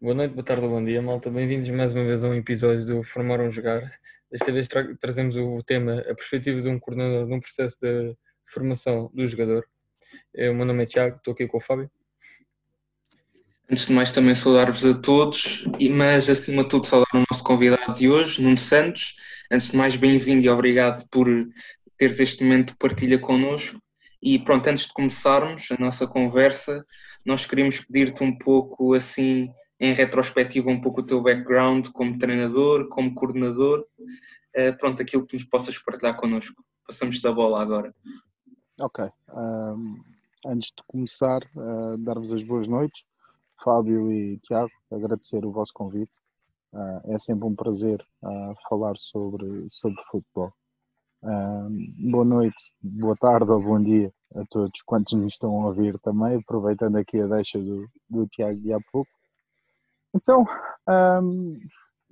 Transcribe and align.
Boa 0.00 0.12
noite, 0.14 0.32
boa 0.34 0.44
tarde 0.44 0.66
bom 0.66 0.84
dia, 0.84 1.00
malta. 1.00 1.30
Bem-vindos 1.30 1.68
mais 1.68 1.94
uma 1.94 2.04
vez 2.04 2.24
a 2.24 2.28
um 2.28 2.34
episódio 2.34 2.84
do 2.84 3.04
Formaram 3.04 3.48
Jogar. 3.48 3.92
Desta 4.30 4.52
vez 4.52 4.66
tra 4.66 4.94
trazemos 4.96 5.36
o 5.36 5.62
tema, 5.62 6.00
a 6.00 6.14
perspectiva 6.14 6.60
de 6.60 6.68
um 6.68 6.80
coordenador 6.80 7.28
num 7.28 7.38
processo 7.38 7.78
de 7.80 8.14
formação 8.44 9.08
do 9.14 9.24
jogador. 9.26 9.64
Eu, 10.34 10.52
o 10.52 10.54
meu 10.54 10.66
nome 10.66 10.82
é 10.82 10.86
Tiago, 10.86 11.16
estou 11.16 11.32
aqui 11.32 11.46
com 11.46 11.58
o 11.58 11.60
Fábio. 11.60 11.88
Antes 13.70 13.86
de 13.86 13.92
mais, 13.92 14.12
também 14.12 14.34
saudar-vos 14.34 14.84
a 14.84 14.94
todos, 14.94 15.64
mas 15.92 16.28
acima 16.28 16.64
de 16.64 16.70
tudo, 16.70 16.86
saudar 16.86 17.14
o 17.14 17.24
nosso 17.30 17.44
convidado 17.44 17.94
de 17.94 18.10
hoje, 18.10 18.42
Nuno 18.42 18.58
Santos. 18.58 19.14
Antes 19.50 19.70
de 19.70 19.76
mais, 19.76 19.96
bem-vindo 19.96 20.44
e 20.44 20.48
obrigado 20.48 21.08
por 21.08 21.28
teres 21.96 22.18
este 22.18 22.42
momento 22.42 22.72
de 22.72 22.78
partilha 22.78 23.18
connosco. 23.18 23.80
E 24.20 24.38
pronto, 24.40 24.66
antes 24.66 24.86
de 24.86 24.92
começarmos 24.92 25.68
a 25.70 25.80
nossa 25.80 26.06
conversa, 26.06 26.84
nós 27.24 27.46
queríamos 27.46 27.78
pedir-te 27.78 28.24
um 28.24 28.36
pouco 28.36 28.92
assim 28.92 29.48
em 29.80 29.92
retrospectiva 29.92 30.70
um 30.70 30.80
pouco 30.80 31.00
o 31.00 31.06
teu 31.06 31.22
background 31.22 31.88
como 31.88 32.18
treinador, 32.18 32.88
como 32.88 33.14
coordenador, 33.14 33.86
uh, 34.56 34.76
pronto, 34.78 35.02
aquilo 35.02 35.26
que 35.26 35.34
nos 35.34 35.44
possas 35.44 35.78
partilhar 35.78 36.16
connosco. 36.16 36.62
Passamos 36.86 37.20
da 37.20 37.32
bola 37.32 37.60
agora. 37.60 37.94
Ok. 38.80 39.04
Um, 39.32 40.02
antes 40.46 40.68
de 40.68 40.82
começar, 40.86 41.42
uh, 41.56 41.96
dar-vos 41.98 42.32
as 42.32 42.42
boas 42.42 42.68
noites, 42.68 43.04
Fábio 43.62 44.12
e 44.12 44.38
Tiago, 44.38 44.70
agradecer 44.92 45.44
o 45.44 45.52
vosso 45.52 45.72
convite. 45.72 46.18
Uh, 46.72 47.14
é 47.14 47.18
sempre 47.18 47.46
um 47.46 47.54
prazer 47.54 48.04
falar 48.68 48.96
sobre, 48.98 49.66
sobre 49.68 50.02
futebol. 50.10 50.52
boa 52.10 52.24
noite, 52.24 52.72
boa 52.82 53.16
tarde 53.16 53.50
ou 53.52 53.62
bom 53.62 53.80
dia 53.80 54.12
a 54.34 54.44
todos 54.50 54.82
quantos 54.84 55.12
nos 55.12 55.34
estão 55.34 55.62
a 55.62 55.66
ouvir 55.66 55.98
também, 56.00 56.36
aproveitando 56.36 56.96
aqui 56.96 57.20
a 57.20 57.26
deixa 57.26 57.58
do, 57.58 57.88
do 58.10 58.26
Tiago 58.26 58.60
de 58.60 58.72
há 58.72 58.78
pouco. 58.90 59.10
Então, 60.14 60.44
um, 61.22 61.58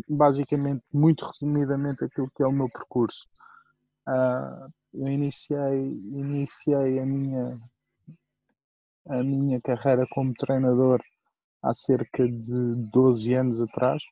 basicamente, 0.09 0.83
muito 0.93 1.25
resumidamente, 1.25 2.05
aquilo 2.05 2.31
que 2.35 2.43
é 2.43 2.47
o 2.47 2.53
meu 2.53 2.69
percurso. 2.69 3.27
Uh, 4.09 4.69
eu 4.95 5.09
iniciei, 5.09 5.85
iniciei 6.13 6.99
a 6.99 7.07
minha, 7.07 7.61
a 9.09 9.23
minha 9.23 9.61
carreira 9.61 10.05
como 10.11 10.35
treinador 10.35 11.01
há 11.63 11.73
cerca 11.73 12.27
de 12.27 12.75
12 12.93 13.35
anos 13.35 13.61
atrás. 13.61 14.03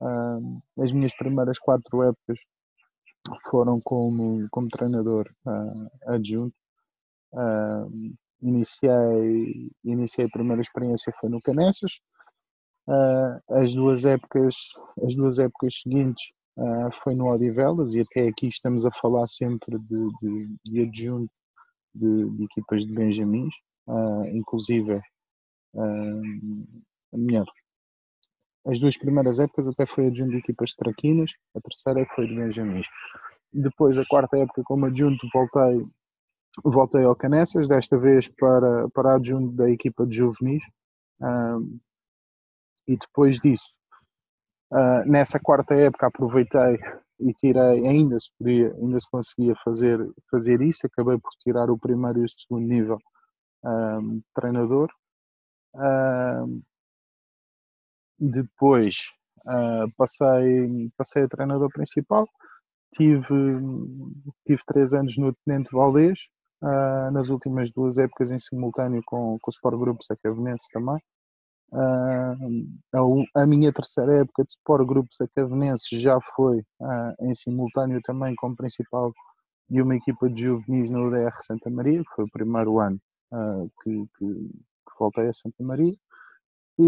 Uh, 0.00 0.62
as 0.82 0.92
minhas 0.92 1.16
primeiras 1.16 1.58
quatro 1.58 2.02
épocas 2.02 2.40
foram 3.50 3.80
como, 3.80 4.46
como 4.50 4.68
treinador 4.68 5.26
uh, 5.46 6.12
adjunto. 6.12 6.54
Uh, 7.32 8.14
iniciei, 8.42 9.70
iniciei 9.82 10.26
a 10.26 10.30
primeira 10.30 10.60
experiência 10.60 11.12
foi 11.18 11.30
no 11.30 11.40
Canessas, 11.40 11.98
Uh, 12.86 13.40
as 13.48 13.72
duas 13.72 14.04
épocas, 14.04 14.54
as 15.02 15.14
duas 15.14 15.38
épocas 15.38 15.80
seguintes 15.80 16.32
uh, 16.58 16.92
foi 17.02 17.14
no 17.14 17.32
Odivelas 17.32 17.94
e 17.94 18.00
até 18.00 18.28
aqui 18.28 18.46
estamos 18.46 18.84
a 18.84 18.90
falar 19.00 19.26
sempre 19.26 19.78
de, 19.78 20.08
de, 20.20 20.56
de 20.66 20.80
adjunto 20.82 21.32
de, 21.94 22.30
de, 22.30 22.44
equipas 22.44 22.84
de 22.84 22.92
Benjamins, 22.92 23.54
uh, 23.86 24.26
inclusive 24.26 25.00
a 25.76 27.16
melhor. 27.16 27.46
As 28.66 28.78
duas 28.80 28.96
primeiras 28.96 29.40
épocas 29.40 29.66
até 29.66 29.86
foi 29.86 30.06
adjunto 30.06 30.32
de 30.32 30.38
equipas 30.38 30.70
de 30.70 30.76
Traquinas, 30.76 31.32
a 31.56 31.60
terceira 31.60 32.06
foi 32.14 32.28
de 32.28 32.36
Benjamins. 32.36 32.86
Depois, 33.52 33.98
a 33.98 34.04
quarta 34.06 34.36
época, 34.36 34.62
como 34.64 34.86
adjunto, 34.86 35.26
voltei, 35.32 35.84
voltei 36.62 37.04
ao 37.04 37.16
Canessas, 37.16 37.66
desta 37.66 37.98
vez 37.98 38.28
para, 38.28 38.88
para 38.90 39.16
adjunto 39.16 39.52
da 39.56 39.68
equipa 39.68 40.06
de 40.06 40.16
juvenis 40.16 40.62
e 42.86 42.96
depois 42.96 43.38
disso, 43.38 43.78
uh, 44.72 45.08
nessa 45.10 45.40
quarta 45.40 45.74
época 45.74 46.06
aproveitei 46.06 46.78
e 47.20 47.32
tirei, 47.34 47.86
ainda 47.86 48.18
se 48.18 48.30
podia, 48.38 48.72
ainda 48.74 48.98
se 49.00 49.10
conseguia 49.10 49.54
fazer, 49.64 49.98
fazer 50.30 50.60
isso, 50.60 50.86
acabei 50.86 51.18
por 51.18 51.30
tirar 51.40 51.70
o 51.70 51.78
primeiro 51.78 52.20
e 52.20 52.24
o 52.24 52.28
segundo 52.28 52.66
nível 52.66 52.98
um, 53.64 54.20
treinador. 54.34 54.88
Um, 55.74 56.62
depois 58.18 59.12
uh, 59.46 59.90
passei, 59.96 60.90
passei 60.96 61.24
a 61.24 61.28
treinador 61.28 61.68
principal, 61.72 62.28
tive, 62.94 63.24
tive 64.46 64.62
três 64.66 64.92
anos 64.92 65.16
no 65.18 65.34
Tenente 65.44 65.70
Valdez, 65.72 66.18
uh, 66.62 67.10
nas 67.12 67.28
últimas 67.28 67.70
duas 67.72 67.98
épocas 67.98 68.30
em 68.30 68.38
simultâneo 68.38 69.02
com, 69.04 69.38
com 69.40 69.50
o 69.50 69.54
Sport 69.54 69.78
Group 69.78 70.00
Sacavenense 70.02 70.66
também. 70.72 70.98
Uh, 71.74 73.24
a, 73.34 73.44
minha 73.48 73.72
terceira 73.72 74.20
época 74.20 74.44
de 74.44 74.52
Sport 74.52 74.86
Grupo 74.86 75.08
Sacavenense 75.10 75.98
já 75.98 76.16
foi 76.36 76.60
uh, 76.60 77.14
em 77.28 77.34
simultâneo 77.34 78.00
também 78.00 78.32
como 78.36 78.54
principal 78.54 79.12
de 79.68 79.82
uma 79.82 79.96
equipa 79.96 80.30
de 80.30 80.42
juvenis 80.42 80.88
na 80.88 81.00
UDR 81.00 81.34
Santa 81.40 81.68
Maria, 81.70 81.98
que 81.98 82.14
foi 82.14 82.24
o 82.26 82.30
primeiro 82.30 82.78
ano 82.78 83.00
uh, 83.32 83.68
que, 83.82 83.90
que, 83.90 84.26
que, 84.26 84.98
voltei 85.00 85.28
a 85.28 85.32
Santa 85.32 85.64
Maria. 85.64 85.94
E, 86.78 86.84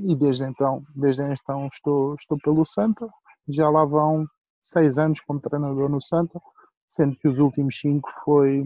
e, 0.00 0.16
desde 0.16 0.44
então, 0.44 0.82
desde 0.96 1.22
então 1.22 1.68
estou, 1.68 2.14
estou 2.14 2.36
pelo 2.42 2.64
Santa, 2.64 3.08
já 3.48 3.70
lá 3.70 3.84
vão 3.84 4.26
seis 4.60 4.98
anos 4.98 5.20
como 5.20 5.40
treinador 5.40 5.88
no 5.88 6.00
Santa, 6.00 6.40
sendo 6.88 7.16
que 7.16 7.28
os 7.28 7.38
últimos 7.38 7.78
cinco 7.78 8.10
foi, 8.24 8.64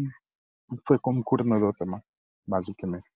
foi 0.87 0.99
como 0.99 1.23
coordenador 1.23 1.75
também, 1.75 2.01
basicamente. 2.47 3.14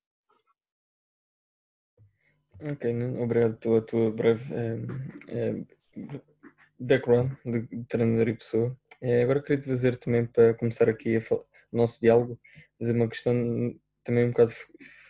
Ok, 2.60 2.92
obrigado 3.20 3.56
pela 3.58 3.80
tua 3.80 4.10
breve 4.10 4.52
eh, 5.28 5.64
background 6.80 7.32
de, 7.44 7.84
treinador 7.84 8.28
e 8.28 8.34
pessoa. 8.34 8.76
Eh, 9.00 9.22
agora 9.22 9.40
queria 9.40 9.62
te 9.62 9.68
fazer 9.68 9.96
também, 9.96 10.26
para 10.26 10.54
começar 10.54 10.88
aqui 10.88 11.18
o 11.18 11.76
nosso 11.76 12.00
diálogo, 12.00 12.36
fazer 12.76 12.96
uma 12.96 13.08
questão 13.08 13.32
também 14.02 14.24
um 14.24 14.30
bocado 14.30 14.52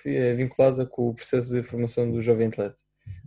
eh, 0.04 0.34
vinculada 0.34 0.84
com 0.84 1.08
o 1.08 1.14
processo 1.14 1.50
de 1.54 1.62
formação 1.62 2.10
do 2.10 2.20
jovem 2.20 2.48
atleta. 2.48 2.76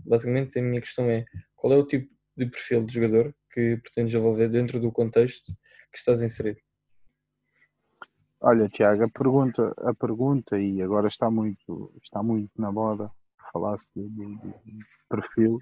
Basicamente, 0.05 0.59
a 0.59 0.61
minha 0.61 0.81
questão 0.81 1.09
é 1.09 1.25
qual 1.55 1.73
é 1.73 1.77
o 1.77 1.87
tipo 1.87 2.07
de 2.37 2.45
perfil 2.45 2.85
de 2.85 2.93
jogador 2.93 3.33
que 3.51 3.77
pretendes 3.77 4.11
desenvolver 4.11 4.49
dentro 4.49 4.79
do 4.79 4.91
contexto 4.91 5.51
que 5.91 5.97
estás 5.97 6.21
inserido? 6.21 6.59
Olha, 8.39 8.69
Tiago, 8.69 9.03
a 9.03 9.09
pergunta, 9.09 9.73
a 9.77 9.95
pergunta 9.95 10.59
e 10.59 10.79
agora 10.79 11.07
está 11.07 11.29
muito, 11.31 11.91
está 12.03 12.21
muito 12.21 12.51
na 12.55 12.71
moda 12.71 13.11
falasse 13.51 13.89
de, 13.95 14.07
de, 14.09 14.37
de 14.37 14.85
perfil, 15.09 15.59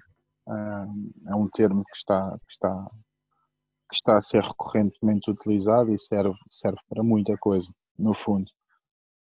é 1.28 1.36
um 1.36 1.48
termo 1.48 1.84
que 1.84 1.96
está, 1.96 2.36
que, 2.46 2.52
está, 2.52 2.90
que 3.88 3.94
está 3.94 4.16
a 4.16 4.20
ser 4.20 4.42
recorrentemente 4.42 5.30
utilizado 5.30 5.92
e 5.92 5.98
serve, 5.98 6.36
serve 6.50 6.80
para 6.88 7.02
muita 7.02 7.36
coisa, 7.36 7.72
no 7.98 8.14
fundo. 8.14 8.50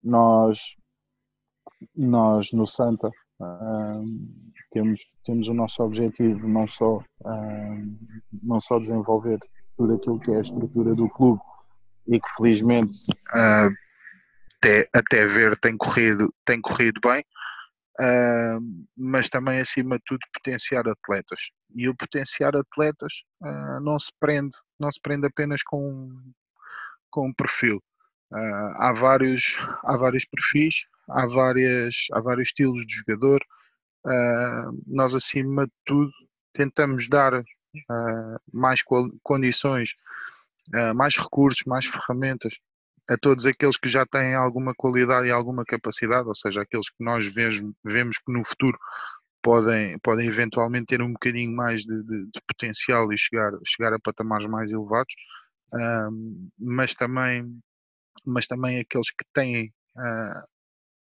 Nós, 0.02 0.76
nós 1.94 2.52
no 2.52 2.66
Santa, 2.66 3.10
temos, 4.70 5.00
temos 5.24 5.48
o 5.48 5.54
nosso 5.54 5.82
objetivo 5.82 6.46
não 6.48 6.66
só, 6.66 7.02
não 8.42 8.60
só 8.60 8.78
desenvolver 8.78 9.38
tudo 9.76 9.94
aquilo 9.94 10.20
que 10.20 10.32
é 10.32 10.38
a 10.38 10.42
estrutura 10.42 10.94
do 10.94 11.08
clube 11.08 11.40
e 12.06 12.20
que 12.20 12.28
felizmente 12.36 12.92
até, 13.28 14.88
até 14.92 15.26
ver 15.26 15.58
tem 15.58 15.76
corrido, 15.76 16.32
tem 16.44 16.60
corrido 16.60 17.00
bem, 17.02 17.24
uh, 18.00 18.60
mas 18.96 19.28
também 19.28 19.60
acima 19.60 19.96
de 19.98 20.04
tudo 20.06 20.20
potenciar 20.32 20.88
atletas. 20.88 21.50
E 21.74 21.88
o 21.88 21.96
potenciar 21.96 22.56
atletas 22.56 23.24
uh, 23.42 23.80
não 23.80 23.98
se 23.98 24.10
prende, 24.20 24.56
não 24.78 24.90
se 24.90 25.00
prende 25.00 25.26
apenas 25.26 25.62
com, 25.62 26.10
com 27.10 27.28
um 27.28 27.34
perfil. 27.34 27.82
Uh, 28.32 28.82
há 28.82 28.92
vários, 28.92 29.56
há 29.84 29.96
vários 29.96 30.24
perfis, 30.24 30.86
há 31.08 31.26
várias, 31.26 32.06
há 32.12 32.20
vários 32.20 32.48
estilos 32.48 32.84
de 32.86 32.94
jogador. 32.94 33.40
nós 34.86 35.14
acima 35.14 35.66
de 35.66 35.72
tudo 35.84 36.12
tentamos 36.52 37.08
dar 37.08 37.42
mais 38.52 38.82
condições, 39.22 39.94
mais 40.94 41.16
recursos, 41.16 41.64
mais 41.66 41.86
ferramentas 41.86 42.58
a 43.08 43.16
todos 43.18 43.44
aqueles 43.46 43.78
que 43.78 43.88
já 43.88 44.06
têm 44.06 44.34
alguma 44.34 44.74
qualidade 44.74 45.28
e 45.28 45.30
alguma 45.30 45.64
capacidade, 45.64 46.26
ou 46.26 46.34
seja, 46.34 46.62
aqueles 46.62 46.88
que 46.88 47.04
nós 47.04 47.26
vemos, 47.34 48.18
que 48.18 48.32
no 48.32 48.44
futuro 48.44 48.78
podem, 49.42 49.98
podem 49.98 50.26
eventualmente 50.26 50.86
ter 50.86 51.02
um 51.02 51.12
bocadinho 51.12 51.54
mais 51.54 51.82
de, 51.82 52.02
de, 52.02 52.26
de 52.26 52.40
potencial 52.48 53.12
e 53.12 53.18
chegar, 53.18 53.52
chegar 53.66 53.92
a 53.92 54.00
patamares 54.00 54.46
mais 54.46 54.72
elevados, 54.72 55.14
um, 55.74 56.48
mas, 56.58 56.94
também, 56.94 57.60
mas 58.24 58.46
também 58.46 58.80
aqueles 58.80 59.10
que 59.10 59.24
têm, 59.34 59.72
uh, 59.96 60.48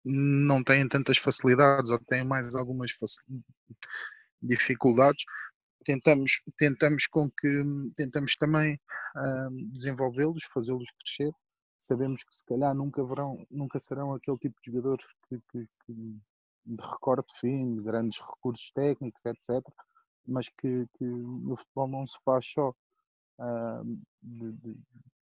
não 0.04 0.64
têm 0.64 0.88
tantas 0.88 1.18
facilidades 1.18 1.92
ou 1.92 2.00
têm 2.00 2.26
mais 2.26 2.56
algumas 2.56 2.92
dificuldades, 4.42 5.24
tentamos, 5.84 6.42
tentamos 6.58 7.06
com 7.06 7.30
que 7.30 7.64
tentamos 7.96 8.36
também 8.36 8.74
uh, 8.74 9.72
desenvolvê-los, 9.72 10.44
fazê-los 10.52 10.90
crescer 11.00 11.32
sabemos 11.86 12.24
que 12.24 12.34
se 12.34 12.44
calhar 12.44 12.74
nunca, 12.74 13.04
verão, 13.04 13.46
nunca 13.50 13.80
serão 13.80 14.14
aquele 14.14 14.38
tipo 14.38 14.60
de 14.62 14.72
jogadores 14.72 15.06
que, 15.28 15.40
que, 15.52 15.68
que, 15.86 15.94
de 16.66 17.40
fino, 17.40 17.76
de 17.76 17.82
grandes 17.82 18.20
recursos 18.20 18.72
técnicos, 18.72 19.24
etc. 19.26 19.64
Mas 20.28 20.50
que, 20.50 20.88
que 20.98 21.06
no 21.06 21.56
futebol 21.56 21.88
não 21.88 22.06
se 22.06 22.18
faz 22.24 22.46
só 22.48 22.70
uh, 22.70 23.84
de, 24.22 24.52
de, 24.54 24.74
de, 24.74 24.80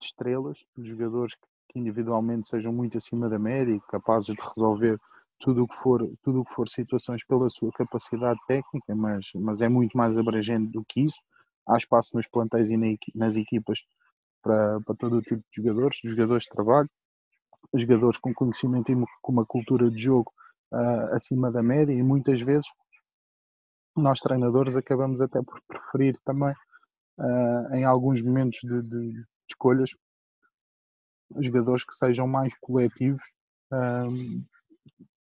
estrelas, 0.01 0.63
de 0.77 0.85
jogadores 0.85 1.35
que 1.69 1.79
individualmente 1.79 2.47
sejam 2.47 2.71
muito 2.71 2.97
acima 2.97 3.27
da 3.27 3.39
média 3.39 3.73
e 3.73 3.81
capazes 3.81 4.35
de 4.35 4.41
resolver 4.41 4.99
tudo 5.39 5.63
o 5.63 5.67
que 5.67 5.75
for 5.75 6.07
tudo 6.21 6.41
o 6.41 6.45
que 6.45 6.53
for 6.53 6.67
situações 6.67 7.25
pela 7.25 7.49
sua 7.49 7.71
capacidade 7.71 8.39
técnica, 8.47 8.95
mas 8.95 9.31
mas 9.35 9.61
é 9.61 9.67
muito 9.67 9.97
mais 9.97 10.17
abrangente 10.17 10.71
do 10.71 10.85
que 10.85 11.01
isso. 11.01 11.21
Há 11.67 11.77
espaço 11.77 12.15
nos 12.15 12.27
plantéis 12.27 12.69
e 12.69 12.77
nas 13.15 13.38
equipas 13.38 13.79
para, 14.44 14.80
para 14.81 14.95
todo 14.95 15.18
o 15.18 15.22
tipo 15.22 15.42
de 15.42 15.63
jogadores, 15.63 15.98
jogadores 16.04 16.44
de 16.44 16.50
trabalho, 16.50 16.90
jogadores 17.74 18.18
com 18.18 18.34
conhecimento 18.34 18.92
e 18.92 18.95
com 19.22 19.31
uma 19.31 19.45
cultura 19.45 19.90
de 19.90 19.98
jogo 19.98 20.31
uh, 20.72 21.16
acima 21.16 21.51
da 21.51 21.63
média 21.63 21.94
e 21.94 22.04
muitas 22.04 22.42
vezes 22.42 22.68
nós 23.95 24.19
treinadores 24.19 24.75
acabamos 24.75 25.22
até 25.22 25.42
por 25.42 25.60
preferir 25.68 26.18
também 26.24 26.54
uh, 27.19 27.74
em 27.74 27.86
alguns 27.86 28.22
momentos 28.22 28.60
de, 28.62 28.81
de, 28.81 29.13
de, 29.13 29.24
escolhas 29.50 29.90
jogadores 31.40 31.84
que 31.84 31.95
sejam 31.95 32.28
mais 32.28 32.54
coletivos 32.60 33.22
uh, 33.72 34.44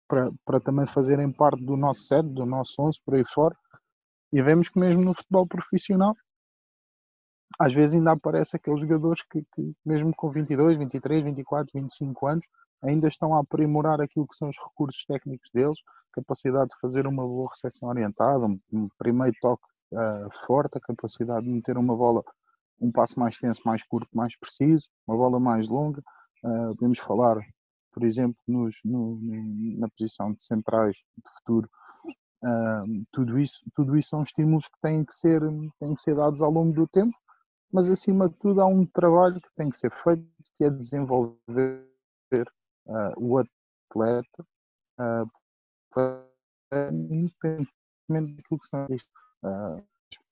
para, 0.06 0.30
para 0.44 0.60
também 0.60 0.86
fazerem 0.86 1.30
parte 1.30 1.62
do 1.62 1.76
nosso 1.76 2.02
set, 2.02 2.26
do 2.26 2.46
nosso 2.46 2.80
11 2.80 2.98
por 3.04 3.14
aí 3.14 3.24
fora 3.34 3.56
e 4.32 4.42
vemos 4.42 4.68
que 4.68 4.78
mesmo 4.78 5.02
no 5.02 5.14
futebol 5.14 5.46
profissional 5.46 6.14
às 7.58 7.72
vezes 7.72 7.94
ainda 7.94 8.12
aparece 8.12 8.56
aqueles 8.56 8.80
jogadores 8.80 9.22
que, 9.22 9.42
que, 9.54 9.74
mesmo 9.84 10.14
com 10.14 10.30
22, 10.30 10.76
23, 10.76 11.24
24, 11.24 11.70
25 11.74 12.26
anos, 12.26 12.46
ainda 12.82 13.08
estão 13.08 13.34
a 13.34 13.40
aprimorar 13.40 14.00
aquilo 14.00 14.26
que 14.26 14.36
são 14.36 14.48
os 14.48 14.56
recursos 14.56 15.04
técnicos 15.04 15.48
deles, 15.52 15.78
capacidade 16.12 16.70
de 16.70 16.80
fazer 16.80 17.06
uma 17.06 17.22
boa 17.26 17.48
recepção 17.50 17.88
orientada, 17.88 18.44
um, 18.72 18.88
primeiro 18.98 19.36
toque 19.40 19.64
uh, 19.92 20.46
forte, 20.46 20.78
a 20.78 20.80
capacidade 20.80 21.44
de 21.44 21.52
meter 21.52 21.76
uma 21.76 21.96
bola, 21.96 22.22
um 22.80 22.92
passo 22.92 23.18
mais 23.18 23.36
tenso, 23.36 23.60
mais 23.64 23.82
curto, 23.82 24.08
mais 24.12 24.36
preciso, 24.36 24.88
uma 25.06 25.16
bola 25.16 25.40
mais 25.40 25.68
longa. 25.68 26.02
Uh, 26.44 26.74
podemos 26.76 26.98
falar, 26.98 27.36
por 27.92 28.04
exemplo, 28.04 28.40
nos, 28.46 28.80
no, 28.84 29.18
na 29.78 29.88
posição 29.88 30.32
de 30.32 30.44
centrais 30.44 30.96
de 30.96 31.30
futuro. 31.38 31.68
Uh, 32.44 33.04
tudo, 33.10 33.38
isso, 33.38 33.64
tudo 33.74 33.96
isso 33.96 34.10
são 34.10 34.22
estímulos 34.22 34.68
que 34.68 34.78
têm 34.80 35.04
que, 35.04 35.12
ser, 35.12 35.40
têm 35.80 35.94
que 35.94 36.00
ser 36.00 36.14
dados 36.14 36.40
ao 36.40 36.52
longo 36.52 36.72
do 36.72 36.86
tempo 36.86 37.16
mas 37.72 37.90
acima 37.90 38.28
de 38.28 38.34
tudo 38.36 38.60
há 38.60 38.66
um 38.66 38.86
trabalho 38.86 39.40
que 39.40 39.52
tem 39.54 39.70
que 39.70 39.76
ser 39.76 39.90
feito, 39.92 40.24
que 40.54 40.64
é 40.64 40.70
desenvolver 40.70 41.84
uh, 42.86 43.12
o 43.16 43.38
atleta, 43.38 44.46
uh, 44.98 45.30
independentemente 46.92 48.36
daquilo 48.36 48.60
que 48.60 48.66
são 48.66 48.86
isto. 48.90 49.10
Uh, 49.42 49.82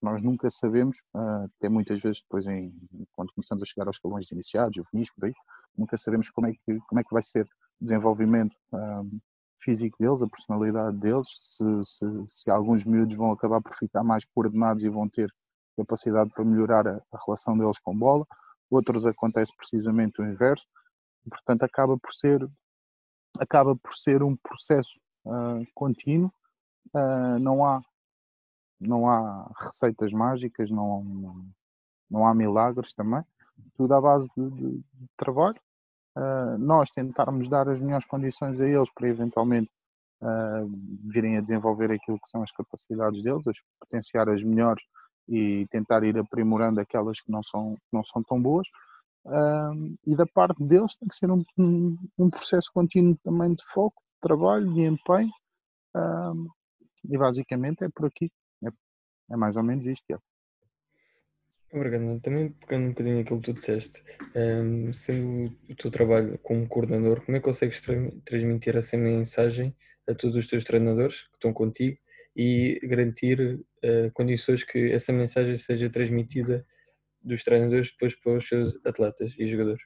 nós 0.01 0.23
nunca 0.23 0.49
sabemos, 0.49 1.03
até 1.13 1.69
muitas 1.69 2.01
vezes 2.01 2.23
depois 2.23 2.47
em, 2.47 2.73
quando 3.13 3.33
começamos 3.35 3.63
a 3.63 3.67
chegar 3.67 3.87
aos 3.87 3.97
escalões 3.97 4.25
de 4.25 4.35
iniciados, 4.35 4.75
juvenis, 4.75 5.11
por 5.13 5.27
aí, 5.27 5.35
nunca 5.77 5.99
sabemos 5.99 6.31
como 6.31 6.47
é 6.47 6.53
que, 6.53 6.79
como 6.89 7.01
é 7.01 7.05
que 7.05 7.13
vai 7.13 7.23
ser 7.23 7.45
o 7.45 7.85
desenvolvimento 7.85 8.57
físico 9.59 9.99
deles, 10.01 10.23
a 10.23 10.29
personalidade 10.29 10.97
deles, 10.97 11.29
se, 11.43 11.65
se, 11.85 12.07
se 12.29 12.51
alguns 12.51 12.87
miúdos 12.87 13.17
vão 13.17 13.33
acabar 13.33 13.61
por 13.61 13.77
ficar 13.77 14.03
mais 14.03 14.25
coordenados 14.25 14.83
e 14.83 14.89
vão 14.89 15.09
ter 15.09 15.31
capacidade 15.77 16.31
para 16.31 16.45
melhorar 16.45 16.87
a, 16.87 17.03
a 17.13 17.19
relação 17.25 17.57
deles 17.57 17.79
com 17.79 17.97
bola, 17.97 18.27
outros 18.71 19.07
acontece 19.07 19.53
precisamente 19.57 20.21
o 20.21 20.25
inverso, 20.25 20.67
e, 21.25 21.31
portanto 21.31 21.63
acaba 21.63 21.99
por 21.99 22.13
ser 22.13 22.49
acaba 23.39 23.77
por 23.77 23.95
ser 23.95 24.23
um 24.23 24.35
processo 24.37 24.99
uh, 25.27 25.67
contínuo, 25.75 26.33
uh, 26.95 27.39
não 27.39 27.65
há 27.65 27.83
não 28.79 29.09
há 29.09 29.51
receitas 29.59 30.13
mágicas, 30.13 30.71
não, 30.71 31.03
não, 31.03 31.47
não 32.11 32.27
há 32.27 32.35
milagres 32.35 32.93
também, 32.93 33.25
tudo 33.75 33.95
à 33.95 34.01
base 34.01 34.29
de, 34.37 34.51
de, 34.51 34.71
de 34.79 35.09
trabalho. 35.17 35.59
Uh, 36.15 36.59
nós 36.59 36.91
tentarmos 36.91 37.49
dar 37.49 37.69
as 37.69 37.81
melhores 37.81 38.07
condições 38.07 38.61
a 38.61 38.69
eles 38.69 38.91
para 38.93 39.09
eventualmente 39.09 39.71
virem 41.05 41.37
a 41.37 41.43
desenvolver 41.43 41.91
aquilo 41.93 42.19
que 42.19 42.29
são 42.29 42.43
as 42.43 42.51
capacidades 42.51 43.23
deles, 43.23 43.47
as 43.47 43.59
potenciar 43.79 44.31
as 44.31 44.43
melhores 44.43 44.83
e 45.29 45.67
tentar 45.71 46.05
ir 46.05 46.17
aprimorando 46.19 46.81
aquelas 46.81 47.21
que 47.21 47.31
não 47.31 47.43
são, 47.43 47.77
não 47.93 48.03
são 48.05 48.23
tão 48.23 48.41
boas. 48.41 48.69
Um, 49.25 49.97
e 50.07 50.15
da 50.15 50.27
parte 50.27 50.63
deles 50.63 50.95
tem 50.97 51.09
que 51.09 51.17
ser 51.17 51.31
um, 51.31 51.45
um, 51.59 52.31
processo 52.31 52.71
contínuo 52.73 53.19
também 53.25 53.55
de 53.55 53.65
foco, 53.73 54.01
de 54.01 54.21
trabalho, 54.21 54.73
de 54.73 54.83
empenho. 54.83 55.33
Um, 55.95 56.49
e 57.09 57.19
basicamente 57.19 57.85
é 57.85 57.89
por 57.89 58.07
aqui. 58.07 58.31
É, 58.65 58.69
é 59.33 59.37
mais 59.37 59.57
ou 59.57 59.63
menos 59.63 59.87
isto. 59.87 60.05
É. 60.13 60.19
Obrigado. 61.73 62.21
Também 62.21 62.51
pegando 62.53 62.85
um 62.85 62.89
bocadinho 62.91 63.21
aquilo 63.21 63.41
que 63.41 63.47
tu 63.47 63.55
disseste, 63.55 64.03
sendo 64.95 65.53
o 65.69 65.75
teu 65.75 65.91
trabalho 65.91 66.39
como 66.39 66.67
coordenador, 66.69 67.25
como 67.25 67.37
é 67.37 67.41
que 67.41 67.45
consegues 67.45 67.81
tra 67.81 67.95
transmitir 68.25 68.77
essa 68.77 68.97
mensagem 68.97 69.77
a 70.09 70.15
todos 70.15 70.37
os 70.37 70.47
teus 70.47 70.65
treinadores 70.65 71.23
que 71.25 71.35
estão 71.35 71.53
contigo 71.53 71.99
e 72.37 72.79
garantir 72.85 73.41
uh, 73.85 74.13
condições 74.15 74.63
que 74.65 74.93
essa 74.93 75.13
mensagem 75.13 75.57
seja 75.57 75.91
transmitida 75.91 76.67
dos 77.23 77.43
treinadores 77.45 77.91
depois 77.93 78.15
para 78.17 78.35
os 78.39 78.49
seus 78.49 78.79
atletas 78.87 79.35
e 79.39 79.47
jogadores. 79.47 79.83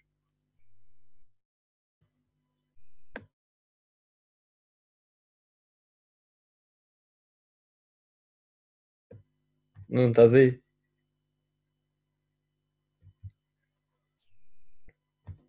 Não 9.88 10.08
estás 10.08 10.32
aí? 10.34 10.62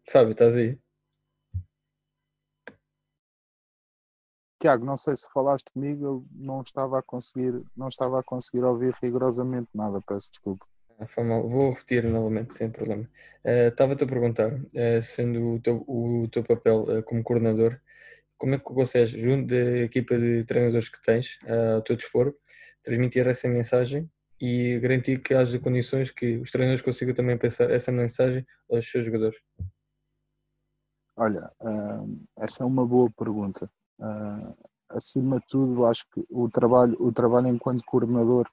Fábio, 0.10 0.32
estás 0.34 0.56
aí? 0.56 0.81
Tiago, 4.62 4.86
não 4.86 4.96
sei 4.96 5.16
se 5.16 5.28
falaste 5.34 5.72
comigo, 5.74 6.06
eu 6.06 6.26
não 6.32 6.62
estava 6.62 7.00
a 7.00 7.02
conseguir, 7.02 7.64
não 7.76 7.88
estava 7.88 8.20
a 8.20 8.24
conseguir 8.24 8.64
ouvir 8.64 8.94
rigorosamente 9.02 9.68
nada, 9.74 10.00
peço 10.08 10.30
desculpa. 10.30 10.68
Ah, 11.00 11.08
foi 11.08 11.24
mal. 11.24 11.50
Vou 11.50 11.72
repetir 11.72 12.04
novamente, 12.04 12.54
sem 12.54 12.70
problema. 12.70 13.10
Uh, 13.44 13.70
Estava-te 13.70 14.04
a 14.04 14.08
perguntar, 14.08 14.54
uh, 14.54 15.02
sendo 15.02 15.56
o 15.56 15.60
teu, 15.60 15.84
o 15.88 16.28
teu 16.32 16.44
papel 16.44 16.84
uh, 16.84 17.02
como 17.02 17.24
coordenador, 17.24 17.80
como 18.38 18.54
é 18.54 18.60
que 18.60 18.64
consegues, 18.64 19.10
junto 19.10 19.48
da 19.48 19.80
equipa 19.80 20.16
de 20.16 20.44
treinadores 20.44 20.90
que 20.90 21.02
tens 21.02 21.40
ao 21.76 21.82
teu 21.82 21.96
dispor, 21.96 22.34
transmitir 22.84 23.28
essa 23.28 23.48
mensagem 23.48 24.10
e 24.40 24.80
garantir 24.80 25.22
que 25.22 25.34
haja 25.34 25.60
condições 25.60 26.12
que 26.12 26.38
os 26.38 26.52
treinadores 26.52 26.84
consigam 26.84 27.14
também 27.14 27.38
passar 27.38 27.70
essa 27.70 27.92
mensagem 27.92 28.46
aos 28.70 28.90
seus 28.90 29.06
jogadores? 29.06 29.40
Olha, 31.16 31.52
essa 32.40 32.64
é 32.64 32.66
uma 32.66 32.84
boa 32.84 33.12
pergunta. 33.16 33.70
Uh, 34.02 34.58
acima 34.90 35.40
de 35.40 35.46
tudo, 35.48 35.86
acho 35.86 36.06
que 36.12 36.26
o 36.30 36.50
trabalho, 36.50 36.98
o 37.00 37.12
trabalho 37.12 37.48
enquanto 37.48 37.84
coordenador 37.86 38.50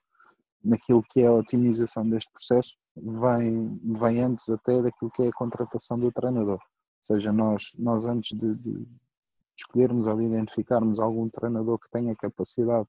naquilo 0.63 1.03
que 1.03 1.21
é 1.21 1.27
a 1.27 1.33
otimização 1.33 2.07
deste 2.09 2.31
processo 2.31 2.75
vem, 2.95 3.79
vem 3.99 4.21
antes 4.21 4.49
até 4.49 4.81
daquilo 4.81 5.11
que 5.11 5.23
é 5.23 5.27
a 5.29 5.33
contratação 5.33 5.97
do 5.97 6.11
treinador. 6.11 6.59
Ou 6.59 6.59
seja, 7.01 7.31
nós, 7.31 7.73
nós 7.77 8.05
antes 8.05 8.37
de, 8.37 8.55
de 8.55 8.87
escolhermos 9.57 10.07
ou 10.07 10.17
de 10.17 10.23
identificarmos 10.23 10.99
algum 10.99 11.29
treinador 11.29 11.79
que 11.79 11.89
tenha 11.89 12.15
capacidade 12.15 12.87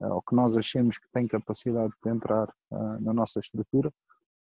uh, 0.00 0.14
ou 0.14 0.22
que 0.22 0.34
nós 0.34 0.56
achemos 0.56 0.98
que 0.98 1.08
tem 1.12 1.26
capacidade 1.26 1.92
de 2.02 2.10
entrar 2.10 2.48
uh, 2.70 3.00
na 3.00 3.12
nossa 3.12 3.38
estrutura, 3.38 3.92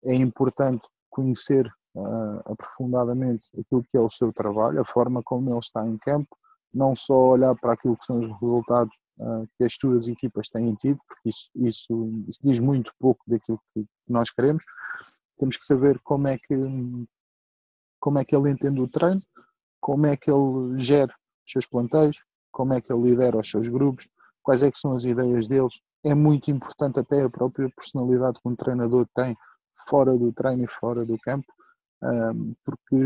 é 0.04 0.14
importante 0.14 0.88
conhecer 1.11 1.66
uh, 1.94 2.52
aprofundadamente 2.52 3.49
aquilo 3.59 3.82
que 3.85 3.97
é 3.97 4.00
o 4.00 4.09
seu 4.09 4.32
trabalho, 4.32 4.80
a 4.80 4.85
forma 4.85 5.23
como 5.23 5.50
ele 5.50 5.59
está 5.59 5.87
em 5.87 5.99
campo, 5.99 6.37
não 6.72 6.94
só 6.96 7.14
olhar 7.14 7.54
para 7.56 7.74
aquilo 7.74 7.96
que 7.96 8.04
são 8.04 8.18
os 8.18 8.26
resultados 8.26 8.96
uh, 9.18 9.46
que 9.56 9.64
as 9.64 9.74
suas 9.74 10.08
equipas 10.08 10.48
têm 10.48 10.74
tido, 10.74 10.98
porque 11.06 11.28
isso, 11.28 11.50
isso, 11.54 12.24
isso, 12.28 12.40
diz 12.42 12.60
muito 12.60 12.92
pouco 12.98 13.22
daquilo 13.26 13.60
que 13.74 13.84
nós 14.08 14.30
queremos. 14.30 14.64
Temos 15.38 15.56
que 15.56 15.64
saber 15.64 16.00
como 16.02 16.28
é 16.28 16.38
que, 16.38 16.54
como 18.00 18.18
é 18.18 18.24
que 18.24 18.34
ele 18.34 18.50
entende 18.50 18.80
o 18.80 18.88
treino, 18.88 19.22
como 19.80 20.06
é 20.06 20.16
que 20.16 20.30
ele 20.30 20.78
gera 20.78 21.12
os 21.44 21.52
seus 21.52 21.66
plantéis, 21.66 22.16
como 22.50 22.72
é 22.72 22.80
que 22.80 22.92
ele 22.92 23.10
lidera 23.10 23.38
os 23.38 23.50
seus 23.50 23.68
grupos, 23.68 24.08
quais 24.42 24.62
é 24.62 24.70
que 24.70 24.78
são 24.78 24.92
as 24.94 25.04
ideias 25.04 25.46
deles. 25.46 25.74
É 26.04 26.14
muito 26.14 26.50
importante 26.50 26.98
até 26.98 27.22
a 27.22 27.30
própria 27.30 27.68
personalidade 27.76 28.38
que 28.40 28.48
um 28.48 28.56
treinador 28.56 29.06
tem 29.14 29.36
fora 29.88 30.16
do 30.16 30.32
treino 30.32 30.64
e 30.64 30.68
fora 30.68 31.04
do 31.04 31.18
campo 31.18 31.46
porque 32.64 32.97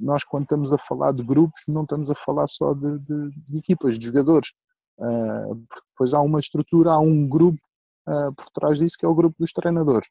nós 0.00 0.22
quando 0.24 0.44
estamos 0.44 0.72
a 0.72 0.78
falar 0.78 1.12
de 1.12 1.22
grupos 1.22 1.62
não 1.68 1.82
estamos 1.82 2.10
a 2.10 2.14
falar 2.14 2.46
só 2.46 2.74
de, 2.74 2.98
de, 2.98 3.30
de 3.30 3.58
equipas, 3.58 3.98
de 3.98 4.06
jogadores, 4.06 4.52
ah, 5.00 5.48
porque 5.68 5.86
depois 5.92 6.14
há 6.14 6.20
uma 6.20 6.40
estrutura, 6.40 6.92
há 6.92 6.98
um 6.98 7.26
grupo 7.26 7.58
ah, 8.06 8.30
por 8.36 8.46
trás 8.50 8.78
disso 8.78 8.96
que 8.98 9.06
é 9.06 9.08
o 9.08 9.14
grupo 9.14 9.36
dos 9.38 9.52
treinadores. 9.52 10.08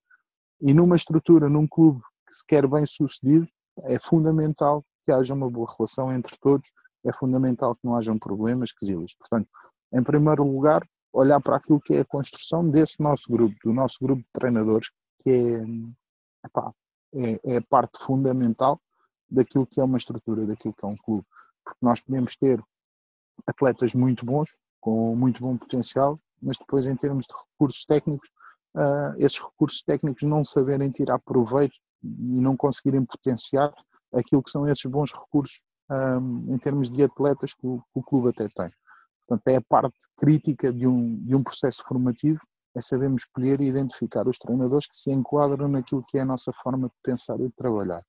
E 0.61 0.73
numa 0.73 0.95
estrutura, 0.95 1.49
num 1.49 1.67
clube 1.67 2.01
que 2.27 2.35
se 2.35 2.45
quer 2.45 2.67
bem 2.67 2.85
sucedido, 2.85 3.47
é 3.83 3.99
fundamental 3.99 4.83
que 5.03 5.11
haja 5.11 5.33
uma 5.33 5.49
boa 5.49 5.67
relação 5.77 6.11
entre 6.13 6.35
todos, 6.41 6.71
é 7.05 7.13
fundamental 7.13 7.75
que 7.75 7.81
não 7.85 7.95
hajam 7.95 8.17
problemas, 8.17 8.71
quesilhas. 8.73 9.13
Portanto, 9.19 9.47
Em 9.93 10.03
primeiro 10.03 10.43
lugar, 10.43 10.87
olhar 11.13 11.39
para 11.41 11.57
aquilo 11.57 11.79
que 11.79 11.93
é 11.93 11.99
a 12.01 12.05
construção 12.05 12.67
desse 12.67 13.01
nosso 13.01 13.31
grupo, 13.31 13.55
do 13.63 13.71
nosso 13.71 13.97
grupo 14.01 14.21
de 14.21 14.29
treinadores, 14.33 14.89
que 15.21 15.29
é, 15.29 15.63
epá, 16.45 16.73
é, 17.15 17.39
é 17.43 17.57
a 17.57 17.61
parte 17.61 18.03
fundamental 18.05 18.79
daquilo 19.29 19.65
que 19.65 19.79
é 19.79 19.83
uma 19.83 19.97
estrutura, 19.97 20.45
daquilo 20.45 20.73
que 20.73 20.85
é 20.85 20.87
um 20.87 20.97
clube. 20.97 21.25
Porque 21.63 21.79
nós 21.81 22.01
podemos 22.01 22.35
ter 22.35 22.61
atletas 23.47 23.93
muito 23.93 24.25
bons, 24.25 24.57
com 24.79 25.15
muito 25.15 25.41
bom 25.41 25.57
potencial, 25.57 26.19
mas 26.41 26.57
depois, 26.57 26.85
em 26.85 26.95
termos 26.95 27.25
de 27.25 27.33
recursos 27.33 27.85
técnicos, 27.85 28.29
uh, 28.75 29.15
esses 29.17 29.39
recursos 29.39 29.81
técnicos 29.81 30.23
não 30.23 30.43
saberem 30.43 30.91
tirar 30.91 31.19
proveito 31.19 31.75
e 32.03 32.39
não 32.39 32.55
conseguirem 32.55 33.03
potenciar 33.03 33.73
aquilo 34.13 34.43
que 34.43 34.51
são 34.51 34.67
esses 34.67 34.85
bons 34.85 35.11
recursos 35.11 35.63
um, 35.89 36.53
em 36.53 36.57
termos 36.57 36.89
de 36.89 37.03
atletas 37.03 37.53
que 37.53 37.65
o, 37.65 37.79
que 37.79 37.99
o, 37.99 38.03
clube 38.03 38.29
até 38.29 38.47
tem. 38.49 38.71
Portanto, 39.27 39.47
é 39.47 39.55
a 39.57 39.61
parte 39.61 39.97
crítica 40.17 40.71
de 40.71 40.87
um, 40.87 41.15
de 41.23 41.35
um 41.35 41.43
processo 41.43 41.83
formativo, 41.83 42.39
é 42.75 42.81
sabermos 42.81 43.23
escolher 43.23 43.61
e 43.61 43.67
identificar 43.67 44.27
os 44.27 44.37
treinadores 44.37 44.87
que 44.87 44.95
se 44.95 45.11
enquadram 45.11 45.67
naquilo 45.67 46.03
que 46.07 46.17
é 46.17 46.21
a 46.21 46.25
nossa 46.25 46.51
forma 46.63 46.87
de 46.87 46.93
pensar 47.03 47.39
e 47.39 47.47
de 47.47 47.53
trabalhar. 47.55 48.03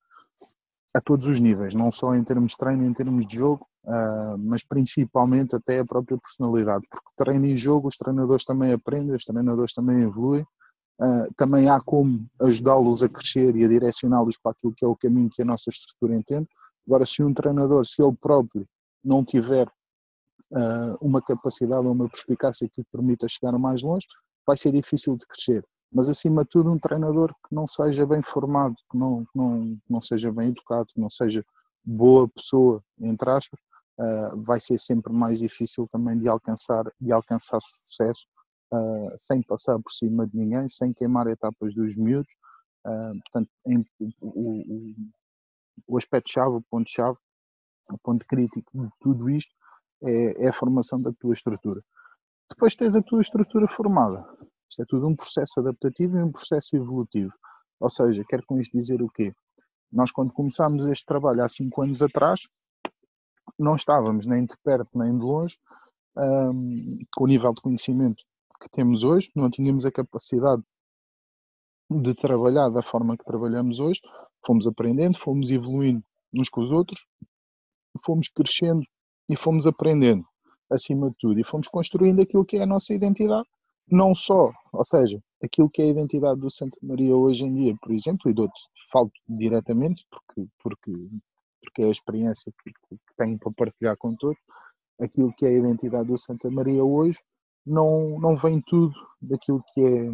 A 0.95 1.01
todos 1.01 1.27
os 1.27 1.39
níveis, 1.39 1.73
não 1.73 1.91
só 1.91 2.15
em 2.15 2.23
termos 2.23 2.51
de 2.51 2.57
treino, 2.57 2.85
em 2.85 2.93
termos 2.93 3.25
de 3.25 3.35
jogo, 3.35 3.67
uh, 3.85 4.37
mas 4.37 4.63
principalmente 4.63 5.55
até 5.55 5.79
a 5.79 5.85
própria 5.85 6.17
personalidade, 6.17 6.85
porque 6.89 7.09
treino 7.15 7.45
e 7.45 7.55
jogo 7.55 7.87
os 7.87 7.95
treinadores 7.95 8.43
também 8.43 8.73
aprendem, 8.73 9.15
os 9.15 9.23
treinadores 9.23 9.73
também 9.73 10.01
evoluem, 10.01 10.45
Uh, 10.99 11.31
também 11.35 11.69
há 11.69 11.79
como 11.79 12.25
ajudá-los 12.41 13.03
a 13.03 13.09
crescer 13.09 13.55
e 13.55 13.63
a 13.63 13.67
direcioná-los 13.67 14.35
para 14.35 14.51
aquilo 14.51 14.73
que 14.75 14.83
é 14.83 14.87
o 14.87 14.95
caminho 14.95 15.29
que 15.29 15.43
a 15.43 15.45
nossa 15.45 15.69
estrutura 15.69 16.15
entende. 16.15 16.47
Agora, 16.87 17.05
se 17.05 17.21
um 17.21 17.31
treinador, 17.31 17.85
se 17.85 18.01
ele 18.01 18.15
próprio 18.19 18.67
não 19.03 19.23
tiver 19.23 19.67
uh, 19.67 20.97
uma 20.99 21.21
capacidade 21.21 21.85
ou 21.85 21.91
uma 21.91 22.09
perspicácia 22.09 22.67
que 22.67 22.81
lhe 22.81 22.87
permita 22.91 23.27
chegar 23.27 23.55
mais 23.59 23.83
longe, 23.83 24.07
vai 24.47 24.57
ser 24.57 24.71
difícil 24.71 25.17
de 25.17 25.27
crescer. 25.27 25.63
Mas, 25.91 26.09
acima 26.09 26.43
de 26.43 26.49
tudo, 26.49 26.71
um 26.71 26.79
treinador 26.79 27.33
que 27.47 27.53
não 27.53 27.67
seja 27.67 28.05
bem 28.05 28.21
formado, 28.23 28.75
que 28.89 28.97
não, 28.97 29.25
não, 29.35 29.77
não 29.89 30.01
seja 30.01 30.31
bem 30.31 30.49
educado, 30.49 30.87
que 30.87 30.99
não 30.99 31.09
seja 31.09 31.45
boa 31.83 32.27
pessoa, 32.29 32.83
entre 32.99 33.29
aspas, 33.29 33.59
uh, 33.99 34.41
vai 34.43 34.59
ser 34.59 34.77
sempre 34.77 35.13
mais 35.13 35.39
difícil 35.39 35.87
também 35.91 36.17
de 36.17 36.27
alcançar, 36.27 36.83
de 36.99 37.11
alcançar 37.11 37.59
sucesso 37.61 38.25
uh, 38.73 39.13
sem 39.17 39.41
passar 39.41 39.79
por 39.79 39.91
cima 39.91 40.27
de 40.27 40.35
ninguém, 40.35 40.67
sem 40.67 40.93
queimar 40.93 41.27
etapas 41.27 41.73
dos 41.75 41.95
miúdos. 41.95 42.33
Uh, 42.85 43.19
portanto, 43.21 43.49
em, 43.67 43.85
o, 44.21 44.29
o, 44.29 44.95
o 45.87 45.97
aspecto-chave, 45.97 46.55
o 46.55 46.63
ponto-chave, 46.69 47.17
o 47.91 47.97
ponto 47.99 48.25
crítico 48.25 48.69
de 48.73 48.89
tudo 48.99 49.29
isto 49.29 49.53
é, 50.03 50.45
é, 50.45 50.49
a 50.49 50.53
formação 50.53 51.01
da 51.01 51.11
tua 51.13 51.33
estrutura. 51.33 51.81
Depois 52.49 52.75
tens 52.75 52.95
a 52.95 53.01
tua 53.01 53.21
estrutura 53.21 53.67
formada. 53.67 54.25
Isto 54.69 54.81
é 54.81 54.85
tudo 54.87 55.07
um 55.07 55.15
processo 55.15 55.59
adaptativo 55.59 56.17
e 56.17 56.23
um 56.23 56.31
processo 56.31 56.75
evolutivo. 56.75 57.33
Ou 57.79 57.89
seja, 57.89 58.23
quero 58.27 58.43
com 58.45 58.59
isto 58.59 58.77
dizer 58.77 59.01
o 59.01 59.09
quê? 59.09 59.33
Nós, 59.91 60.11
quando 60.11 60.33
começámos 60.33 60.85
este 60.87 61.05
trabalho 61.05 61.43
há 61.43 61.47
cinco 61.47 61.81
anos 61.81 62.01
atrás, 62.01 62.41
não 63.57 63.75
estávamos 63.75 64.25
nem 64.25 64.45
de 64.45 64.55
perto 64.63 64.89
nem 64.97 65.17
de 65.17 65.23
longe 65.23 65.57
um, 66.17 66.99
com 67.15 67.23
o 67.23 67.27
nível 67.27 67.53
de 67.53 67.61
conhecimento 67.61 68.23
que 68.61 68.69
temos 68.69 69.03
hoje, 69.03 69.31
não 69.35 69.49
tínhamos 69.49 69.85
a 69.85 69.91
capacidade 69.91 70.63
de 71.89 72.15
trabalhar 72.15 72.69
da 72.69 72.81
forma 72.83 73.15
que 73.15 73.23
trabalhamos 73.23 73.79
hoje, 73.79 74.01
fomos 74.45 74.67
aprendendo, 74.67 75.17
fomos 75.17 75.51
evoluindo 75.51 76.03
uns 76.37 76.49
com 76.49 76.61
os 76.61 76.71
outros, 76.71 77.05
fomos 78.03 78.27
crescendo 78.27 78.81
e 79.29 79.37
fomos 79.37 79.67
aprendendo, 79.67 80.25
acima 80.71 81.09
de 81.09 81.15
tudo, 81.19 81.39
e 81.39 81.43
fomos 81.43 81.67
construindo 81.67 82.21
aquilo 82.21 82.45
que 82.45 82.57
é 82.57 82.63
a 82.63 82.67
nossa 82.67 82.93
identidade, 82.93 83.47
não 83.89 84.13
só, 84.13 84.51
ou 84.73 84.83
seja, 84.83 85.21
aquilo 85.43 85.69
que 85.69 85.81
é 85.81 85.85
a 85.85 85.89
identidade 85.89 86.41
do 86.41 86.49
Santa 86.49 86.77
Maria 86.81 87.15
hoje 87.15 87.45
em 87.45 87.53
dia, 87.53 87.75
por 87.81 87.91
exemplo, 87.91 88.29
e 88.29 88.33
dou-te, 88.33 88.61
falo 88.91 89.09
diretamente, 89.27 90.05
porque, 90.09 90.49
porque, 90.61 90.91
porque 91.61 91.83
é 91.83 91.85
a 91.85 91.91
experiência 91.91 92.51
que, 92.63 92.71
que 92.71 93.15
tenho 93.17 93.37
para 93.39 93.51
partilhar 93.53 93.95
com 93.97 94.15
todos, 94.15 94.37
aquilo 94.99 95.33
que 95.37 95.45
é 95.45 95.49
a 95.49 95.57
identidade 95.57 96.07
do 96.07 96.17
Santa 96.17 96.49
Maria 96.49 96.83
hoje, 96.83 97.19
não, 97.65 98.19
não 98.19 98.37
vem 98.37 98.61
tudo 98.61 98.93
daquilo 99.21 99.63
que 99.73 99.81
é, 99.81 100.09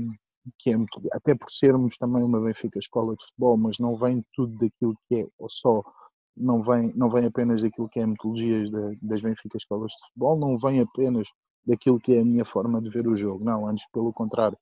que 0.60 0.72
é, 0.72 0.78
até 1.12 1.36
por 1.36 1.50
sermos 1.50 1.98
também 1.98 2.24
uma 2.24 2.42
Benfica 2.42 2.80
escola 2.80 3.16
de 3.16 3.26
futebol, 3.26 3.58
mas 3.58 3.80
não 3.80 3.96
vem 3.96 4.24
tudo 4.34 4.58
daquilo 4.58 4.96
que 5.08 5.22
é, 5.22 5.28
ou 5.38 5.50
só, 5.50 5.84
não 6.36 6.64
vem, 6.64 6.92
não 6.96 7.10
vem 7.10 7.26
apenas 7.26 7.62
daquilo 7.62 7.90
que 7.90 8.00
é 8.00 8.06
metodologias 8.06 8.70
das 9.02 9.22
Benfica 9.22 9.58
escolas 9.58 9.92
de 9.92 10.08
futebol, 10.08 10.38
não 10.38 10.58
vem 10.58 10.80
apenas 10.82 11.28
daquilo 11.66 12.00
que 12.00 12.14
é 12.14 12.22
a 12.22 12.26
minha 12.26 12.46
forma 12.46 12.82
de 12.82 12.90
ver 12.90 13.08
o 13.08 13.16
jogo, 13.16 13.44
não, 13.44 13.68
antes 13.68 13.86
pelo 13.92 14.12
contrário, 14.12 14.58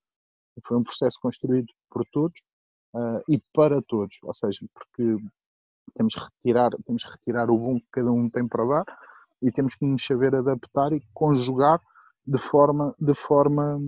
foi 0.65 0.77
um 0.77 0.83
processo 0.83 1.17
construído 1.21 1.67
por 1.89 2.05
todos 2.11 2.39
uh, 2.93 3.21
e 3.27 3.41
para 3.53 3.81
todos, 3.81 4.17
ou 4.23 4.33
seja, 4.33 4.59
porque 4.73 5.17
temos 5.95 6.13
que 6.13 6.21
retirar, 6.21 6.71
temos 6.85 7.03
que 7.03 7.11
retirar 7.11 7.49
o 7.49 7.57
bom 7.57 7.79
que 7.79 7.87
cada 7.91 8.11
um 8.11 8.29
tem 8.29 8.47
para 8.47 8.65
dar 8.65 8.97
e 9.41 9.51
temos 9.51 9.75
que 9.75 9.85
nos 9.85 10.05
saber 10.05 10.35
adaptar 10.35 10.93
e 10.93 11.01
conjugar 11.13 11.81
de 12.25 12.37
forma, 12.37 12.95
de 12.99 13.15
forma 13.15 13.79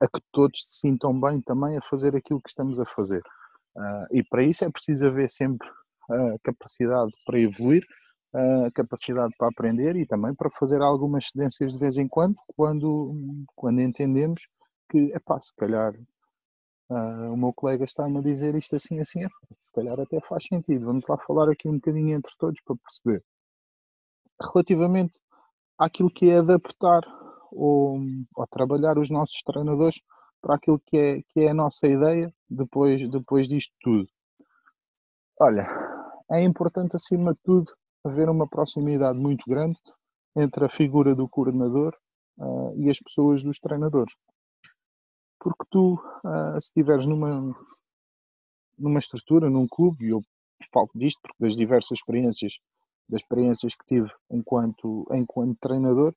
a 0.00 0.06
que 0.08 0.20
todos 0.32 0.60
se 0.64 0.80
sintam 0.80 1.18
bem 1.20 1.40
também 1.40 1.76
a 1.76 1.82
fazer 1.82 2.16
aquilo 2.16 2.40
que 2.40 2.48
estamos 2.48 2.80
a 2.80 2.84
fazer. 2.84 3.22
Uh, 3.76 4.06
e 4.10 4.22
para 4.24 4.42
isso 4.42 4.64
é 4.64 4.70
preciso 4.70 5.06
haver 5.06 5.28
sempre 5.30 5.68
a 6.10 6.38
capacidade 6.42 7.12
para 7.24 7.40
evoluir, 7.40 7.84
a 8.34 8.70
capacidade 8.72 9.34
para 9.38 9.48
aprender 9.48 9.96
e 9.96 10.06
também 10.06 10.34
para 10.34 10.50
fazer 10.50 10.82
algumas 10.82 11.28
cedências 11.28 11.72
de 11.72 11.78
vez 11.78 11.96
em 11.96 12.08
quando, 12.08 12.36
quando, 12.56 13.44
quando 13.54 13.80
entendemos 13.80 14.46
que, 14.90 15.12
epá, 15.14 15.38
se 15.40 15.54
calhar 15.54 15.94
uh, 16.90 17.32
o 17.32 17.36
meu 17.36 17.52
colega 17.52 17.84
está-me 17.84 18.18
a 18.18 18.22
dizer 18.22 18.54
isto 18.54 18.76
assim, 18.76 19.00
assim, 19.00 19.20
se 19.56 19.72
calhar 19.72 19.98
até 19.98 20.20
faz 20.20 20.44
sentido. 20.44 20.86
Vamos 20.86 21.04
lá 21.08 21.18
falar 21.18 21.50
aqui 21.50 21.68
um 21.68 21.74
bocadinho 21.74 22.16
entre 22.16 22.32
todos 22.38 22.60
para 22.62 22.76
perceber. 22.76 23.24
Relativamente 24.52 25.20
àquilo 25.78 26.10
que 26.10 26.30
é 26.30 26.38
adaptar 26.38 27.02
ou, 27.50 27.98
ou 28.36 28.46
trabalhar 28.46 28.98
os 28.98 29.10
nossos 29.10 29.42
treinadores 29.42 30.00
para 30.40 30.54
aquilo 30.54 30.80
que 30.84 30.96
é, 30.96 31.22
que 31.28 31.40
é 31.40 31.50
a 31.50 31.54
nossa 31.54 31.86
ideia 31.86 32.32
depois, 32.48 33.08
depois 33.10 33.48
disto 33.48 33.74
tudo. 33.80 34.08
Olha, 35.40 35.66
é 36.30 36.42
importante 36.42 36.96
acima 36.96 37.32
de 37.32 37.40
tudo 37.42 37.70
haver 38.04 38.28
uma 38.28 38.48
proximidade 38.48 39.18
muito 39.18 39.44
grande 39.48 39.78
entre 40.36 40.64
a 40.64 40.68
figura 40.68 41.14
do 41.14 41.28
coordenador 41.28 41.94
uh, 42.38 42.72
e 42.76 42.88
as 42.88 42.98
pessoas 42.98 43.42
dos 43.42 43.58
treinadores. 43.58 44.14
Porque 45.40 45.64
tu, 45.70 45.94
uh, 45.94 46.60
se 46.60 46.68
estiveres 46.68 47.06
numa, 47.06 47.54
numa 48.78 48.98
estrutura, 48.98 49.48
num 49.48 49.66
clube, 49.66 50.06
e 50.06 50.10
eu 50.10 50.22
falo 50.72 50.90
disto 50.94 51.20
porque 51.22 51.36
das 51.40 51.56
diversas 51.56 51.98
experiências, 51.98 52.58
das 53.08 53.22
experiências 53.22 53.74
que 53.74 53.86
tive 53.86 54.10
enquanto, 54.30 55.06
enquanto 55.12 55.58
treinador, 55.60 56.14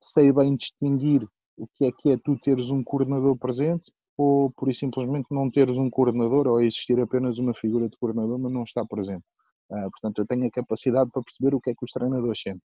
sei 0.00 0.32
bem 0.32 0.56
distinguir 0.56 1.26
o 1.56 1.66
que 1.74 1.86
é 1.86 1.92
que 1.92 2.10
é 2.10 2.18
tu 2.18 2.38
teres 2.38 2.70
um 2.70 2.84
coordenador 2.84 3.36
presente 3.38 3.90
ou 4.18 4.50
por 4.50 4.72
simplesmente 4.74 5.26
não 5.30 5.50
teres 5.50 5.78
um 5.78 5.90
coordenador 5.90 6.46
ou 6.46 6.60
existir 6.60 6.98
apenas 7.00 7.38
uma 7.38 7.54
figura 7.54 7.88
de 7.88 7.96
coordenador, 7.96 8.38
mas 8.38 8.52
não 8.52 8.62
está 8.62 8.84
presente. 8.84 9.24
Uh, 9.70 9.90
portanto, 9.90 10.18
eu 10.18 10.26
tenho 10.26 10.46
a 10.46 10.50
capacidade 10.50 11.10
para 11.10 11.22
perceber 11.22 11.54
o 11.54 11.60
que 11.60 11.70
é 11.70 11.74
que 11.74 11.84
os 11.84 11.90
treinadores 11.90 12.40
sentem. 12.40 12.62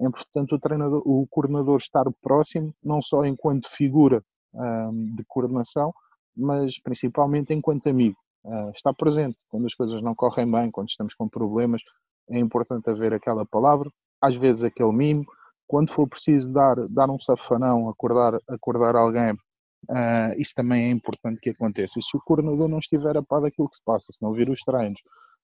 É 0.00 0.06
importante 0.06 0.54
o, 0.54 0.58
treinador, 0.58 1.02
o 1.04 1.26
coordenador 1.28 1.76
estar 1.76 2.04
próximo, 2.22 2.74
não 2.82 3.00
só 3.00 3.24
enquanto 3.24 3.68
figura 3.68 4.22
uh, 4.54 5.16
de 5.16 5.24
coordenação, 5.26 5.92
mas 6.36 6.80
principalmente 6.80 7.52
enquanto 7.52 7.88
amigo. 7.88 8.16
Uh, 8.44 8.70
está 8.74 8.92
presente 8.92 9.42
quando 9.48 9.66
as 9.66 9.74
coisas 9.74 10.02
não 10.02 10.14
correm 10.14 10.50
bem, 10.50 10.70
quando 10.70 10.88
estamos 10.88 11.14
com 11.14 11.28
problemas, 11.28 11.82
é 12.28 12.38
importante 12.38 12.90
haver 12.90 13.14
aquela 13.14 13.44
palavra, 13.46 13.90
às 14.20 14.36
vezes 14.36 14.64
aquele 14.64 14.92
mimo, 14.92 15.24
quando 15.66 15.90
for 15.90 16.06
preciso 16.06 16.52
dar, 16.52 16.76
dar 16.88 17.08
um 17.10 17.18
safanão, 17.18 17.88
acordar, 17.88 18.38
acordar 18.48 18.96
alguém, 18.96 19.32
uh, 19.32 20.34
isso 20.36 20.52
também 20.54 20.84
é 20.84 20.90
importante 20.90 21.40
que 21.40 21.50
aconteça. 21.50 21.98
E 21.98 22.02
se 22.02 22.16
o 22.16 22.20
coordenador 22.20 22.68
não 22.68 22.78
estiver 22.78 23.16
a 23.16 23.22
par 23.22 23.40
daquilo 23.40 23.68
que 23.68 23.76
se 23.76 23.82
passa, 23.84 24.12
se 24.12 24.20
não 24.20 24.32
vir 24.32 24.50
os 24.50 24.60
treinos, 24.60 25.00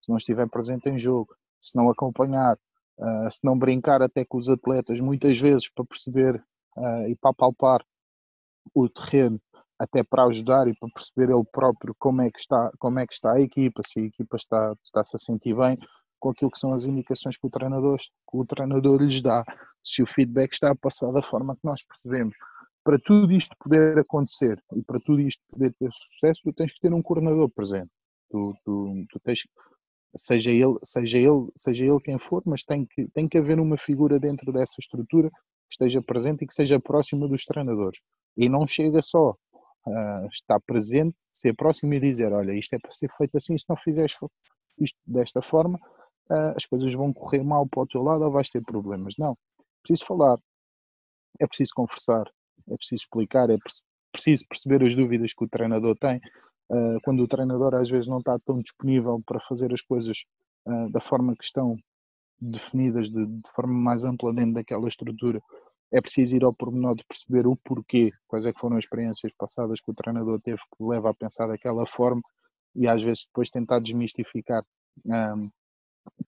se 0.08 0.10
não 0.10 0.18
estiver 0.18 0.48
presente 0.48 0.90
em 0.90 0.98
jogo, 0.98 1.36
se 1.62 1.76
não 1.76 1.90
acompanhar, 1.90 2.58
uh, 2.98 3.30
se 3.30 3.40
não 3.44 3.60
brincar 3.60 4.02
até 4.02 4.24
com 4.24 4.38
os 4.38 4.48
atletas, 4.48 5.02
muitas 5.02 5.38
vezes 5.38 5.70
para 5.70 5.84
perceber 5.84 6.36
uh, 6.78 7.08
e 7.10 7.16
para 7.18 7.34
palpar 7.34 7.86
o 8.74 8.88
terreno, 8.88 9.40
até 9.78 10.04
para 10.04 10.24
ajudar 10.24 10.68
e 10.70 10.76
para 10.80 10.90
perceber 10.94 11.34
ele 11.34 11.44
próprio 11.52 11.94
como 12.00 12.22
é 12.22 12.32
que 12.32 12.40
está, 12.40 12.72
como 12.80 13.00
é 13.00 13.06
que 13.06 13.14
está 13.14 13.34
a 13.34 13.42
equipa, 13.42 13.82
se 13.86 14.00
a 14.00 14.04
equipa 14.04 14.38
está, 14.38 14.74
está-se 14.82 15.18
a 15.18 15.20
sentir 15.20 15.54
bem, 15.54 15.78
com 16.20 16.30
aquilo 16.30 16.50
que 16.52 16.58
são 16.58 16.72
as 16.74 16.86
indicações 16.86 17.38
que 17.38 17.46
o 17.46 17.50
treinador, 17.50 17.98
que 17.98 18.38
o 18.38 18.46
treinador 18.46 19.02
lhes 19.02 19.22
dá, 19.22 19.44
se 19.84 20.02
o 20.02 20.06
feedback 20.08 20.54
está 20.54 20.72
a 20.72 20.76
passar 20.76 21.12
da 21.12 21.22
forma 21.22 21.54
que 21.54 21.66
nós 21.66 21.84
percebemos. 21.84 22.36
Para 22.82 22.98
tudo 22.98 23.32
isto 23.34 23.54
poder 23.60 24.00
acontecer 24.00 24.58
e 24.74 24.82
para 24.82 25.02
tudo 25.02 25.20
isto 25.20 25.44
poder 25.50 25.74
ter 25.78 25.92
sucesso, 25.92 26.42
tu 26.46 26.54
tens 26.54 26.74
que 26.74 26.80
ter 26.80 26.94
um 26.94 27.02
coordenador 27.02 27.50
presente. 27.50 27.92
Tu, 28.32 28.56
tu, 28.64 29.06
tu 29.10 29.20
tens, 29.20 29.42
seja 30.18 30.52
ele, 30.52 30.78
seja 30.84 31.18
ele, 31.18 31.48
seja 31.56 31.86
ele 31.86 32.00
quem 32.02 32.20
for, 32.20 32.42
mas 32.46 32.64
tem 32.64 32.86
que, 32.86 33.08
tem 33.10 33.28
que 33.28 33.38
haver 33.38 33.60
uma 33.60 33.78
figura 33.78 34.20
dentro 34.20 34.52
dessa 34.52 34.76
estrutura 34.80 35.32
esteja 35.70 36.02
presente 36.02 36.44
e 36.44 36.48
que 36.48 36.54
seja 36.54 36.80
próxima 36.80 37.28
dos 37.28 37.44
treinadores. 37.44 38.00
E 38.36 38.50
não 38.50 38.66
chega 38.66 39.02
só 39.02 39.36
a 39.86 40.28
estar 40.32 40.60
presente, 40.62 41.16
ser 41.32 41.54
próximo 41.56 41.94
e 41.94 42.00
dizer: 42.00 42.32
Olha, 42.34 42.54
isto 42.54 42.74
é 42.74 42.80
para 42.80 42.92
ser 42.92 43.10
feito 43.18 43.38
assim, 43.38 43.58
se 43.58 43.66
não 43.70 43.78
fizeres 43.78 44.16
isto 44.80 44.98
desta 45.06 45.42
forma, 45.42 45.78
uh, 46.30 46.54
as 46.56 46.66
coisas 46.66 46.94
vão 46.94 47.14
correr 47.14 47.44
mal 47.44 47.68
para 47.68 47.84
o 47.84 47.88
teu 47.88 48.02
lado 48.02 48.24
ou 48.24 48.32
vais 48.32 48.50
ter 48.50 48.62
problemas. 48.62 49.16
Não. 49.18 49.32
É 49.32 49.82
preciso 49.82 50.06
falar, 50.06 50.38
é 51.40 51.48
preciso 51.48 51.72
conversar, 51.76 52.26
é 52.70 52.76
preciso 52.76 53.04
explicar, 53.04 53.50
é 53.50 53.58
preciso 54.12 54.46
perceber 54.48 54.84
as 54.84 54.96
dúvidas 54.96 55.34
que 55.34 55.44
o 55.44 55.50
treinador 55.50 55.96
tem. 55.98 56.20
Uh, 56.70 57.00
quando 57.04 57.24
o 57.24 57.28
treinador 57.28 57.76
às 57.76 57.90
vezes 57.90 58.08
não 58.08 58.20
está 58.20 58.38
tão 58.46 58.60
disponível 58.60 59.22
para 59.26 59.40
fazer 59.48 59.74
as 59.74 59.82
coisas 59.82 60.26
uh, 60.68 60.92
da 60.92 61.00
forma 61.00 61.34
que 61.36 61.44
estão 61.44 61.78
definidas, 62.40 63.10
de, 63.10 63.26
de, 63.26 63.50
forma 63.56 63.74
mais 63.74 64.04
ampla 64.04 64.34
dentro 64.34 64.54
daquela 64.54 64.88
estrutura, 64.88 65.42
é 65.92 66.02
preciso 66.02 66.36
ir 66.36 66.44
ao 66.44 66.54
pormenor 66.54 66.96
de 66.96 67.06
perceber 67.06 67.48
o 67.48 67.56
porquê, 67.56 68.12
quais 68.28 68.46
é 68.46 68.52
que 68.52 68.60
foram 68.60 68.76
as 68.76 68.84
experiências 68.84 69.32
passadas 69.38 69.80
que 69.80 69.90
o 69.90 69.94
treinador 69.94 70.40
teve 70.42 70.58
que 70.58 70.84
leva 70.84 71.10
a 71.10 71.14
pensar 71.14 71.48
daquela 71.48 71.86
forma 71.88 72.22
e 72.76 72.88
às 72.88 73.02
vezes 73.02 73.26
depois 73.26 73.50
tentar 73.50 73.80
desmistificar 73.80 74.64
um, 75.06 75.50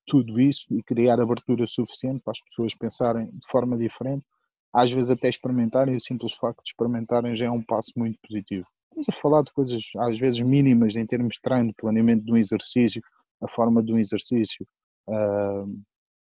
tudo 0.05 0.39
isso 0.39 0.65
e 0.71 0.81
criar 0.81 1.19
abertura 1.19 1.65
suficiente 1.65 2.21
para 2.23 2.31
as 2.31 2.41
pessoas 2.41 2.75
pensarem 2.75 3.25
de 3.27 3.47
forma 3.47 3.77
diferente, 3.77 4.25
às 4.73 4.91
vezes 4.91 5.11
até 5.11 5.29
experimentarem, 5.29 5.95
o 5.95 5.99
simples 5.99 6.33
facto 6.33 6.63
de 6.63 6.69
experimentarem 6.69 7.35
já 7.35 7.45
é 7.45 7.51
um 7.51 7.63
passo 7.63 7.91
muito 7.95 8.17
positivo. 8.27 8.67
Estamos 8.89 9.09
a 9.09 9.21
falar 9.21 9.43
de 9.43 9.53
coisas 9.53 9.81
às 9.97 10.19
vezes 10.19 10.41
mínimas 10.41 10.95
em 10.95 11.05
termos 11.05 11.35
de 11.35 11.41
treino, 11.41 11.73
planeamento 11.75 12.25
de 12.25 12.31
um 12.31 12.37
exercício, 12.37 13.01
a 13.41 13.47
forma 13.47 13.83
de 13.83 13.93
um 13.93 13.97
exercício, 13.97 14.65
uh, 15.07 15.81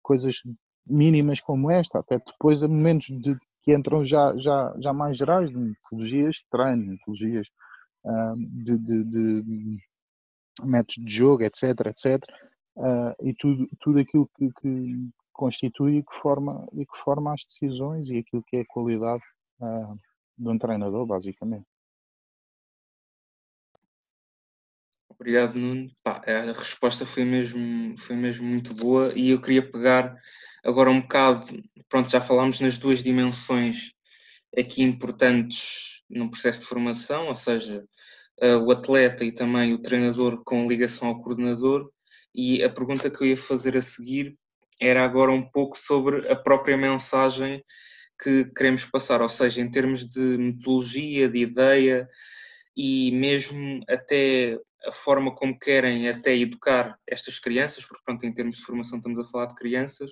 coisas 0.01 0.41
mínimas 0.85 1.39
como 1.39 1.69
esta, 1.69 1.99
até 1.99 2.17
depois 2.17 2.63
a 2.63 2.67
momentos 2.67 3.07
de, 3.07 3.37
que 3.61 3.73
entram 3.73 4.03
já, 4.03 4.35
já, 4.37 4.73
já 4.79 4.91
mais 4.91 5.17
gerais, 5.17 5.49
de 5.49 5.57
metodologias 5.57 6.35
de 6.37 6.45
treino, 6.49 6.85
metodologias 6.87 7.47
uh, 8.03 8.35
de, 8.35 8.77
de, 8.79 9.03
de, 9.05 9.77
métodos 10.63 11.05
de 11.05 11.13
jogo, 11.13 11.43
etc, 11.43 11.63
etc, 11.85 12.23
uh, 12.77 13.13
e 13.23 13.33
tudo, 13.35 13.69
tudo 13.79 13.99
aquilo 13.99 14.29
que, 14.35 14.49
que, 14.61 15.09
constitui 15.31 15.97
e 15.97 16.03
que, 16.03 16.15
forma, 16.15 16.67
e 16.73 16.85
que 16.85 16.97
forma 16.97 17.31
as 17.31 17.45
decisões 17.45 18.09
e 18.09 18.17
aquilo 18.17 18.43
que 18.45 18.57
é 18.57 18.61
a 18.61 18.67
qualidade 18.67 19.23
uh, 19.61 19.97
de 20.37 20.49
um 20.49 20.57
treinador, 20.57 21.05
basicamente. 21.05 21.68
Obrigado, 25.19 25.55
Nuno. 25.55 25.91
Pá, 26.01 26.21
a 26.25 26.53
resposta 26.53 27.05
foi 27.05 27.25
mesmo, 27.25 27.97
foi 27.97 28.15
mesmo 28.15 28.47
muito 28.47 28.73
boa 28.73 29.11
e 29.13 29.31
eu 29.31 29.41
queria 29.41 29.61
pegar 29.61 30.15
agora 30.63 30.89
um 30.89 31.01
bocado, 31.01 31.45
pronto, 31.89 32.09
já 32.09 32.21
falámos 32.21 32.61
nas 32.61 32.77
duas 32.77 33.03
dimensões 33.03 33.91
aqui 34.57 34.81
importantes 34.81 36.01
no 36.09 36.29
processo 36.29 36.61
de 36.61 36.67
formação, 36.67 37.27
ou 37.27 37.35
seja, 37.35 37.83
uh, 38.41 38.57
o 38.65 38.71
atleta 38.71 39.25
e 39.25 39.33
também 39.33 39.73
o 39.73 39.81
treinador 39.81 40.41
com 40.45 40.67
ligação 40.67 41.09
ao 41.09 41.21
coordenador. 41.21 41.91
E 42.33 42.63
a 42.63 42.69
pergunta 42.69 43.09
que 43.09 43.21
eu 43.21 43.27
ia 43.27 43.37
fazer 43.37 43.75
a 43.75 43.81
seguir 43.81 44.37
era 44.81 45.03
agora 45.03 45.31
um 45.31 45.43
pouco 45.51 45.77
sobre 45.77 46.31
a 46.31 46.35
própria 46.35 46.77
mensagem 46.77 47.61
que 48.23 48.45
queremos 48.55 48.85
passar, 48.85 49.21
ou 49.21 49.29
seja, 49.29 49.59
em 49.59 49.69
termos 49.69 50.07
de 50.07 50.19
metodologia, 50.37 51.27
de 51.27 51.39
ideia 51.39 52.07
e 52.75 53.11
mesmo 53.11 53.81
até 53.89 54.57
a 54.85 54.91
forma 54.91 55.33
como 55.35 55.57
querem 55.57 56.07
até 56.07 56.35
educar 56.35 56.97
estas 57.07 57.39
crianças, 57.39 57.85
porque 57.85 58.03
pronto, 58.05 58.25
em 58.25 58.33
termos 58.33 58.55
de 58.57 58.63
formação 58.63 58.97
estamos 58.97 59.19
a 59.19 59.25
falar 59.25 59.47
de 59.47 59.55
crianças, 59.55 60.11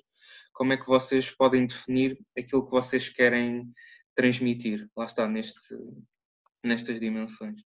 como 0.53 0.73
é 0.73 0.77
que 0.77 0.87
vocês 0.87 1.31
podem 1.31 1.65
definir 1.65 2.19
aquilo 2.37 2.65
que 2.65 2.71
vocês 2.71 3.09
querem 3.09 3.71
transmitir? 4.15 4.89
Lá 4.95 5.05
está, 5.05 5.27
neste, 5.27 5.77
nestas 6.63 6.99
dimensões. 6.99 7.61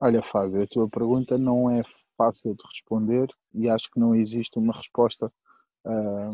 Olha, 0.00 0.22
Fábio, 0.22 0.62
a 0.62 0.66
tua 0.66 0.88
pergunta 0.88 1.38
não 1.38 1.70
é 1.70 1.82
fácil 2.16 2.54
de 2.54 2.64
responder 2.66 3.28
e 3.54 3.68
acho 3.68 3.90
que 3.90 4.00
não 4.00 4.14
existe 4.14 4.58
uma 4.58 4.72
resposta 4.72 5.32
uh, 5.84 6.32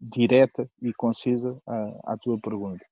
direta 0.00 0.68
e 0.80 0.92
concisa 0.92 1.60
à, 1.66 2.12
à, 2.14 2.18
tua 2.18 2.38
pergunta. 2.40 2.84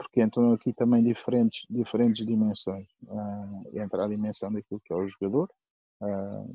Porque 0.00 0.22
entram 0.22 0.54
aqui 0.54 0.72
também 0.72 1.04
diferentes, 1.04 1.66
diferentes 1.68 2.24
dimensões. 2.24 2.88
Uh, 3.02 3.78
entra 3.78 4.06
a 4.06 4.08
dimensão 4.08 4.50
daquilo 4.50 4.80
que 4.80 4.94
é 4.94 4.96
o 4.96 5.06
jogador, 5.06 5.50
uh, 6.00 6.54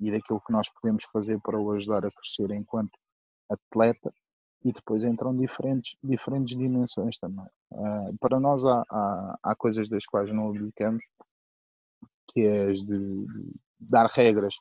e 0.00 0.10
daquilo 0.10 0.40
que 0.40 0.52
nós 0.52 0.70
podemos 0.70 1.04
fazer 1.04 1.38
para 1.40 1.60
o 1.60 1.70
ajudar 1.72 2.06
a 2.06 2.10
crescer 2.10 2.50
enquanto 2.50 2.98
atleta 3.48 4.12
e 4.64 4.72
depois 4.72 5.04
entram 5.04 5.36
diferentes, 5.36 5.96
diferentes 6.02 6.56
dimensões 6.56 7.18
também. 7.18 7.46
Uh, 7.70 8.16
para 8.18 8.40
nós 8.40 8.64
há, 8.64 8.82
há, 8.88 9.38
há, 9.42 9.54
coisas 9.54 9.88
das 9.88 10.06
quais 10.06 10.32
não 10.32 10.48
abdicamos, 10.48 11.04
que 12.28 12.40
é 12.40 12.70
as 12.70 12.82
de, 12.82 13.26
dar 13.78 14.06
regras 14.06 14.54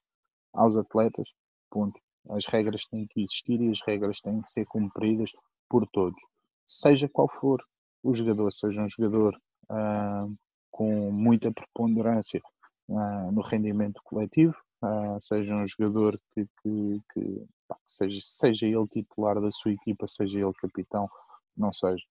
aos 0.54 0.76
atletas, 0.76 1.30
ponto. 1.70 1.98
As 2.30 2.46
regras 2.46 2.86
têm 2.86 3.08
que 3.08 3.22
existir 3.22 3.62
e 3.62 3.70
as 3.70 3.80
regras 3.82 4.20
têm 4.20 4.42
que 4.42 4.50
ser 4.50 4.66
cumpridas 4.66 5.32
por 5.70 5.88
todos. 5.88 6.22
Seja 6.68 7.10
qual 7.10 7.30
for 7.40 7.64
o 8.04 8.14
jogador, 8.14 8.52
seja 8.52 8.82
um 8.82 8.90
jogador 8.90 9.40
uh, 9.70 10.36
com 10.72 11.12
muita 11.12 11.52
preponderância 11.52 12.42
uh, 12.90 13.32
no 13.32 13.42
rendimento 13.42 14.02
coletivo, 14.04 14.56
uh, 14.84 15.20
seja 15.20 15.54
um 15.54 15.68
jogador 15.68 16.20
que, 16.34 16.46
que, 16.62 17.02
que 17.14 17.46
pá, 17.68 17.78
seja, 17.86 18.20
seja 18.22 18.66
ele 18.66 18.88
titular 18.88 19.40
da 19.40 19.52
sua 19.52 19.72
equipa, 19.72 20.08
seja 20.08 20.40
ele 20.40 20.54
capitão, 20.54 21.10
não 21.56 21.72
seja. 21.72 22.04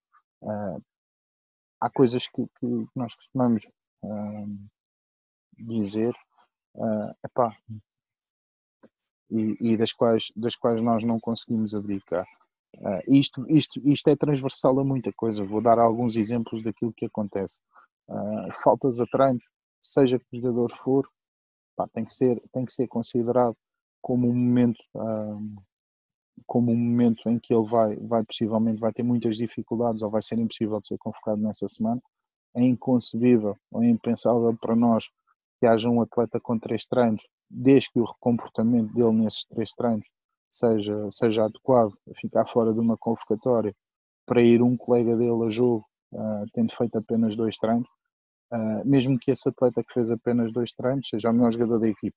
Há 1.80 1.90
coisas 1.90 2.26
que, 2.28 2.46
nós 2.94 3.14
costumamos 3.14 3.68
dizer 5.58 6.14
epá, 7.22 7.54
e, 9.30 9.56
e, 9.60 9.76
das, 9.76 9.92
quais, 9.92 10.32
das 10.34 10.56
quais 10.56 10.80
nós 10.80 11.04
não 11.04 11.20
conseguimos 11.20 11.74
abdicar. 11.74 12.26
Uh, 12.80 13.02
isto, 13.06 13.44
isto, 13.48 13.80
isto 13.86 14.08
é 14.08 14.16
transversal 14.16 14.78
a 14.80 14.84
muita 14.84 15.12
coisa. 15.12 15.44
Vou 15.44 15.62
dar 15.62 15.78
alguns 15.78 16.16
exemplos 16.16 16.62
daquilo 16.62 16.94
que 16.94 17.06
acontece. 17.06 17.58
Uh, 18.08 18.52
faltas 18.62 19.00
a 19.00 19.06
treinos, 19.06 19.44
seja 19.82 20.18
que 20.18 20.26
o 20.32 20.36
jogador 20.36 20.76
for, 20.82 21.08
pá, 21.76 21.86
tem, 21.88 22.04
que 22.04 22.12
ser, 22.12 22.42
tem 22.52 22.64
que 22.64 22.72
ser 22.72 22.88
considerado 22.88 23.56
como 24.02 24.28
um 24.28 24.34
momento 24.34 24.82
um, 24.94 25.56
como 26.46 26.72
um 26.72 26.76
momento 26.76 27.28
em 27.28 27.38
que 27.38 27.54
ele 27.54 27.68
vai, 27.68 27.96
vai 27.96 28.24
possivelmente 28.24 28.80
vai 28.80 28.92
ter 28.92 29.02
muitas 29.02 29.36
dificuldades 29.36 30.02
ou 30.02 30.10
vai 30.10 30.22
ser 30.22 30.38
impossível 30.38 30.80
de 30.80 30.86
ser 30.86 30.98
convocado 30.98 31.40
nessa 31.40 31.68
semana. 31.68 32.00
É 32.56 32.62
inconcebível 32.62 33.56
ou 33.70 33.84
impensável 33.84 34.56
para 34.58 34.74
nós 34.74 35.04
que 35.60 35.66
haja 35.66 35.88
um 35.88 36.00
atleta 36.00 36.40
com 36.40 36.58
três 36.58 36.86
treinos, 36.86 37.28
desde 37.48 37.90
que 37.92 38.00
o 38.00 38.06
comportamento 38.18 38.92
dele 38.94 39.12
nesses 39.12 39.44
três 39.44 39.70
treinos 39.72 40.10
seja, 40.50 41.08
seja 41.10 41.44
adequado 41.44 41.92
ficar 42.20 42.46
fora 42.46 42.72
de 42.74 42.80
uma 42.80 42.96
convocatória 42.98 43.74
para 44.26 44.42
ir 44.42 44.62
um 44.62 44.76
colega 44.76 45.16
dele 45.16 45.44
a 45.46 45.50
jogo, 45.50 45.84
uh, 46.12 46.44
tendo 46.52 46.74
feito 46.76 46.98
apenas 46.98 47.36
dois 47.36 47.56
treinos, 47.56 47.88
Uh, 48.52 48.84
mesmo 48.84 49.16
que 49.16 49.30
esse 49.30 49.48
atleta 49.48 49.80
que 49.84 49.92
fez 49.92 50.10
apenas 50.10 50.52
dois 50.52 50.72
treinos 50.72 51.08
seja 51.08 51.30
o 51.30 51.32
melhor 51.32 51.52
jogador 51.52 51.78
da 51.78 51.88
equipe. 51.88 52.16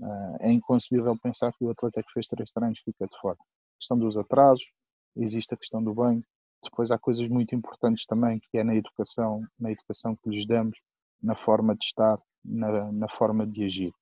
Uh, 0.00 0.36
é 0.38 0.52
inconcebível 0.52 1.18
pensar 1.20 1.52
que 1.52 1.64
o 1.64 1.70
atleta 1.70 2.00
que 2.00 2.12
fez 2.12 2.28
três 2.28 2.50
treinos 2.52 2.78
fica 2.78 3.06
de 3.06 3.20
fora. 3.20 3.36
A 3.36 3.78
questão 3.78 3.98
dos 3.98 4.16
atrasos, 4.16 4.70
existe 5.16 5.52
a 5.52 5.56
questão 5.56 5.82
do 5.82 5.92
banho. 5.92 6.22
Depois 6.62 6.92
há 6.92 6.98
coisas 6.98 7.28
muito 7.28 7.56
importantes 7.56 8.06
também, 8.06 8.38
que 8.38 8.58
é 8.58 8.62
na 8.62 8.76
educação, 8.76 9.42
na 9.58 9.72
educação 9.72 10.14
que 10.14 10.30
lhes 10.30 10.46
damos, 10.46 10.80
na 11.20 11.34
forma 11.34 11.74
de 11.74 11.84
estar, 11.84 12.18
na, 12.44 12.92
na 12.92 13.08
forma 13.08 13.44
de 13.44 13.64
agir. 13.64 13.92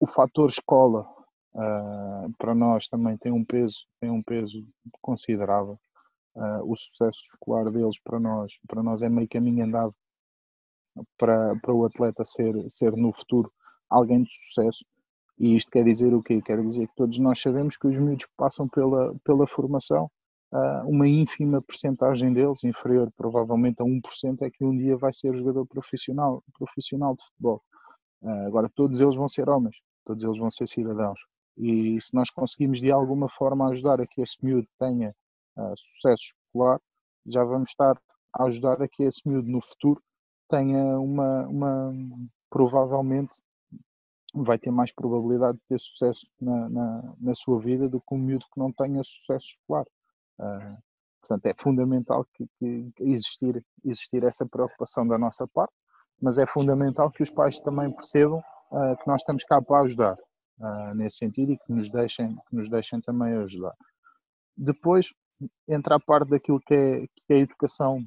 O 0.00 0.06
fator 0.06 0.48
escola 0.48 1.06
para 2.38 2.54
nós 2.54 2.86
também 2.88 3.16
tem 3.16 3.32
um 3.32 3.44
peso, 3.44 3.86
tem 4.00 4.10
um 4.10 4.22
peso 4.22 4.66
considerável 5.00 5.78
uh, 6.34 6.70
o 6.70 6.76
sucesso 6.76 7.20
escolar 7.32 7.70
deles 7.70 7.98
para 8.02 8.18
nós, 8.18 8.58
para 8.66 8.82
nós 8.82 9.02
é 9.02 9.08
meio 9.08 9.28
caminho 9.28 9.64
andado 9.64 9.94
para, 11.16 11.56
para 11.60 11.74
o 11.74 11.84
atleta 11.84 12.24
ser, 12.24 12.54
ser 12.68 12.96
no 12.96 13.12
futuro 13.12 13.52
alguém 13.88 14.22
de 14.22 14.32
sucesso. 14.32 14.84
E 15.38 15.56
isto 15.56 15.70
quer 15.70 15.84
dizer 15.84 16.12
o 16.12 16.22
quê? 16.22 16.40
Quer 16.42 16.62
dizer 16.62 16.86
que 16.88 16.94
todos 16.96 17.18
nós 17.18 17.40
sabemos 17.40 17.76
que 17.76 17.86
os 17.86 17.98
miúdos 17.98 18.26
que 18.26 18.32
passam 18.36 18.68
pela, 18.68 19.14
pela 19.24 19.46
formação, 19.46 20.10
uh, 20.52 20.86
uma 20.86 21.08
ínfima 21.08 21.62
percentagem 21.62 22.32
deles, 22.32 22.62
inferior 22.62 23.10
provavelmente 23.16 23.80
a 23.80 23.84
1%, 23.84 24.42
é 24.42 24.50
que 24.50 24.64
um 24.64 24.76
dia 24.76 24.96
vai 24.96 25.12
ser 25.14 25.34
jogador 25.34 25.66
profissional, 25.66 26.44
profissional 26.58 27.16
de 27.16 27.24
futebol. 27.24 27.62
Uh, 28.22 28.46
agora, 28.46 28.68
todos 28.74 29.00
eles 29.00 29.16
vão 29.16 29.28
ser 29.28 29.48
homens, 29.48 29.80
todos 30.04 30.22
eles 30.22 30.38
vão 30.38 30.50
ser 30.50 30.66
cidadãos. 30.66 31.18
E 31.56 32.00
se 32.00 32.14
nós 32.14 32.30
conseguimos 32.30 32.80
de 32.80 32.90
alguma 32.90 33.28
forma 33.28 33.68
ajudar 33.68 34.00
a 34.00 34.06
que 34.06 34.22
esse 34.22 34.36
miúdo 34.42 34.68
tenha 34.78 35.14
uh, 35.56 35.74
sucesso 35.76 36.34
escolar, 36.34 36.80
já 37.26 37.44
vamos 37.44 37.70
estar 37.70 38.00
a 38.32 38.44
ajudar 38.44 38.80
a 38.82 38.88
que 38.88 39.02
esse 39.02 39.26
miúdo 39.28 39.48
no 39.48 39.60
futuro 39.60 40.02
tenha 40.48 40.98
uma, 40.98 41.46
uma 41.46 41.92
provavelmente 42.48 43.38
vai 44.34 44.58
ter 44.58 44.70
mais 44.70 44.92
probabilidade 44.92 45.58
de 45.58 45.64
ter 45.68 45.78
sucesso 45.78 46.26
na, 46.40 46.68
na, 46.68 47.14
na 47.20 47.34
sua 47.34 47.60
vida 47.60 47.88
do 47.88 48.00
que 48.00 48.14
um 48.14 48.18
miúdo 48.18 48.46
que 48.52 48.58
não 48.58 48.72
tenha 48.72 49.02
sucesso 49.02 49.58
escolar. 49.58 49.84
Uh, 50.38 50.78
portanto, 51.20 51.46
é 51.46 51.54
fundamental 51.58 52.24
que, 52.32 52.46
que, 52.58 52.92
existir, 53.00 53.64
existir 53.84 54.24
essa 54.24 54.46
preocupação 54.46 55.06
da 55.06 55.18
nossa 55.18 55.46
parte, 55.48 55.74
mas 56.22 56.38
é 56.38 56.46
fundamental 56.46 57.10
que 57.10 57.22
os 57.22 57.30
pais 57.30 57.58
também 57.60 57.90
percebam 57.90 58.38
uh, 58.38 58.96
que 58.98 59.06
nós 59.06 59.20
estamos 59.20 59.44
cá 59.44 59.60
para 59.60 59.82
ajudar 59.82 60.16
uh, 60.60 60.94
nesse 60.94 61.18
sentido 61.18 61.52
e 61.52 61.58
que 61.58 61.72
nos 61.72 61.90
deixem, 61.90 62.36
que 62.48 62.56
nos 62.56 62.68
deixem 62.68 63.00
também 63.00 63.34
ajudar. 63.34 63.74
Depois 64.56 65.12
entra 65.68 65.96
a 65.96 66.00
parte 66.00 66.30
daquilo 66.30 66.60
que 66.60 66.74
é, 66.74 67.06
que 67.06 67.32
é 67.32 67.34
a 67.36 67.38
educação, 67.38 68.04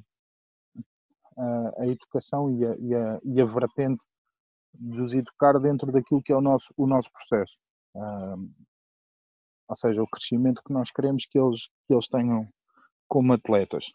a 1.36 1.86
educação 1.86 2.48
e 2.48 2.64
a, 2.64 2.76
e 2.76 2.94
a, 2.94 3.20
e 3.24 3.40
a 3.40 3.44
vertente 3.44 4.04
de 4.72 5.00
os 5.00 5.14
educar 5.14 5.58
dentro 5.58 5.90
daquilo 5.90 6.22
que 6.22 6.32
é 6.32 6.36
o 6.36 6.40
nosso, 6.40 6.72
o 6.76 6.86
nosso 6.86 7.10
processo. 7.10 7.58
ou 9.68 9.76
seja, 9.76 10.00
o 10.00 10.06
crescimento 10.06 10.62
que 10.64 10.72
nós 10.72 10.92
queremos 10.92 11.26
que 11.26 11.36
eles, 11.36 11.68
que 11.88 11.94
eles 11.94 12.06
tenham 12.06 12.48
como 13.08 13.32
atletas. 13.32 13.86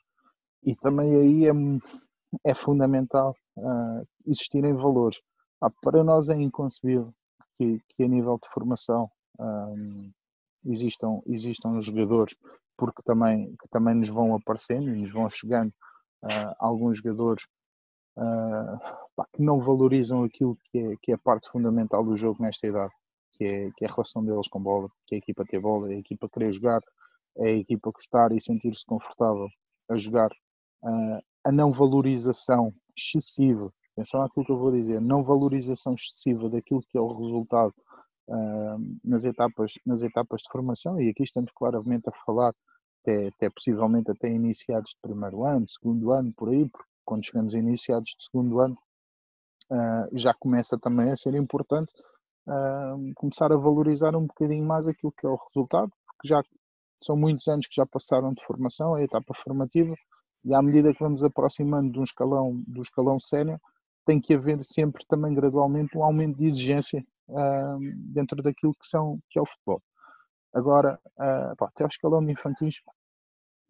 E 0.64 0.76
também 0.76 1.16
aí 1.16 1.48
é, 1.48 2.52
é 2.52 2.56
fundamental 2.56 3.36
uh, 3.58 4.08
existirem 4.26 4.74
valores. 4.74 5.22
Ah, 5.62 5.70
para 5.82 6.04
nós 6.04 6.30
é 6.30 6.36
inconcebível 6.36 7.14
que, 7.60 7.82
que 7.90 8.04
a 8.04 8.08
nível 8.08 8.40
de 8.42 8.50
formação 8.50 9.12
um, 9.38 10.12
existam, 10.66 11.22
existam 11.28 11.80
jogadores, 11.82 12.34
porque 12.78 13.04
também, 13.04 13.54
que 13.62 13.68
também 13.70 13.96
nos 13.96 14.08
vão 14.08 14.34
aparecendo 14.34 14.90
e 14.90 15.00
nos 15.00 15.12
vão 15.12 15.30
chegando 15.30 15.70
uh, 16.24 16.56
alguns 16.58 16.98
jogadores 16.98 17.44
uh, 18.18 19.26
que 19.36 19.44
não 19.44 19.60
valorizam 19.60 20.24
aquilo 20.24 20.58
que 20.72 20.80
é, 20.80 20.96
que 21.04 21.12
é 21.12 21.16
a 21.16 21.20
parte 21.20 21.50
fundamental 21.50 22.04
do 22.04 22.16
jogo 22.16 22.42
nesta 22.42 22.66
idade, 22.66 22.94
que 23.34 23.44
é, 23.44 23.70
que 23.76 23.84
é 23.84 23.88
a 23.88 23.92
relação 23.92 24.24
deles 24.24 24.48
com 24.48 24.62
bola, 24.62 24.90
que 25.06 25.16
é 25.16 25.18
a 25.18 25.20
equipa 25.20 25.44
ter 25.46 25.60
bola, 25.60 25.92
é 25.92 25.96
a 25.96 26.00
equipa 26.00 26.30
querer 26.30 26.54
jogar, 26.54 26.82
é 27.40 27.48
a 27.50 27.58
equipa 27.58 27.92
gostar 27.92 28.32
e 28.32 28.42
sentir-se 28.42 28.86
confortável 28.86 29.50
a 29.90 29.98
jogar. 29.98 30.30
Uh, 30.82 31.20
a 31.46 31.52
não 31.52 31.74
valorização 31.74 32.74
excessiva, 32.98 33.74
atenção 34.00 34.22
àquilo 34.22 34.46
que 34.46 34.52
eu 34.52 34.58
vou 34.58 34.72
dizer, 34.72 35.02
não 35.02 35.24
valorização 35.24 35.94
excessiva 35.94 36.50
daquilo 36.50 36.82
que 36.82 36.98
é 36.98 37.02
o 37.02 37.14
resultado 37.14 37.74
uh, 38.30 39.00
nas, 39.04 39.26
etapas, 39.26 39.74
nas 39.86 40.02
etapas 40.02 40.42
de 40.42 40.52
formação, 40.52 41.02
e 41.02 41.10
aqui 41.10 41.24
estamos 41.24 41.52
claramente 41.54 42.08
a 42.08 42.26
falar 42.26 42.54
até, 43.02 43.28
até 43.28 43.50
possivelmente 43.50 44.12
até 44.12 44.30
iniciados 44.30 44.92
de 44.92 44.98
primeiro 45.02 45.44
ano, 45.44 45.66
segundo 45.68 46.12
ano, 46.12 46.34
por 46.34 46.50
aí, 46.50 46.68
porque 46.70 46.90
quando 47.06 47.26
chegamos 47.26 47.54
a 47.54 47.60
iniciados 47.60 48.16
de 48.18 48.24
segundo 48.24 48.60
ano, 48.60 48.78
uh, 49.72 50.18
já 50.18 50.34
começa 50.40 50.78
também 50.80 51.12
a 51.12 51.16
ser 51.16 51.36
importante 51.36 51.92
uh, 52.48 53.14
começar 53.16 53.52
a 53.52 53.58
valorizar 53.58 54.16
um 54.16 54.26
bocadinho 54.26 54.66
mais 54.66 54.88
aquilo 54.88 55.14
que 55.18 55.28
é 55.28 55.30
o 55.30 55.36
resultado, 55.36 55.92
porque 56.06 56.28
já 56.28 56.42
são 57.04 57.18
muitos 57.18 57.48
anos 57.48 57.68
que 57.68 57.76
já 57.76 57.86
passaram 57.86 58.34
de 58.34 58.44
formação, 58.46 58.96
a 58.96 59.04
etapa 59.04 59.34
formativa, 59.34 59.94
e 60.46 60.54
à 60.54 60.62
medida 60.62 60.94
que 60.94 61.00
vamos 61.00 61.24
aproximando 61.24 61.92
de 61.92 62.00
um 62.00 62.04
escalão, 62.04 62.64
do 62.66 62.82
escalão 62.82 63.20
sénior, 63.20 63.60
tem 64.10 64.20
que 64.20 64.34
haver 64.34 64.66
sempre 64.66 65.06
também 65.06 65.36
gradualmente 65.36 65.96
um 65.96 66.04
aumento 66.04 66.36
de 66.40 66.48
exigência 66.48 67.06
uh, 67.28 67.80
dentro 68.12 68.42
daquilo 68.42 68.74
que, 68.74 68.88
são, 68.88 69.20
que 69.30 69.38
é 69.38 69.42
o 69.42 69.46
futebol. 69.46 69.84
Agora, 70.52 71.00
uh, 71.14 71.56
pá, 71.56 71.68
até 71.68 71.84
ao 71.84 71.88
escalão 71.88 72.26
de 72.26 72.32
infantis, 72.32 72.82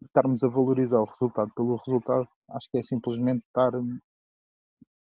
estarmos 0.02 0.42
a 0.42 0.48
valorizar 0.48 0.98
o 0.98 1.04
resultado 1.04 1.52
pelo 1.54 1.76
resultado, 1.76 2.26
acho 2.52 2.70
que 2.70 2.78
é 2.78 2.82
simplesmente 2.82 3.44
estar, 3.48 3.70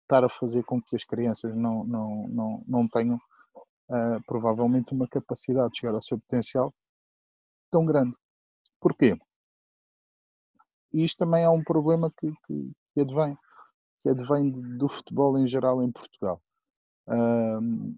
estar 0.04 0.24
a 0.24 0.28
fazer 0.30 0.64
com 0.64 0.80
que 0.80 0.96
as 0.96 1.04
crianças 1.04 1.54
não, 1.54 1.84
não, 1.84 2.28
não, 2.28 2.64
não 2.66 2.88
tenham 2.88 3.16
uh, 3.90 4.18
provavelmente 4.26 4.94
uma 4.94 5.06
capacidade 5.06 5.72
de 5.72 5.80
chegar 5.80 5.94
ao 5.94 6.02
seu 6.02 6.18
potencial 6.18 6.72
tão 7.70 7.84
grande. 7.84 8.16
Porquê? 8.80 9.18
E 10.94 11.04
isto 11.04 11.18
também 11.18 11.44
é 11.44 11.50
um 11.50 11.62
problema 11.62 12.10
que, 12.10 12.32
que, 12.46 12.72
que 12.94 13.00
advém, 13.02 13.36
que 14.00 14.08
advém 14.08 14.50
do 14.76 14.88
futebol 14.88 15.38
em 15.38 15.46
geral 15.46 15.82
em 15.82 15.90
Portugal. 15.90 16.40
Uh, 17.08 17.96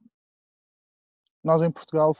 nós 1.42 1.62
em 1.62 1.70
Portugal 1.70 2.12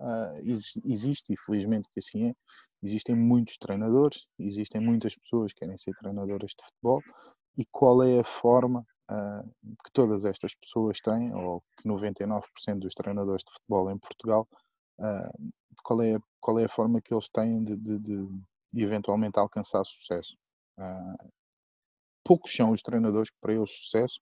uh, 0.00 0.82
existe, 0.84 1.32
e 1.32 1.36
felizmente 1.36 1.88
que 1.92 2.00
assim 2.00 2.30
é, 2.30 2.34
existem 2.82 3.14
muitos 3.14 3.56
treinadores, 3.56 4.26
existem 4.38 4.80
muitas 4.80 5.16
pessoas 5.16 5.52
que 5.52 5.60
querem 5.60 5.78
ser 5.78 5.92
treinadoras 5.96 6.50
de 6.50 6.64
futebol, 6.64 7.00
e 7.56 7.64
qual 7.66 8.02
é 8.02 8.20
a 8.20 8.24
forma 8.24 8.84
uh, 9.10 9.74
que 9.84 9.92
todas 9.92 10.24
estas 10.24 10.54
pessoas 10.54 11.00
têm, 11.00 11.34
ou 11.34 11.62
que 11.78 11.88
99% 11.88 12.42
dos 12.78 12.94
treinadores 12.94 13.44
de 13.44 13.52
futebol 13.52 13.90
em 13.90 13.98
Portugal, 13.98 14.48
uh, 14.98 15.52
qual, 15.84 16.02
é, 16.02 16.18
qual 16.40 16.58
é 16.58 16.64
a 16.64 16.68
forma 16.68 17.00
que 17.00 17.14
eles 17.14 17.28
têm 17.28 17.62
de, 17.62 17.76
de, 17.76 17.98
de, 17.98 18.28
de 18.72 18.82
eventualmente 18.82 19.38
alcançar 19.38 19.84
sucesso. 19.84 20.36
Poucos 22.24 22.54
são 22.54 22.70
os 22.70 22.82
treinadores 22.82 23.30
que 23.30 23.36
para 23.40 23.54
eles 23.54 23.70
sucesso 23.70 24.20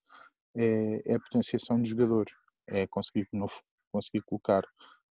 é, 0.57 1.13
é 1.13 1.15
a 1.15 1.21
potenciação 1.21 1.81
de 1.81 1.89
jogadores, 1.89 2.33
é 2.69 2.87
conseguir, 2.87 3.29
conseguir 3.93 4.23
colocar 4.23 4.63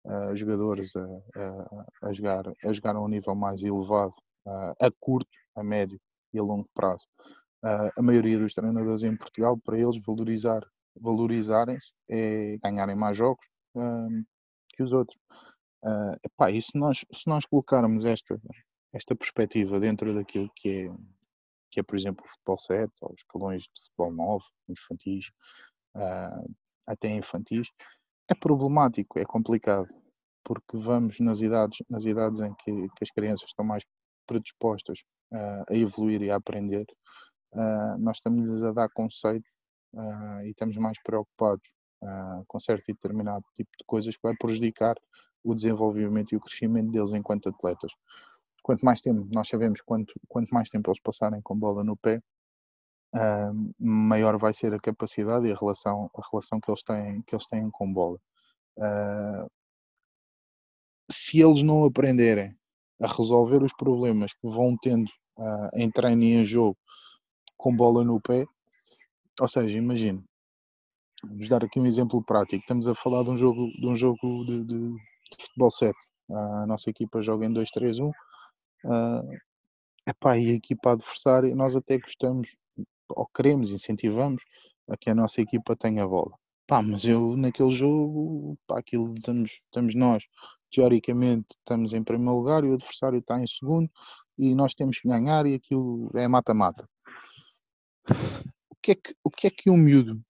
uh, 0.06 0.36
jogadores 0.36 0.96
a, 0.96 1.06
a, 1.36 2.10
a, 2.10 2.14
jogar, 2.14 2.44
a 2.64 2.74
jogar 2.74 2.96
a 2.96 3.02
um 3.02 3.08
nível 3.08 3.36
mais 3.36 3.64
elevado, 3.64 4.14
uh, 4.46 4.76
a 4.80 4.92
curto, 5.00 5.30
a 5.56 5.64
médio 5.64 6.00
e 6.34 6.40
a 6.40 6.44
longo 6.44 6.68
prazo. 6.74 7.06
Uh, 7.64 7.92
a 7.98 8.02
maioria 8.02 8.40
dos 8.40 8.54
treinadores 8.54 9.04
em 9.04 9.16
Portugal, 9.16 9.58
para 9.58 9.78
eles 9.78 10.02
valorizar, 10.06 10.62
valorizarem-se 11.00 11.94
é 12.10 12.58
ganharem 12.58 12.96
mais 12.96 13.16
jogos 13.16 13.46
que 14.70 14.84
os 14.84 14.92
outros. 14.92 15.20
Epá, 16.26 16.52
e 16.52 16.62
se 16.62 16.78
nós, 16.78 17.06
se 17.12 17.28
nós 17.28 17.46
colocarmos 17.46 18.04
esta, 18.04 18.38
esta 18.92 19.16
perspectiva 19.16 19.80
dentro 19.80 20.14
daquilo 20.14 20.50
que 20.56 20.70
é, 20.70 20.92
que 21.72 21.80
é, 21.80 21.84
por 21.84 21.96
exemplo, 21.96 22.24
o 22.26 22.30
futebol 22.30 22.58
7, 22.58 22.92
ou 23.02 23.14
os 23.14 23.22
escalões 23.22 23.64
de 23.64 23.82
futebol 23.84 24.12
9, 24.12 24.46
infantis, 24.70 25.32
uh, 25.96 26.56
até 26.88 27.10
infantis, 27.10 27.70
é 28.30 28.36
problemático, 28.36 29.20
é 29.20 29.26
complicado, 29.26 29.88
porque 30.44 30.78
vamos 30.78 31.20
nas 31.20 31.42
idades, 31.42 31.80
nas 31.90 32.06
idades 32.06 32.40
em 32.42 32.54
que, 32.56 32.72
que 32.72 33.04
as 33.04 33.12
crianças 33.12 33.48
estão 33.48 33.66
mais 33.66 33.84
predispostas 34.28 35.00
uh, 35.34 35.64
a 35.70 35.76
evoluir 35.76 36.22
e 36.22 36.32
a 36.32 36.36
aprender, 36.36 36.86
uh, 37.54 37.98
nós 38.00 38.18
estamos 38.18 38.64
a 38.64 38.72
dar 38.72 38.90
conceitos 38.90 39.52
e 40.44 40.50
estamos 40.50 40.78
mais 40.78 41.02
preocupados 41.02 41.74
com 42.48 42.60
certo 42.60 42.84
e 42.88 42.94
determinado 42.94 43.44
tipo 43.56 43.72
de 43.76 43.84
coisas 43.88 44.16
que 44.16 44.22
vai 44.22 44.36
prejudicar 44.38 44.96
o 45.44 45.56
desenvolvimento 45.56 46.32
e 46.32 46.38
o 46.38 46.40
crescimento 46.40 46.92
deles 46.92 47.12
enquanto 47.12 47.50
atletas. 47.50 47.92
Quanto 48.64 48.86
mais 48.86 49.02
tempo, 49.02 49.28
nós 49.34 49.48
sabemos 49.48 49.82
quanto, 49.82 50.14
quanto 50.28 50.50
mais 50.54 50.70
tempo 50.70 50.90
eles 50.90 51.02
passarem 51.02 51.42
com 51.42 51.58
bola 51.58 51.84
no 51.84 51.98
pé, 51.98 52.22
uh, 53.16 53.74
maior 53.80 54.38
vai 54.38 54.54
ser 54.54 54.74
a 54.74 54.80
capacidade 54.80 55.48
e 55.48 55.52
a 55.52 55.56
relação, 55.56 56.10
a 56.16 56.22
relação 56.32 56.60
que, 56.60 56.70
eles 56.70 56.84
têm, 56.84 57.22
que 57.24 57.36
eles 57.36 57.48
têm 57.48 57.70
com 57.72 57.92
bola. 57.92 58.18
Uh, 58.78 59.50
se 61.12 61.42
eles 61.42 61.62
não 61.62 61.86
aprenderem 61.86 62.56
a 63.02 63.08
resolver 63.08 63.64
os 63.64 63.74
problemas 63.74 64.34
que 64.34 64.48
vão 64.48 64.76
tendo 64.82 65.10
uh, 65.38 65.70
em 65.74 65.90
treino 65.90 66.24
e 66.24 66.34
em 66.36 66.46
jogo 66.46 66.78
com 67.58 67.76
bola 67.76 68.04
no 68.04 68.22
pé, 68.22 68.46
ou 69.40 69.48
seja, 69.48 69.78
imagine, 69.78 70.24
vamos 71.24 71.48
dar 71.48 71.64
aqui 71.64 71.80
um 71.80 71.86
exemplo 71.86 72.24
prático. 72.24 72.62
Estamos 72.62 72.88
a 72.88 72.96
falar 72.96 73.24
de 73.24 73.32
um 73.32 73.38
jogo 73.38 73.68
de, 73.80 73.88
um 73.88 73.96
jogo 73.96 74.46
de, 74.46 74.64
de 74.66 74.96
futebol 75.40 75.72
7. 75.72 75.96
A 76.32 76.66
nossa 76.68 76.90
equipa 76.90 77.22
joga 77.22 77.46
em 77.46 77.54
2-3-1. 77.54 78.12
Uh, 78.84 79.38
epá, 80.08 80.38
e 80.38 80.52
a 80.52 80.54
equipa 80.54 80.94
adversária, 80.94 81.54
nós 81.56 81.76
até 81.76 81.98
gostamos 81.98 82.56
ou 83.10 83.28
queremos, 83.28 83.72
incentivamos 83.72 84.44
a 84.88 84.98
que 84.98 85.10
a 85.10 85.16
nossa 85.16 85.42
equipa 85.42 85.76
tenha 85.76 86.08
bola. 86.08 86.38
Pá, 86.68 86.82
mas 86.82 87.06
eu 87.06 87.36
naquele 87.36 87.72
jogo, 87.72 88.58
pá, 88.68 88.80
aquilo 88.80 89.14
estamos, 89.16 89.62
estamos 89.66 89.96
nós, 89.96 90.28
teoricamente 90.72 91.48
estamos 91.58 91.94
em 91.94 92.04
primeiro 92.04 92.38
lugar 92.38 92.64
e 92.64 92.70
o 92.70 92.74
adversário 92.74 93.20
está 93.20 93.40
em 93.40 93.48
segundo 93.48 93.90
e 94.38 94.54
nós 94.54 94.74
temos 94.76 95.00
que 95.00 95.08
ganhar 95.08 95.46
e 95.46 95.56
aquilo 95.56 96.12
é 96.16 96.28
mata-mata. 96.28 96.88
O 98.70 98.76
que 98.82 98.92
é 98.92 98.96
que, 98.96 99.16
o 99.24 99.30
que 99.30 99.48
é 99.48 99.50
que 99.50 99.70
um 99.70 99.78
miúdo, 99.78 100.14
o 100.14 100.24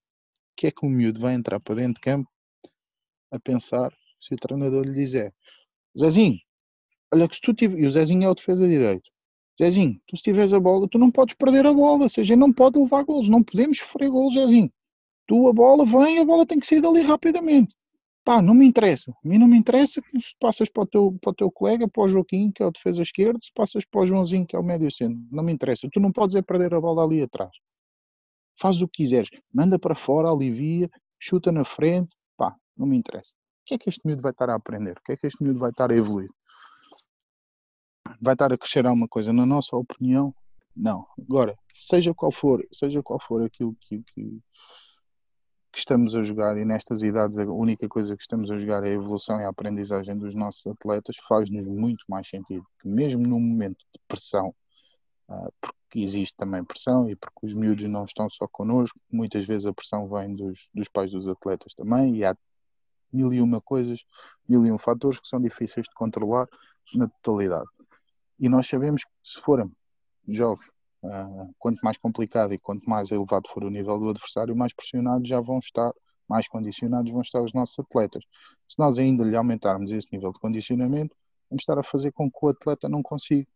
que 0.55 0.67
é 0.67 0.71
que 0.71 0.85
um 0.85 0.89
miúdo 0.89 1.19
vai 1.19 1.33
entrar 1.33 1.59
para 1.59 1.75
dentro 1.75 1.95
de 1.95 2.01
campo 2.01 2.29
a 3.31 3.39
pensar 3.39 3.93
se 4.19 4.33
o 4.33 4.37
treinador 4.37 4.85
lhe 4.85 4.93
dizer 4.93 5.33
Zezinho, 5.97 6.39
olha 7.13 7.27
que 7.27 7.35
se 7.35 7.41
tu 7.41 7.53
tiver, 7.53 7.79
e 7.79 7.85
o 7.85 7.91
Zezinho 7.91 8.23
é 8.23 8.29
o 8.29 8.35
defesa 8.35 8.67
direito, 8.67 9.09
Zezinho, 9.61 9.99
tu 10.07 10.15
se 10.15 10.23
tiveres 10.23 10.53
a 10.53 10.59
bola, 10.59 10.87
tu 10.87 10.97
não 10.97 11.11
podes 11.11 11.35
perder 11.35 11.65
a 11.65 11.73
bola, 11.73 12.03
ou 12.03 12.09
seja, 12.09 12.35
não 12.35 12.51
pode 12.51 12.79
levar 12.79 13.03
golos, 13.03 13.27
não 13.27 13.43
podemos 13.43 13.79
sofrer 13.79 14.09
golos, 14.09 14.33
Zezinho. 14.33 14.71
Tu 15.27 15.47
a 15.47 15.53
bola 15.53 15.85
vem, 15.85 16.19
a 16.19 16.25
bola 16.25 16.45
tem 16.45 16.59
que 16.59 16.65
sair 16.65 16.81
dali 16.81 17.01
rapidamente. 17.01 17.75
Pá, 18.23 18.41
não 18.41 18.53
me 18.53 18.65
interessa. 18.65 19.11
A 19.11 19.27
mim 19.27 19.37
não 19.37 19.47
me 19.47 19.57
interessa 19.57 20.01
que 20.01 20.21
se 20.21 20.35
passas 20.39 20.69
para 20.69 20.83
o, 20.83 20.87
teu, 20.87 21.17
para 21.21 21.31
o 21.31 21.33
teu 21.33 21.51
colega, 21.51 21.87
para 21.87 22.03
o 22.03 22.07
Joaquim, 22.07 22.51
que 22.51 22.63
é 22.63 22.65
o 22.65 22.71
defesa 22.71 23.01
esquerdo, 23.01 23.43
se 23.43 23.51
passas 23.53 23.85
para 23.85 24.01
o 24.01 24.05
Joãozinho, 24.05 24.45
que 24.45 24.55
é 24.55 24.59
o 24.59 24.63
médio 24.63 24.89
centro. 24.91 25.19
Não 25.31 25.43
me 25.43 25.51
interessa. 25.51 25.89
Tu 25.91 25.99
não 25.99 26.11
podes 26.11 26.35
é 26.35 26.41
perder 26.41 26.73
a 26.73 26.79
bola 26.79 27.03
ali 27.03 27.21
atrás. 27.21 27.51
Faz 28.55 28.81
o 28.81 28.87
que 28.87 29.03
quiseres. 29.03 29.29
Manda 29.53 29.79
para 29.79 29.95
fora, 29.95 30.29
alivia, 30.29 30.89
chuta 31.19 31.51
na 31.51 31.65
frente. 31.65 32.15
Pá, 32.37 32.55
não 32.77 32.87
me 32.87 32.97
interessa. 32.97 33.31
O 33.33 33.65
que 33.65 33.73
é 33.75 33.77
que 33.77 33.89
este 33.89 34.01
miúdo 34.05 34.21
vai 34.21 34.31
estar 34.31 34.49
a 34.49 34.55
aprender? 34.55 34.97
O 34.97 35.01
que 35.03 35.13
é 35.13 35.17
que 35.17 35.27
este 35.27 35.43
miúdo 35.43 35.59
vai 35.59 35.71
estar 35.71 35.91
a 35.91 35.95
evoluir? 35.95 36.29
Vai 38.21 38.33
estar 38.33 38.51
a 38.51 38.57
crescer 38.57 38.85
alguma 38.85 39.07
coisa? 39.07 39.31
Na 39.31 39.45
nossa 39.45 39.75
opinião, 39.75 40.33
não. 40.75 41.05
Agora, 41.17 41.57
seja 41.71 42.13
qual 42.13 42.31
for, 42.31 42.65
seja 42.71 43.01
qual 43.01 43.19
for 43.19 43.43
aquilo 43.43 43.75
que, 43.81 44.01
que, 44.13 44.39
que 45.71 45.79
estamos 45.79 46.15
a 46.15 46.21
jogar 46.21 46.57
e 46.57 46.65
nestas 46.65 47.01
idades 47.01 47.37
a 47.37 47.45
única 47.45 47.87
coisa 47.87 48.15
que 48.15 48.21
estamos 48.21 48.51
a 48.51 48.57
jogar 48.57 48.83
é 48.83 48.89
a 48.89 48.93
evolução 48.93 49.39
e 49.39 49.45
a 49.45 49.49
aprendizagem 49.49 50.17
dos 50.17 50.33
nossos 50.33 50.65
atletas, 50.67 51.17
faz-nos 51.27 51.67
muito 51.67 52.03
mais 52.09 52.27
sentido 52.27 52.65
mesmo 52.83 53.25
num 53.25 53.39
momento 53.39 53.77
de 53.93 54.01
pressão, 54.07 54.53
uh, 55.29 55.53
porque 55.61 55.99
existe 55.99 56.35
também 56.35 56.63
pressão 56.63 57.09
e 57.09 57.15
porque 57.15 57.45
os 57.45 57.53
miúdos 57.53 57.85
não 57.85 58.05
estão 58.05 58.29
só 58.29 58.47
connosco, 58.47 58.99
muitas 59.11 59.45
vezes 59.45 59.65
a 59.65 59.73
pressão 59.73 60.07
vem 60.09 60.35
dos, 60.35 60.69
dos 60.73 60.87
pais 60.87 61.11
dos 61.11 61.27
atletas 61.27 61.73
também 61.73 62.17
e 62.17 62.25
há 62.25 62.35
mil 63.11 63.33
e 63.33 63.41
uma 63.41 63.61
coisas, 63.61 64.03
mil 64.47 64.65
e 64.65 64.71
um 64.71 64.77
fatores 64.77 65.19
que 65.19 65.27
são 65.27 65.41
difíceis 65.41 65.87
de 65.87 65.93
controlar 65.93 66.47
na 66.95 67.07
totalidade. 67.07 67.67
E 68.39 68.47
nós 68.49 68.67
sabemos 68.67 69.03
que 69.03 69.11
se 69.23 69.39
forem 69.41 69.71
jogos, 70.27 70.67
uh, 71.03 71.53
quanto 71.57 71.79
mais 71.81 71.97
complicado 71.97 72.53
e 72.53 72.59
quanto 72.59 72.89
mais 72.89 73.11
elevado 73.11 73.47
for 73.49 73.63
o 73.63 73.69
nível 73.69 73.99
do 73.99 74.09
adversário, 74.09 74.55
mais 74.55 74.73
pressionados 74.73 75.27
já 75.27 75.41
vão 75.41 75.59
estar, 75.59 75.91
mais 76.27 76.47
condicionados 76.47 77.11
vão 77.11 77.21
estar 77.21 77.41
os 77.41 77.53
nossos 77.53 77.77
atletas. 77.79 78.23
Se 78.67 78.77
nós 78.79 78.97
ainda 78.97 79.23
lhe 79.23 79.35
aumentarmos 79.35 79.91
esse 79.91 80.07
nível 80.11 80.31
de 80.31 80.39
condicionamento, 80.39 81.15
vamos 81.49 81.63
estar 81.63 81.77
a 81.77 81.83
fazer 81.83 82.11
com 82.11 82.29
que 82.29 82.37
o 82.41 82.49
atleta 82.49 82.87
não 82.87 83.01
consiga 83.01 83.47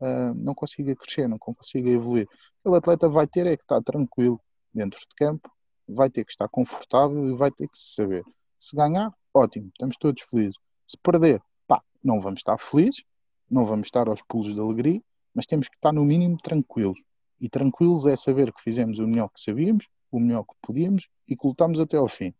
uh, 0.00 0.34
não 0.34 0.54
consiga 0.54 0.96
crescer, 0.96 1.28
não 1.28 1.38
consiga 1.38 1.90
evoluir. 1.90 2.26
O 2.64 2.74
atleta 2.74 3.08
vai 3.08 3.26
ter 3.26 3.46
é 3.46 3.56
que 3.56 3.62
estar 3.62 3.80
tranquilo 3.82 4.40
dentro 4.72 4.98
de 4.98 5.14
campo, 5.16 5.50
vai 5.86 6.08
ter 6.10 6.24
que 6.24 6.30
estar 6.30 6.48
confortável 6.48 7.28
e 7.28 7.36
vai 7.36 7.50
ter 7.50 7.68
que 7.68 7.78
saber. 7.78 8.24
Se 8.56 8.76
ganhar, 8.76 9.12
ótimo, 9.34 9.68
estamos 9.68 9.96
todos 9.96 10.22
felizes. 10.22 10.56
Se 10.86 10.96
perder, 10.98 11.42
pá, 11.66 11.82
não 12.02 12.20
vamos 12.20 12.40
estar 12.40 12.58
felizes, 12.58 13.02
não 13.50 13.64
vamos 13.64 13.88
estar 13.88 14.08
aos 14.08 14.22
pulos 14.22 14.54
de 14.54 14.60
alegria, 14.60 15.02
mas 15.34 15.46
temos 15.46 15.68
que 15.68 15.76
estar 15.76 15.92
no 15.92 16.04
mínimo 16.04 16.36
tranquilos. 16.38 17.02
E 17.40 17.48
tranquilos 17.48 18.06
é 18.06 18.16
saber 18.16 18.52
que 18.52 18.62
fizemos 18.62 18.98
o 18.98 19.06
melhor 19.06 19.28
que 19.28 19.40
sabíamos, 19.40 19.88
o 20.10 20.20
melhor 20.20 20.44
que 20.44 20.54
podíamos 20.62 21.08
e 21.26 21.36
que 21.36 21.46
lutamos 21.46 21.80
até 21.80 21.96
ao 21.96 22.08
fim. 22.08 22.34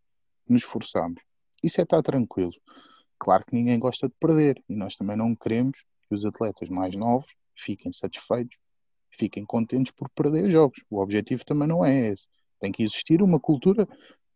Nos 0.47 0.63
esforçamos. 0.63 1.21
Isso 1.63 1.81
é 1.81 1.83
estar 1.83 2.01
tranquilo. 2.01 2.53
Claro 3.19 3.45
que 3.45 3.55
ninguém 3.55 3.77
gosta 3.79 4.07
de 4.07 4.15
perder 4.19 4.63
e 4.69 4.75
nós 4.75 4.95
também 4.95 5.15
não 5.15 5.35
queremos 5.35 5.83
que 6.07 6.15
os 6.15 6.25
atletas 6.25 6.69
mais 6.69 6.95
novos 6.95 7.33
fiquem 7.55 7.91
satisfeitos, 7.91 8.57
fiquem 9.11 9.45
contentes 9.45 9.91
por 9.91 10.09
perder 10.09 10.49
jogos. 10.49 10.83
O 10.89 10.99
objetivo 11.01 11.45
também 11.45 11.67
não 11.67 11.85
é 11.85 12.11
esse. 12.11 12.27
Tem 12.59 12.71
que 12.71 12.83
existir 12.83 13.21
uma 13.21 13.39
cultura 13.39 13.87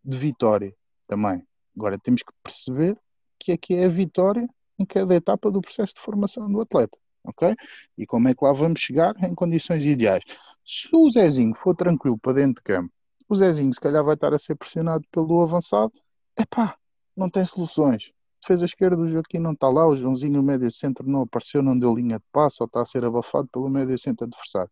de 0.03 0.17
vitória 0.17 0.75
também. 1.07 1.41
Agora 1.75 1.97
temos 1.97 2.21
que 2.21 2.31
perceber 2.43 2.97
que 3.39 3.51
é 3.51 3.57
que 3.57 3.75
é 3.75 3.85
a 3.85 3.89
vitória 3.89 4.47
em 4.79 4.85
cada 4.85 5.15
etapa 5.15 5.51
do 5.51 5.61
processo 5.61 5.93
de 5.95 6.01
formação 6.01 6.49
do 6.49 6.61
atleta. 6.61 6.97
Ok? 7.23 7.55
E 7.97 8.05
como 8.05 8.27
é 8.27 8.35
que 8.35 8.43
lá 8.43 8.53
vamos 8.53 8.79
chegar 8.79 9.15
em 9.23 9.33
condições 9.33 9.83
ideais? 9.85 10.23
Se 10.63 10.89
o 10.93 11.09
Zezinho 11.09 11.55
for 11.55 11.75
tranquilo 11.75 12.17
para 12.17 12.33
dentro 12.33 12.55
de 12.55 12.63
campo, 12.63 12.93
o 13.27 13.35
Zezinho 13.35 13.73
se 13.73 13.79
calhar 13.79 14.03
vai 14.03 14.13
estar 14.13 14.33
a 14.33 14.39
ser 14.39 14.55
pressionado 14.55 15.03
pelo 15.11 15.41
avançado, 15.41 15.91
epá, 16.37 16.77
não 17.15 17.29
tem 17.29 17.43
soluções 17.45 18.13
defesa 18.45 18.65
esquerda 18.65 18.95
do 18.95 19.07
Joaquim 19.07 19.39
não 19.39 19.53
está 19.53 19.67
lá, 19.67 19.87
o 19.87 19.95
Joãozinho, 19.95 20.39
o 20.39 20.43
médio 20.43 20.71
centro, 20.71 21.07
não 21.07 21.21
apareceu, 21.21 21.63
não 21.63 21.77
deu 21.77 21.95
linha 21.95 22.19
de 22.19 22.25
passo, 22.31 22.57
ou 22.61 22.67
está 22.67 22.81
a 22.81 22.85
ser 22.85 23.03
abafado 23.03 23.47
pelo 23.47 23.67
médio 23.69 23.97
centro 23.97 24.27
adversário. 24.27 24.69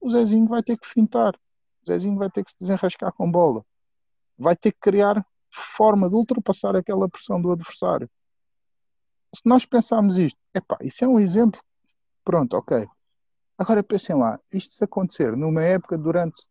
O 0.00 0.08
Zezinho 0.08 0.46
vai 0.46 0.62
ter 0.62 0.78
que 0.78 0.86
fintar, 0.86 1.34
o 1.34 1.86
Zezinho 1.86 2.16
vai 2.16 2.30
ter 2.30 2.44
que 2.44 2.52
se 2.52 2.58
desenrascar 2.58 3.12
com 3.12 3.30
bola, 3.30 3.64
vai 4.38 4.54
ter 4.54 4.72
que 4.72 4.78
criar 4.80 5.26
forma 5.52 6.08
de 6.08 6.14
ultrapassar 6.14 6.76
aquela 6.76 7.08
pressão 7.08 7.42
do 7.42 7.50
adversário. 7.50 8.08
Se 9.34 9.42
nós 9.46 9.64
pensarmos 9.64 10.18
isto, 10.18 10.38
epá, 10.54 10.76
isso 10.82 11.04
é 11.04 11.08
um 11.08 11.20
exemplo, 11.20 11.60
pronto, 12.24 12.54
ok. 12.54 12.86
Agora 13.58 13.82
pensem 13.82 14.16
lá, 14.16 14.40
isto 14.52 14.74
se 14.74 14.84
acontecer 14.84 15.36
numa 15.36 15.62
época 15.62 15.96
durante 15.96 16.42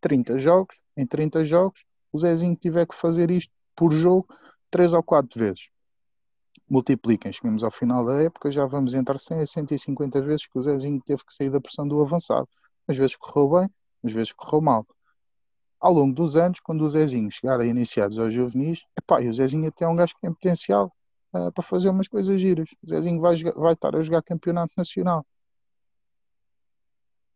30 0.00 0.38
jogos, 0.38 0.82
em 0.96 1.06
30 1.06 1.44
jogos, 1.44 1.84
o 2.12 2.18
Zezinho 2.18 2.56
tiver 2.56 2.86
que 2.86 2.94
fazer 2.94 3.30
isto 3.30 3.52
por 3.74 3.90
jogo 3.92 4.26
três 4.70 4.92
ou 4.92 5.02
quatro 5.02 5.38
vezes 5.38 5.72
multipliquem, 6.72 7.30
chegamos 7.30 7.62
ao 7.62 7.70
final 7.70 8.02
da 8.02 8.22
época, 8.22 8.50
já 8.50 8.64
vamos 8.64 8.94
entrar 8.94 9.18
100 9.18 9.40
a 9.40 9.46
150 9.46 10.22
vezes 10.22 10.46
que 10.46 10.58
o 10.58 10.62
Zezinho 10.62 11.02
teve 11.04 11.22
que 11.22 11.34
sair 11.34 11.50
da 11.50 11.60
pressão 11.60 11.86
do 11.86 12.00
avançado. 12.00 12.48
Às 12.88 12.96
vezes 12.96 13.14
correu 13.14 13.60
bem, 13.60 13.70
às 14.02 14.12
vezes 14.12 14.32
correu 14.32 14.62
mal. 14.62 14.86
Ao 15.78 15.92
longo 15.92 16.14
dos 16.14 16.34
anos, 16.34 16.60
quando 16.60 16.82
o 16.82 16.88
Zezinho 16.88 17.30
chegar 17.30 17.60
a 17.60 17.66
iniciados 17.66 18.18
aos 18.18 18.32
juvenis, 18.32 18.84
epá, 18.98 19.20
e 19.20 19.28
o 19.28 19.34
Zezinho 19.34 19.68
até 19.68 19.84
é 19.84 19.88
um 19.88 19.96
gajo 19.96 20.14
que 20.14 20.22
tem 20.22 20.32
potencial 20.32 20.90
uh, 21.34 21.52
para 21.52 21.62
fazer 21.62 21.88
umas 21.88 22.08
coisas 22.08 22.40
giras. 22.40 22.70
O 22.82 22.88
Zezinho 22.88 23.20
vai, 23.20 23.36
vai 23.36 23.72
estar 23.72 23.94
a 23.96 24.02
jogar 24.02 24.22
campeonato 24.22 24.72
nacional. 24.76 25.26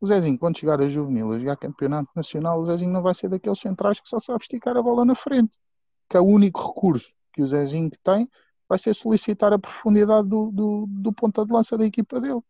O 0.00 0.06
Zezinho, 0.06 0.38
quando 0.38 0.58
chegar 0.58 0.80
a 0.80 0.88
juvenil 0.88 1.32
a 1.32 1.38
jogar 1.38 1.56
campeonato 1.56 2.10
nacional, 2.14 2.60
o 2.60 2.64
Zezinho 2.64 2.92
não 2.92 3.02
vai 3.02 3.14
ser 3.14 3.28
daqueles 3.28 3.58
centrais 3.58 3.98
que 3.98 4.08
só 4.08 4.18
sabe 4.18 4.42
esticar 4.42 4.76
a 4.76 4.82
bola 4.82 5.04
na 5.04 5.14
frente. 5.14 5.56
Que 6.08 6.16
é 6.16 6.20
o 6.20 6.24
único 6.24 6.60
recurso 6.60 7.14
que 7.32 7.42
o 7.42 7.46
Zezinho 7.46 7.90
tem 8.02 8.28
vai 8.68 8.78
ser 8.78 8.94
solicitar 8.94 9.52
a 9.52 9.58
profundidade 9.58 10.28
do, 10.28 10.50
do, 10.50 10.86
do 10.88 11.12
ponta 11.12 11.44
de 11.44 11.52
lança 11.52 11.78
da 11.78 11.86
equipa 11.86 12.20
dele. 12.20 12.40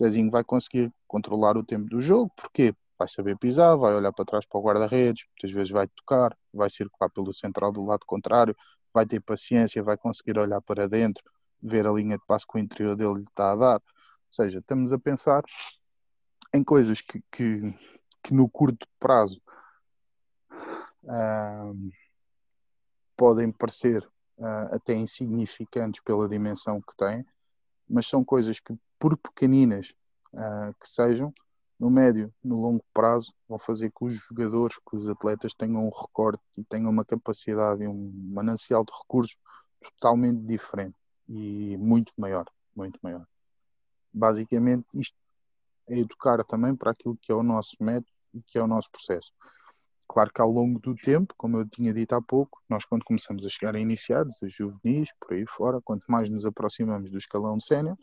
Zezinho 0.00 0.30
vai 0.30 0.44
conseguir 0.44 0.92
controlar 1.06 1.56
o 1.56 1.64
tempo 1.64 1.88
do 1.88 2.00
jogo, 2.00 2.30
porque 2.36 2.74
vai 2.98 3.08
saber 3.08 3.36
pisar, 3.36 3.76
vai 3.76 3.94
olhar 3.94 4.12
para 4.12 4.24
trás 4.24 4.46
para 4.46 4.58
o 4.58 4.62
guarda-redes, 4.62 5.24
muitas 5.30 5.50
vezes 5.52 5.70
vai 5.70 5.86
tocar, 5.88 6.36
vai 6.52 6.68
circular 6.70 7.10
pelo 7.10 7.32
central 7.32 7.72
do 7.72 7.84
lado 7.84 8.04
contrário, 8.06 8.56
vai 8.96 9.04
ter 9.04 9.20
paciência, 9.20 9.82
vai 9.82 9.98
conseguir 9.98 10.38
olhar 10.38 10.62
para 10.62 10.88
dentro, 10.88 11.22
ver 11.62 11.86
a 11.86 11.92
linha 11.92 12.16
de 12.16 12.24
passo 12.24 12.46
que 12.46 12.56
o 12.56 12.58
interior 12.58 12.96
dele 12.96 13.16
lhe 13.16 13.24
está 13.24 13.52
a 13.52 13.56
dar. 13.56 13.74
Ou 13.76 14.32
seja, 14.32 14.58
estamos 14.58 14.90
a 14.90 14.98
pensar 14.98 15.44
em 16.54 16.64
coisas 16.64 17.02
que, 17.02 17.22
que, 17.30 17.74
que 18.22 18.32
no 18.32 18.48
curto 18.48 18.88
prazo 18.98 19.38
podem 23.14 23.52
parecer 23.52 24.02
uh, 24.38 24.74
até 24.74 24.94
insignificantes 24.94 26.00
pela 26.02 26.26
dimensão 26.26 26.80
que 26.80 26.96
têm, 26.96 27.24
mas 27.86 28.06
são 28.06 28.24
coisas 28.24 28.58
que, 28.60 28.74
por 28.98 29.16
pequeninas 29.18 29.94
uh, 30.32 30.74
que 30.80 30.88
sejam, 30.88 31.34
no 31.78 31.90
médio, 31.90 32.32
no 32.42 32.60
longo 32.60 32.82
prazo, 32.92 33.34
vão 33.48 33.58
fazer 33.58 33.90
que 33.90 34.04
os 34.04 34.14
jogadores, 34.14 34.78
que 34.78 34.96
os 34.96 35.08
atletas 35.08 35.54
tenham 35.54 35.86
um 35.86 35.90
recorte 35.90 36.42
e 36.56 36.64
tenham 36.64 36.90
uma 36.90 37.04
capacidade 37.04 37.82
e 37.82 37.88
um 37.88 38.12
manancial 38.32 38.84
de 38.84 38.92
recursos 38.92 39.36
totalmente 39.82 40.40
diferente 40.42 40.96
e 41.28 41.76
muito 41.76 42.12
maior, 42.16 42.46
muito 42.74 42.98
maior. 43.02 43.26
Basicamente, 44.12 44.86
isto 44.94 45.16
é 45.88 45.98
educar 45.98 46.42
também 46.44 46.74
para 46.74 46.92
aquilo 46.92 47.16
que 47.20 47.30
é 47.30 47.34
o 47.34 47.42
nosso 47.42 47.76
método 47.80 48.10
e 48.34 48.42
que 48.42 48.58
é 48.58 48.62
o 48.62 48.66
nosso 48.66 48.90
processo. 48.90 49.32
Claro 50.08 50.30
que 50.32 50.40
ao 50.40 50.50
longo 50.50 50.78
do 50.78 50.94
tempo, 50.94 51.34
como 51.36 51.58
eu 51.58 51.68
tinha 51.68 51.92
dito 51.92 52.14
há 52.14 52.22
pouco, 52.22 52.62
nós 52.68 52.84
quando 52.84 53.04
começamos 53.04 53.44
a 53.44 53.48
chegar 53.48 53.74
a 53.74 53.80
iniciados, 53.80 54.40
a 54.42 54.46
juvenis, 54.46 55.10
por 55.20 55.34
aí 55.34 55.44
fora, 55.46 55.80
quanto 55.82 56.04
mais 56.08 56.30
nos 56.30 56.46
aproximamos 56.46 57.10
do 57.10 57.18
escalão 57.18 57.60
sénior, 57.60 57.96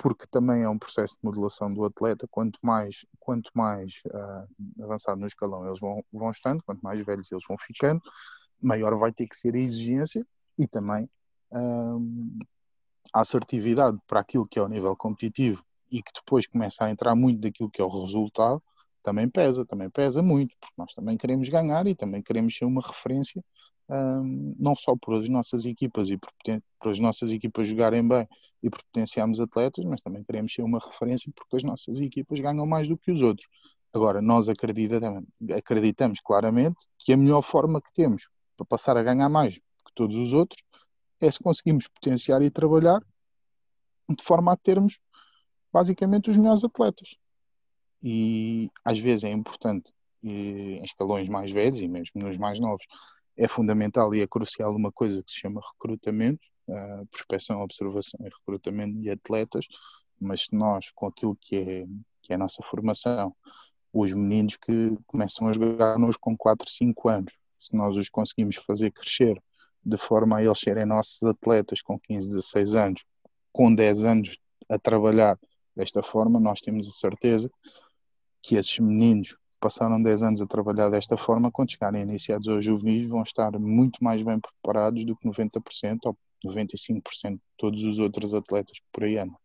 porque 0.00 0.26
também 0.26 0.62
é 0.62 0.68
um 0.68 0.78
processo 0.78 1.14
de 1.14 1.20
modulação 1.22 1.72
do 1.72 1.84
atleta, 1.84 2.26
quanto 2.30 2.58
mais, 2.62 3.04
quanto 3.18 3.50
mais 3.54 4.00
uh, 4.06 4.82
avançado 4.82 5.20
no 5.20 5.26
escalão 5.26 5.66
eles 5.66 5.78
vão, 5.78 6.02
vão 6.10 6.30
estando, 6.30 6.62
quanto 6.62 6.80
mais 6.80 7.02
velhos 7.02 7.30
eles 7.30 7.44
vão 7.46 7.58
ficando, 7.58 8.00
maior 8.62 8.96
vai 8.96 9.12
ter 9.12 9.26
que 9.26 9.36
ser 9.36 9.54
a 9.54 9.58
exigência 9.58 10.26
e 10.58 10.66
também 10.66 11.04
uh, 11.52 12.38
a 13.12 13.20
assertividade 13.20 13.98
para 14.06 14.20
aquilo 14.20 14.48
que 14.48 14.58
é 14.58 14.62
o 14.62 14.68
nível 14.68 14.96
competitivo 14.96 15.62
e 15.90 16.02
que 16.02 16.12
depois 16.14 16.46
começa 16.46 16.84
a 16.84 16.90
entrar 16.90 17.14
muito 17.14 17.42
daquilo 17.42 17.70
que 17.70 17.82
é 17.82 17.84
o 17.84 18.00
resultado, 18.00 18.62
também 19.02 19.28
pesa, 19.28 19.64
também 19.64 19.90
pesa 19.90 20.22
muito, 20.22 20.54
porque 20.60 20.74
nós 20.76 20.92
também 20.94 21.16
queremos 21.16 21.48
ganhar 21.48 21.86
e 21.86 21.94
também 21.94 22.22
queremos 22.22 22.56
ser 22.56 22.64
uma 22.64 22.80
referência, 22.80 23.42
um, 23.88 24.54
não 24.58 24.76
só 24.76 24.94
por 24.96 25.14
as 25.14 25.28
nossas 25.28 25.64
equipas 25.64 26.10
e 26.10 26.16
por, 26.16 26.30
por, 26.78 26.90
as 26.90 26.98
nossas 26.98 27.30
equipas 27.32 27.66
jogarem 27.66 28.06
bem 28.06 28.28
e 28.62 28.70
por 28.70 28.82
potenciarmos 28.84 29.40
atletas, 29.40 29.84
mas 29.84 30.00
também 30.00 30.22
queremos 30.22 30.52
ser 30.52 30.62
uma 30.62 30.78
referência 30.78 31.32
porque 31.34 31.56
as 31.56 31.62
nossas 31.62 32.00
equipas 32.00 32.38
ganham 32.40 32.66
mais 32.66 32.88
do 32.88 32.96
que 32.96 33.10
os 33.10 33.22
outros. 33.22 33.48
Agora, 33.92 34.22
nós 34.22 34.48
acreditamos, 34.48 35.24
acreditamos 35.56 36.20
claramente 36.20 36.78
que 36.98 37.12
a 37.12 37.16
melhor 37.16 37.42
forma 37.42 37.80
que 37.80 37.92
temos 37.92 38.28
para 38.56 38.66
passar 38.66 38.96
a 38.96 39.02
ganhar 39.02 39.28
mais 39.28 39.56
que 39.56 39.94
todos 39.94 40.16
os 40.16 40.32
outros 40.32 40.62
é 41.20 41.30
se 41.30 41.40
conseguimos 41.42 41.88
potenciar 41.88 42.40
e 42.42 42.50
trabalhar 42.50 43.00
de 44.08 44.22
forma 44.22 44.52
a 44.52 44.56
termos 44.56 45.00
basicamente 45.72 46.30
os 46.30 46.36
melhores 46.36 46.64
atletas 46.64 47.16
e 48.02 48.70
às 48.84 48.98
vezes 48.98 49.24
é 49.24 49.30
importante 49.30 49.92
em 50.22 50.82
escalões 50.82 51.28
mais 51.28 51.50
velhos 51.50 51.80
e 51.80 51.88
mesmo 51.88 52.20
nos 52.22 52.36
mais 52.36 52.58
novos 52.58 52.84
é 53.36 53.48
fundamental 53.48 54.14
e 54.14 54.20
é 54.20 54.26
crucial 54.26 54.74
uma 54.74 54.92
coisa 54.92 55.22
que 55.22 55.30
se 55.30 55.38
chama 55.38 55.62
recrutamento, 55.72 56.46
uh, 56.68 57.06
prospecção, 57.06 57.62
observação 57.62 58.20
e 58.20 58.24
recrutamento 58.24 59.00
de 59.00 59.10
atletas, 59.10 59.66
mas 60.20 60.46
nós, 60.52 60.90
com 60.94 61.06
aquilo 61.06 61.36
que 61.40 61.56
é, 61.56 61.86
que 62.22 62.32
é 62.32 62.34
a 62.34 62.38
nossa 62.38 62.62
formação, 62.62 63.34
os 63.92 64.12
meninos 64.12 64.56
que 64.56 64.96
começam 65.06 65.48
a 65.48 65.52
jogar 65.52 65.94
connosco 65.94 66.20
com 66.20 66.36
4, 66.36 66.68
5 66.68 67.08
anos, 67.08 67.38
se 67.58 67.74
nós 67.74 67.96
os 67.96 68.10
conseguimos 68.10 68.56
fazer 68.56 68.90
crescer 68.90 69.42
de 69.82 69.96
forma 69.96 70.36
a 70.36 70.44
eles 70.44 70.58
serem 70.58 70.84
nossos 70.84 71.22
atletas 71.22 71.80
com 71.80 71.98
15, 71.98 72.28
16 72.28 72.74
anos, 72.74 73.04
com 73.52 73.74
10 73.74 74.04
anos 74.04 74.38
a 74.68 74.78
trabalhar 74.78 75.38
desta 75.74 76.02
forma, 76.02 76.38
nós 76.38 76.60
temos 76.60 76.86
a 76.86 76.90
certeza 76.90 77.50
que 78.42 78.56
esses 78.56 78.78
meninos 78.78 79.36
passaram 79.60 80.02
10 80.02 80.22
anos 80.22 80.40
a 80.40 80.46
trabalhar 80.46 80.88
desta 80.88 81.16
forma, 81.16 81.50
quando 81.50 81.72
chegarem 81.72 82.02
iniciados 82.02 82.48
aos 82.48 82.64
juvenis, 82.64 83.08
vão 83.08 83.22
estar 83.22 83.52
muito 83.58 84.02
mais 84.02 84.22
bem 84.22 84.40
preparados 84.40 85.04
do 85.04 85.14
que 85.14 85.28
90% 85.28 85.98
ou 86.04 86.16
95% 86.46 87.34
de 87.34 87.40
todos 87.58 87.84
os 87.84 87.98
outros 87.98 88.32
atletas 88.32 88.78
que 88.78 88.86
por 88.90 89.04
aí 89.04 89.18
andam. 89.18 89.38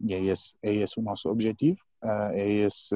E 0.00 0.12
é 0.12 0.20
esse, 0.24 0.54
é 0.62 0.74
esse 0.74 1.00
o 1.00 1.02
nosso 1.02 1.28
objetivo, 1.30 1.78
ah, 2.02 2.30
é, 2.32 2.48
esse, 2.48 2.94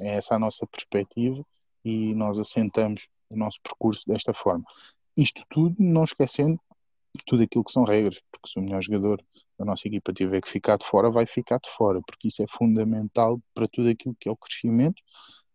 é 0.00 0.16
essa 0.16 0.36
a 0.36 0.38
nossa 0.38 0.66
perspectiva 0.66 1.44
e 1.84 2.14
nós 2.14 2.38
assentamos 2.38 3.08
o 3.28 3.36
nosso 3.36 3.60
percurso 3.62 4.04
desta 4.06 4.32
forma. 4.32 4.64
Isto 5.16 5.42
tudo 5.48 5.74
não 5.78 6.04
esquecendo 6.04 6.60
tudo 7.26 7.42
aquilo 7.42 7.64
que 7.64 7.72
são 7.72 7.84
regras, 7.84 8.20
porque 8.30 8.48
se 8.48 8.58
o 8.58 8.62
melhor 8.62 8.82
jogador 8.82 9.24
da 9.58 9.64
nossa 9.64 9.88
equipa 9.88 10.12
tiver 10.12 10.40
que 10.40 10.48
ficar 10.48 10.76
de 10.78 10.86
fora, 10.86 11.10
vai 11.10 11.26
ficar 11.26 11.58
de 11.58 11.70
fora, 11.70 12.00
porque 12.06 12.28
isso 12.28 12.42
é 12.42 12.46
fundamental 12.48 13.40
para 13.54 13.66
tudo 13.68 13.88
aquilo 13.88 14.16
que 14.18 14.28
é 14.28 14.32
o 14.32 14.36
crescimento, 14.36 15.00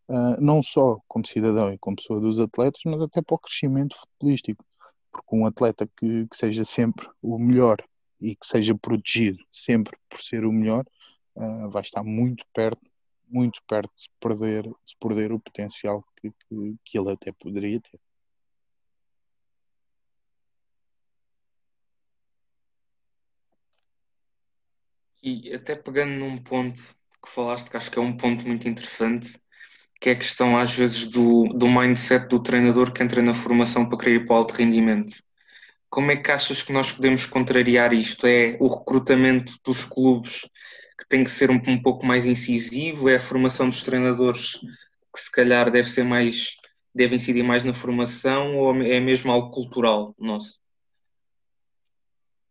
uh, 0.10 0.40
não 0.42 0.62
só 0.62 1.00
como 1.08 1.26
cidadão 1.26 1.74
e 1.74 1.78
como 1.78 1.96
pessoa 1.96 2.20
dos 2.20 2.40
atletas, 2.40 2.82
mas 2.86 3.02
até 3.02 3.22
para 3.22 3.36
o 3.36 3.40
crescimento 3.40 3.96
futebolístico. 3.98 4.66
Porque 5.12 5.36
um 5.36 5.46
atleta 5.46 5.88
que, 5.98 6.28
que 6.28 6.38
seja 6.38 6.64
sempre 6.64 7.08
o 7.22 7.38
melhor 7.38 7.78
e 8.20 8.36
que 8.36 8.46
seja 8.46 8.76
protegido 8.76 9.44
sempre 9.52 9.98
por 10.10 10.20
ser 10.20 10.46
o 10.46 10.52
melhor, 10.52 10.86
uh, 11.36 11.70
vai 11.70 11.82
estar 11.82 12.04
muito 12.04 12.46
perto, 12.54 12.82
muito 13.30 13.62
perto 13.68 13.92
de 13.96 14.02
se 14.04 14.10
perder, 14.20 14.64
de 14.64 14.76
se 14.86 14.96
perder 15.00 15.32
o 15.32 15.40
potencial 15.40 16.04
que, 16.18 16.32
que, 16.32 16.76
que 16.86 16.98
ele 17.00 17.12
até 17.12 17.32
poderia 17.34 17.80
ter. 17.82 18.00
E 25.24 25.54
até 25.54 25.76
pegando 25.76 26.12
num 26.14 26.38
ponto 26.38 26.82
que 27.24 27.30
falaste, 27.30 27.70
que 27.70 27.78
acho 27.78 27.92
que 27.92 28.00
é 28.00 28.02
um 28.02 28.18
ponto 28.18 28.48
muito 28.48 28.68
interessante, 28.68 29.40
que 30.00 30.10
é 30.10 30.14
a 30.14 30.18
questão 30.18 30.58
às 30.58 30.72
vezes 30.72 31.08
do, 31.08 31.48
do 31.50 31.68
mindset 31.68 32.28
do 32.28 32.42
treinador 32.42 32.92
que 32.92 33.04
entra 33.04 33.22
na 33.22 33.34
formação 33.34 33.88
para 33.88 33.98
querer 34.00 34.16
ir 34.16 34.26
para 34.26 34.34
o 34.34 34.38
alto 34.38 34.56
rendimento. 34.56 35.14
Como 35.90 36.10
é 36.10 36.16
que 36.16 36.32
achas 36.32 36.64
que 36.64 36.74
nós 36.74 36.92
podemos 36.92 37.26
contrariar 37.28 37.94
isto? 37.94 38.26
É 38.26 38.58
o 38.60 38.68
recrutamento 38.68 39.54
dos 39.64 39.86
clubes 39.86 40.42
que 40.98 41.08
tem 41.08 41.24
que 41.24 41.30
ser 41.30 41.52
um, 41.52 41.62
um 41.68 41.82
pouco 41.82 42.06
mais 42.06 42.26
incisivo? 42.26 43.10
É 43.10 43.18
a 43.18 43.20
formação 43.20 43.70
dos 43.70 43.84
treinadores 43.84 44.54
que 45.14 45.20
se 45.20 45.32
calhar 45.32 45.70
deve 45.70 45.90
ser 45.90 46.04
mais, 46.04 46.56
deve 46.96 47.16
incidir 47.16 47.44
mais 47.44 47.64
na 47.64 47.74
formação 47.74 48.56
ou 48.56 48.76
é 48.82 49.00
mesmo 49.00 49.32
algo 49.32 49.52
cultural 49.52 50.16
nosso? 50.18 50.60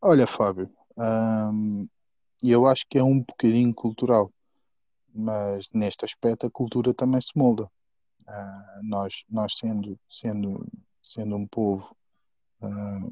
Olha, 0.03 0.27
Fábio, 0.27 0.71
hum, 0.97 1.89
e 2.42 2.50
eu 2.50 2.66
acho 2.66 2.87
que 2.88 2.98
é 2.98 3.03
um 3.03 3.20
bocadinho 3.20 3.74
cultural, 3.74 4.33
mas 5.14 5.68
neste 5.72 6.05
aspecto 6.05 6.46
a 6.46 6.50
cultura 6.50 6.94
também 6.94 7.20
se 7.20 7.37
molda. 7.37 7.64
Uh, 8.26 8.83
nós, 8.83 9.24
nós 9.29 9.55
sendo, 9.57 9.98
sendo, 10.09 10.66
sendo 11.03 11.37
um 11.37 11.46
povo, 11.46 11.94
uh, 12.62 13.11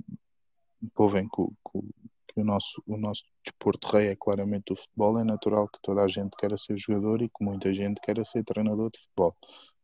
um 0.83 0.89
povo 0.95 1.19
em 1.19 1.29
que, 1.29 1.43
que, 1.43 1.81
que, 2.29 2.41
o, 2.41 2.45
nosso, 2.45 2.83
o 2.87 2.97
nosso 2.97 3.25
desporto 3.45 3.89
rei 3.89 4.09
é 4.09 4.17
claramente 4.17 4.73
o 4.73 4.77
futebol, 4.77 5.19
é 5.19 5.25
natural 5.25 5.69
que 5.69 5.79
toda 5.83 6.03
a 6.03 6.09
gente 6.09 6.37
queira 6.37 6.57
ser 6.57 6.77
jogador 6.79 7.21
e 7.23 7.29
que 7.29 7.45
muita 7.45 7.73
gente 7.73 8.01
queira 8.01 8.25
ser 8.25 8.45
treinador 8.45 8.91
de 8.91 9.01
futebol. 9.01 9.37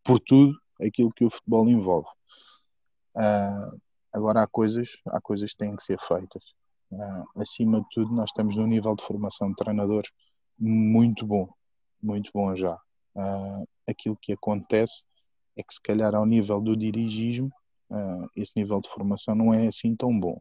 Por 0.05 0.21
tudo 0.21 0.55
aquilo 0.81 1.13
que 1.13 1.25
o 1.25 1.31
futebol 1.31 1.69
envolve. 1.69 2.09
Uh, 3.17 3.81
agora 4.13 4.43
há 4.43 4.47
coisas, 4.47 5.01
há 5.09 5.21
coisas 5.21 5.51
que 5.53 5.59
têm 5.59 5.75
que 5.75 5.83
ser 5.83 5.99
feitas. 5.99 6.43
Uh, 6.95 7.41
acima 7.41 7.81
de 7.81 7.87
tudo, 7.91 8.15
nós 8.15 8.31
estamos 8.31 8.57
num 8.57 8.69
nível 8.69 8.95
de 8.95 9.03
formação 9.03 9.49
de 9.49 9.57
treinadores 9.57 10.11
muito 10.57 11.27
bom, 11.27 11.49
muito 12.01 12.31
bom 12.33 12.55
já. 12.55 12.75
Uh, 13.17 13.67
aquilo 13.89 14.17
que 14.17 14.33
acontece 14.33 15.05
é 15.57 15.63
que, 15.63 15.75
se 15.75 15.81
calhar, 15.81 16.15
ao 16.15 16.25
nível 16.25 16.61
do 16.61 16.77
dirigismo, 16.77 17.53
uh, 17.91 18.29
esse 18.37 18.53
nível 18.55 18.81
de 18.81 18.89
formação 18.89 19.35
não 19.35 19.53
é 19.53 19.67
assim 19.67 19.97
tão 19.97 20.19
bom. 20.19 20.41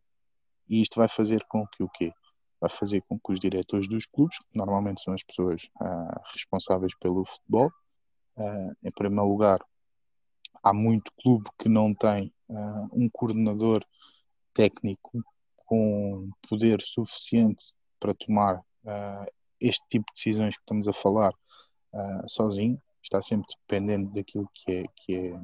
E 0.69 0.81
isto 0.81 0.99
vai 0.99 1.09
fazer 1.09 1.43
com 1.49 1.65
que 1.67 1.81
o 1.81 1.89
quê? 1.89 2.11
Vai 2.61 2.69
fazer 2.69 3.01
com 3.01 3.19
que 3.19 3.31
os 3.31 3.39
diretores 3.39 3.89
dos 3.89 4.05
clubes, 4.05 4.37
que 4.37 4.55
normalmente 4.55 5.01
são 5.01 5.13
as 5.13 5.23
pessoas 5.23 5.67
responsáveis 6.31 6.95
pelo 6.97 7.25
futebol, 7.25 7.69
em 8.81 8.91
primeiro 8.95 9.27
lugar, 9.27 9.59
há 10.63 10.73
muito 10.73 11.11
clube 11.21 11.49
que 11.59 11.67
não 11.67 11.93
tem 11.93 12.33
um 12.93 13.09
coordenador 13.11 13.85
técnico 14.53 15.21
com 15.73 16.29
poder 16.47 16.79
suficiente 16.81 17.73
para 17.99 18.13
tomar 18.13 18.57
uh, 18.57 19.25
este 19.59 19.81
tipo 19.89 20.05
de 20.05 20.13
decisões 20.13 20.55
que 20.55 20.61
estamos 20.61 20.87
a 20.87 20.93
falar 20.93 21.31
uh, 21.31 22.29
sozinho, 22.29 22.79
está 23.01 23.23
sempre 23.23 23.47
dependente 23.61 24.13
daquilo 24.13 24.47
que 24.53 24.71
é, 24.71 24.83
que 24.95 25.15
é 25.15 25.39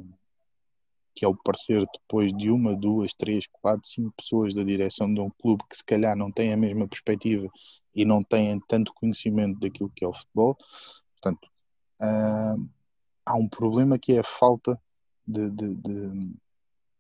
que 1.16 1.26
é 1.26 1.28
o 1.28 1.36
parecer 1.36 1.84
depois 1.92 2.32
de 2.32 2.50
uma, 2.52 2.76
duas, 2.76 3.12
três, 3.14 3.46
quatro, 3.48 3.86
cinco 3.86 4.14
pessoas 4.16 4.54
da 4.54 4.64
direção 4.64 5.12
de 5.12 5.20
um 5.20 5.30
clube 5.32 5.64
que 5.68 5.76
se 5.76 5.84
calhar 5.84 6.16
não 6.16 6.32
têm 6.32 6.54
a 6.54 6.58
mesma 6.58 6.88
perspectiva 6.88 7.50
e 7.94 8.06
não 8.06 8.24
têm 8.24 8.58
tanto 8.70 8.94
conhecimento 8.94 9.60
daquilo 9.60 9.92
que 9.94 10.06
é 10.06 10.08
o 10.08 10.14
futebol. 10.14 10.56
Portanto, 11.14 11.50
uh, 12.02 12.70
há 13.26 13.36
um 13.36 13.50
problema 13.50 13.98
que 13.98 14.14
é 14.14 14.20
a 14.20 14.24
falta 14.24 14.80
de, 15.28 15.50
de, 15.50 15.76
de 15.76 16.34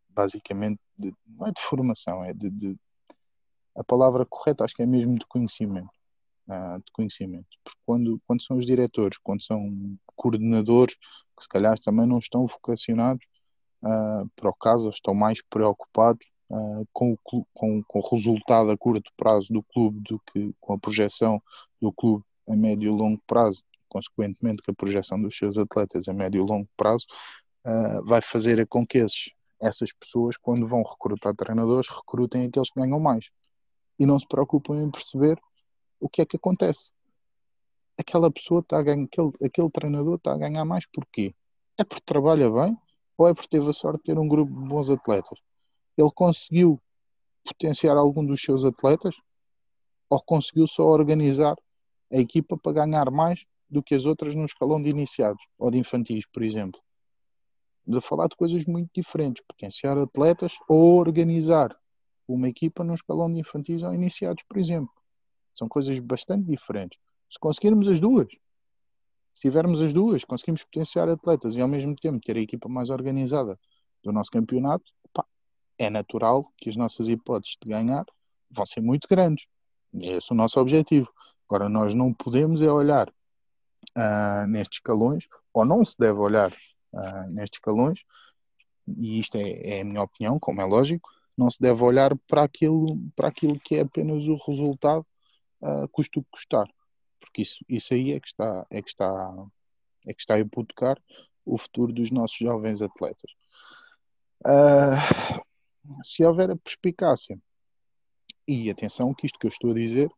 basicamente, 0.09 0.81
de, 0.97 1.13
não 1.25 1.47
é 1.47 1.51
de 1.51 1.61
formação, 1.61 2.23
é 2.25 2.33
de, 2.33 2.49
a 3.75 3.83
palavra 3.83 4.25
correta 4.25 4.63
acho 4.63 4.75
que 4.75 4.83
é 4.83 4.85
mesmo 4.85 5.17
de 5.17 5.25
conhecimento. 5.25 5.89
Uh, 6.47 6.79
de 6.83 6.91
conhecimento. 6.91 7.45
Porque 7.63 7.79
quando, 7.85 8.19
quando 8.25 8.41
são 8.41 8.57
os 8.57 8.65
diretores, 8.65 9.19
quando 9.21 9.43
são 9.43 9.95
coordenadores, 10.15 10.95
que 10.95 11.43
se 11.43 11.47
calhar 11.47 11.77
também 11.77 12.07
não 12.07 12.17
estão 12.17 12.43
vocacionados 12.47 13.23
uh, 13.83 14.27
para 14.35 14.49
o 14.49 14.53
caso, 14.55 14.89
estão 14.89 15.13
mais 15.13 15.43
preocupados 15.43 16.31
uh, 16.49 16.87
com, 16.91 17.13
o, 17.13 17.45
com, 17.53 17.83
com 17.83 17.99
o 17.99 18.09
resultado 18.09 18.71
a 18.71 18.77
curto 18.77 19.11
prazo 19.15 19.53
do 19.53 19.61
clube 19.61 19.99
do 20.09 20.19
que 20.19 20.51
com 20.59 20.73
a 20.73 20.79
projeção 20.79 21.39
do 21.79 21.93
clube 21.93 22.25
a 22.47 22.55
médio 22.55 22.91
e 22.91 22.97
longo 22.97 23.21
prazo, 23.27 23.61
consequentemente 23.87 24.63
que 24.63 24.71
a 24.71 24.73
projeção 24.73 25.21
dos 25.21 25.37
seus 25.37 25.55
atletas 25.55 26.07
a 26.07 26.13
médio 26.13 26.43
e 26.43 26.47
longo 26.47 26.67
prazo 26.75 27.05
vai 28.05 28.23
fazer 28.23 28.65
com 28.65 28.83
que 28.83 28.97
esses, 28.97 29.31
essas 29.61 29.93
pessoas, 29.93 30.35
quando 30.35 30.65
vão 30.65 30.81
recrutar 30.81 31.35
treinadores, 31.35 31.87
recrutem 31.87 32.47
aqueles 32.47 32.71
que 32.71 32.79
ganham 32.79 32.99
mais 32.99 33.29
e 33.99 34.05
não 34.05 34.17
se 34.17 34.25
preocupam 34.27 34.81
em 34.81 34.89
perceber 34.89 35.39
o 35.99 36.07
que 36.07 36.21
é 36.21 36.25
que 36.25 36.37
acontece. 36.37 36.89
Aquela 37.97 38.31
pessoa 38.31 38.61
está 38.61 38.79
a 38.79 38.83
ganhar, 38.83 39.03
aquele, 39.03 39.31
aquele 39.43 39.69
treinador 39.69 40.15
está 40.15 40.33
a 40.33 40.37
ganhar 40.37 40.63
mais 40.63 40.85
porquê? 40.87 41.35
É 41.77 41.83
porque 41.83 42.03
trabalha 42.05 42.49
bem 42.49 42.77
ou 43.17 43.27
é 43.27 43.33
porque 43.33 43.49
teve 43.49 43.69
a 43.69 43.73
sorte 43.73 43.97
de 43.97 44.03
ter 44.05 44.17
um 44.17 44.27
grupo 44.27 44.51
de 44.53 44.67
bons 44.67 44.89
atletas? 44.89 45.37
Ele 45.97 46.09
conseguiu 46.15 46.81
potenciar 47.43 47.97
algum 47.97 48.25
dos 48.25 48.41
seus 48.41 48.63
atletas 48.63 49.15
ou 50.09 50.21
conseguiu 50.21 50.65
só 50.65 50.83
organizar 50.83 51.55
a 52.11 52.17
equipa 52.17 52.57
para 52.57 52.71
ganhar 52.71 53.11
mais 53.11 53.43
do 53.69 53.83
que 53.83 53.93
as 53.93 54.05
outras 54.05 54.33
no 54.33 54.45
escalão 54.45 54.81
de 54.81 54.89
iniciados 54.89 55.43
ou 55.57 55.69
de 55.69 55.77
infantis, 55.77 56.25
por 56.31 56.41
exemplo? 56.41 56.79
Estamos 57.79 57.97
a 57.97 58.01
falar 58.01 58.27
de 58.27 58.35
coisas 58.35 58.65
muito 58.65 58.89
diferentes. 58.95 59.43
Potenciar 59.47 59.97
atletas 59.97 60.53
ou 60.67 60.97
organizar 60.97 61.75
uma 62.33 62.47
equipa 62.47 62.83
num 62.83 62.93
escalão 62.93 63.31
de 63.31 63.39
infantis 63.39 63.83
ou 63.83 63.93
iniciados, 63.93 64.43
por 64.47 64.57
exemplo. 64.57 64.93
São 65.53 65.67
coisas 65.67 65.97
bastante 65.99 66.45
diferentes. 66.45 66.99
Se 67.29 67.39
conseguirmos 67.39 67.87
as 67.87 67.99
duas, 67.99 68.27
se 69.33 69.41
tivermos 69.41 69.81
as 69.81 69.93
duas, 69.93 70.23
conseguimos 70.23 70.63
potenciar 70.63 71.07
atletas 71.09 71.55
e 71.55 71.61
ao 71.61 71.67
mesmo 71.67 71.95
tempo 71.95 72.19
ter 72.19 72.37
a 72.37 72.41
equipa 72.41 72.67
mais 72.67 72.89
organizada 72.89 73.59
do 74.03 74.11
nosso 74.11 74.31
campeonato, 74.31 74.91
é 75.77 75.89
natural 75.89 76.51
que 76.57 76.69
as 76.69 76.75
nossas 76.75 77.07
hipóteses 77.07 77.55
de 77.61 77.69
ganhar 77.69 78.05
vão 78.51 78.65
ser 78.65 78.81
muito 78.81 79.07
grandes. 79.07 79.47
Esse 79.93 80.31
é 80.31 80.33
o 80.33 80.37
nosso 80.37 80.59
objetivo. 80.59 81.09
Agora, 81.47 81.69
nós 81.69 81.93
não 81.93 82.13
podemos 82.13 82.61
é 82.61 82.71
olhar 82.71 83.09
uh, 83.09 84.47
nestes 84.47 84.77
escalões, 84.77 85.27
ou 85.53 85.65
não 85.65 85.83
se 85.83 85.97
deve 85.97 86.19
olhar 86.19 86.51
uh, 86.93 87.29
nestes 87.31 87.57
escalões, 87.57 88.03
e 88.87 89.19
isto 89.19 89.35
é, 89.37 89.77
é 89.77 89.81
a 89.81 89.85
minha 89.85 90.01
opinião, 90.01 90.39
como 90.39 90.61
é 90.61 90.65
lógico, 90.65 91.09
não 91.39 91.49
se 91.49 91.61
deve 91.61 91.81
olhar 91.81 92.13
para 92.27 92.43
aquilo, 92.43 92.99
para 93.15 93.29
aquilo 93.29 93.57
que 93.57 93.75
é 93.75 93.79
apenas 93.79 94.27
o 94.27 94.35
resultado, 94.45 95.05
uh, 95.61 95.87
custo 95.87 96.21
que 96.21 96.27
custar, 96.31 96.67
porque 97.17 97.43
isso, 97.43 97.63
isso 97.69 97.93
aí 97.93 98.11
é 98.11 98.19
que 98.19 98.27
está, 98.27 98.67
é 98.69 98.81
que 98.81 98.89
está, 98.89 99.47
é 100.05 100.13
que 100.13 100.19
está 100.19 100.33
a 100.35 100.39
hipotecar 100.39 101.01
o 101.45 101.57
futuro 101.57 101.93
dos 101.93 102.11
nossos 102.11 102.37
jovens 102.37 102.81
atletas. 102.81 103.31
Uh, 104.45 106.03
se 106.03 106.25
houver 106.25 106.51
a 106.51 106.57
perspicácia, 106.57 107.39
e 108.45 108.69
atenção 108.69 109.13
que 109.13 109.25
isto 109.25 109.39
que 109.39 109.47
eu 109.47 109.49
estou 109.49 109.71
a 109.71 109.75
dizer 109.75 110.11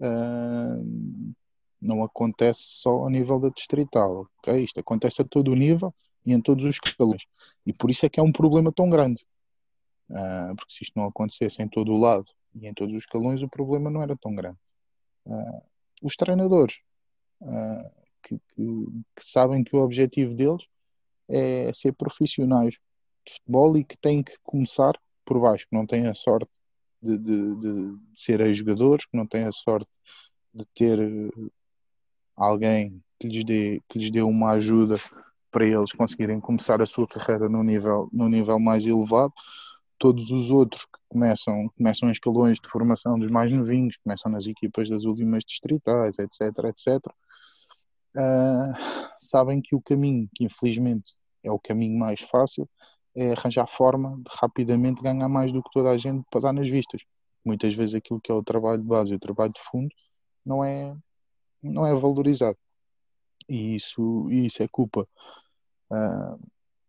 uh, 0.00 1.34
não 1.78 2.02
acontece 2.02 2.62
só 2.62 2.92
ao 2.92 3.10
nível 3.10 3.38
da 3.38 3.50
distrital, 3.50 4.26
ok? 4.38 4.62
Isto 4.62 4.80
acontece 4.80 5.20
a 5.20 5.24
todo 5.24 5.50
o 5.50 5.54
nível 5.54 5.94
e 6.24 6.32
em 6.32 6.40
todos 6.40 6.64
os 6.64 6.76
escalões. 6.82 7.26
E 7.66 7.74
por 7.74 7.90
isso 7.90 8.06
é 8.06 8.08
que 8.08 8.18
é 8.18 8.22
um 8.22 8.32
problema 8.32 8.72
tão 8.72 8.88
grande 8.88 9.26
porque 10.56 10.72
se 10.72 10.84
isto 10.84 10.98
não 10.98 11.06
acontecesse 11.06 11.62
em 11.62 11.68
todo 11.68 11.92
o 11.92 11.96
lado 11.96 12.26
e 12.54 12.66
em 12.66 12.74
todos 12.74 12.94
os 12.94 13.00
escalões, 13.00 13.42
o 13.42 13.48
problema 13.48 13.90
não 13.90 14.02
era 14.02 14.16
tão 14.16 14.34
grande. 14.34 14.58
Uh, 15.24 15.62
os 16.02 16.14
treinadores 16.16 16.80
uh, 17.40 17.90
que, 18.22 18.38
que, 18.38 18.86
que, 19.16 19.24
sabem 19.24 19.64
que 19.64 19.74
o 19.74 19.80
objetivo 19.80 20.34
deles 20.34 20.66
é 21.28 21.72
ser 21.72 21.92
profissionais 21.92 22.74
de 23.24 23.32
futebol 23.34 23.76
e 23.76 23.84
que 23.84 23.96
têm 23.96 24.22
que 24.22 24.36
começar 24.42 24.94
por 25.24 25.40
baixo, 25.40 25.66
que 25.68 25.76
não 25.76 25.86
têm 25.86 26.06
a 26.06 26.14
sorte 26.14 26.48
de, 27.02 27.18
de, 27.18 27.56
de, 27.56 27.96
de 27.96 28.20
ser 28.20 28.54
jogadores, 28.54 29.04
que 29.06 29.16
não 29.16 29.26
têm 29.26 29.44
a 29.44 29.52
sorte 29.52 29.90
de 30.54 30.64
ter 30.74 30.98
alguém 32.36 33.02
que 33.18 33.28
lhes 33.28 33.44
dê, 33.44 33.82
que 33.88 33.98
lhes 33.98 34.10
dê 34.10 34.22
uma 34.22 34.52
ajuda 34.52 34.96
para 35.50 35.66
eles 35.66 35.92
conseguirem 35.92 36.40
começar 36.40 36.80
a 36.80 36.86
sua 36.86 37.06
carreira 37.06 37.48
no 37.48 37.62
nível, 37.62 38.08
no 38.12 38.28
nível 38.28 38.58
mais 38.58 38.86
elevado 38.86 39.32
todos 39.98 40.30
os 40.30 40.50
outros 40.50 40.84
que 40.84 40.98
começam, 41.08 41.68
começam 41.76 42.10
escalões 42.10 42.58
de 42.60 42.68
formação 42.68 43.18
dos 43.18 43.28
mais 43.28 43.50
novinhos, 43.50 43.96
começam 43.96 44.30
nas 44.30 44.46
equipas 44.46 44.88
das 44.88 45.04
últimas 45.04 45.44
distritais, 45.44 46.18
etc, 46.18 46.40
etc, 46.64 47.06
uh, 48.16 48.74
sabem 49.18 49.60
que 49.60 49.74
o 49.74 49.80
caminho, 49.80 50.28
que 50.34 50.44
infelizmente 50.44 51.14
é 51.42 51.50
o 51.50 51.58
caminho 51.58 51.98
mais 51.98 52.20
fácil, 52.20 52.68
é 53.14 53.32
arranjar 53.32 53.66
forma 53.66 54.16
de 54.16 54.30
rapidamente 54.40 55.02
ganhar 55.02 55.28
mais 55.28 55.52
do 55.52 55.62
que 55.62 55.70
toda 55.72 55.90
a 55.90 55.96
gente 55.96 56.24
para 56.30 56.42
dar 56.42 56.52
nas 56.52 56.68
vistas. 56.68 57.02
Muitas 57.44 57.74
vezes 57.74 57.94
aquilo 57.94 58.20
que 58.20 58.30
é 58.30 58.34
o 58.34 58.42
trabalho 58.42 58.82
de 58.82 58.88
base 58.88 59.12
e 59.12 59.16
o 59.16 59.20
trabalho 59.20 59.52
de 59.52 59.60
fundo 59.60 59.88
não 60.44 60.62
é, 60.64 60.94
não 61.62 61.86
é 61.86 61.94
valorizado. 61.94 62.58
E 63.48 63.76
isso, 63.76 64.30
isso 64.30 64.62
é 64.62 64.68
culpa. 64.68 65.08
Uh, 65.90 66.38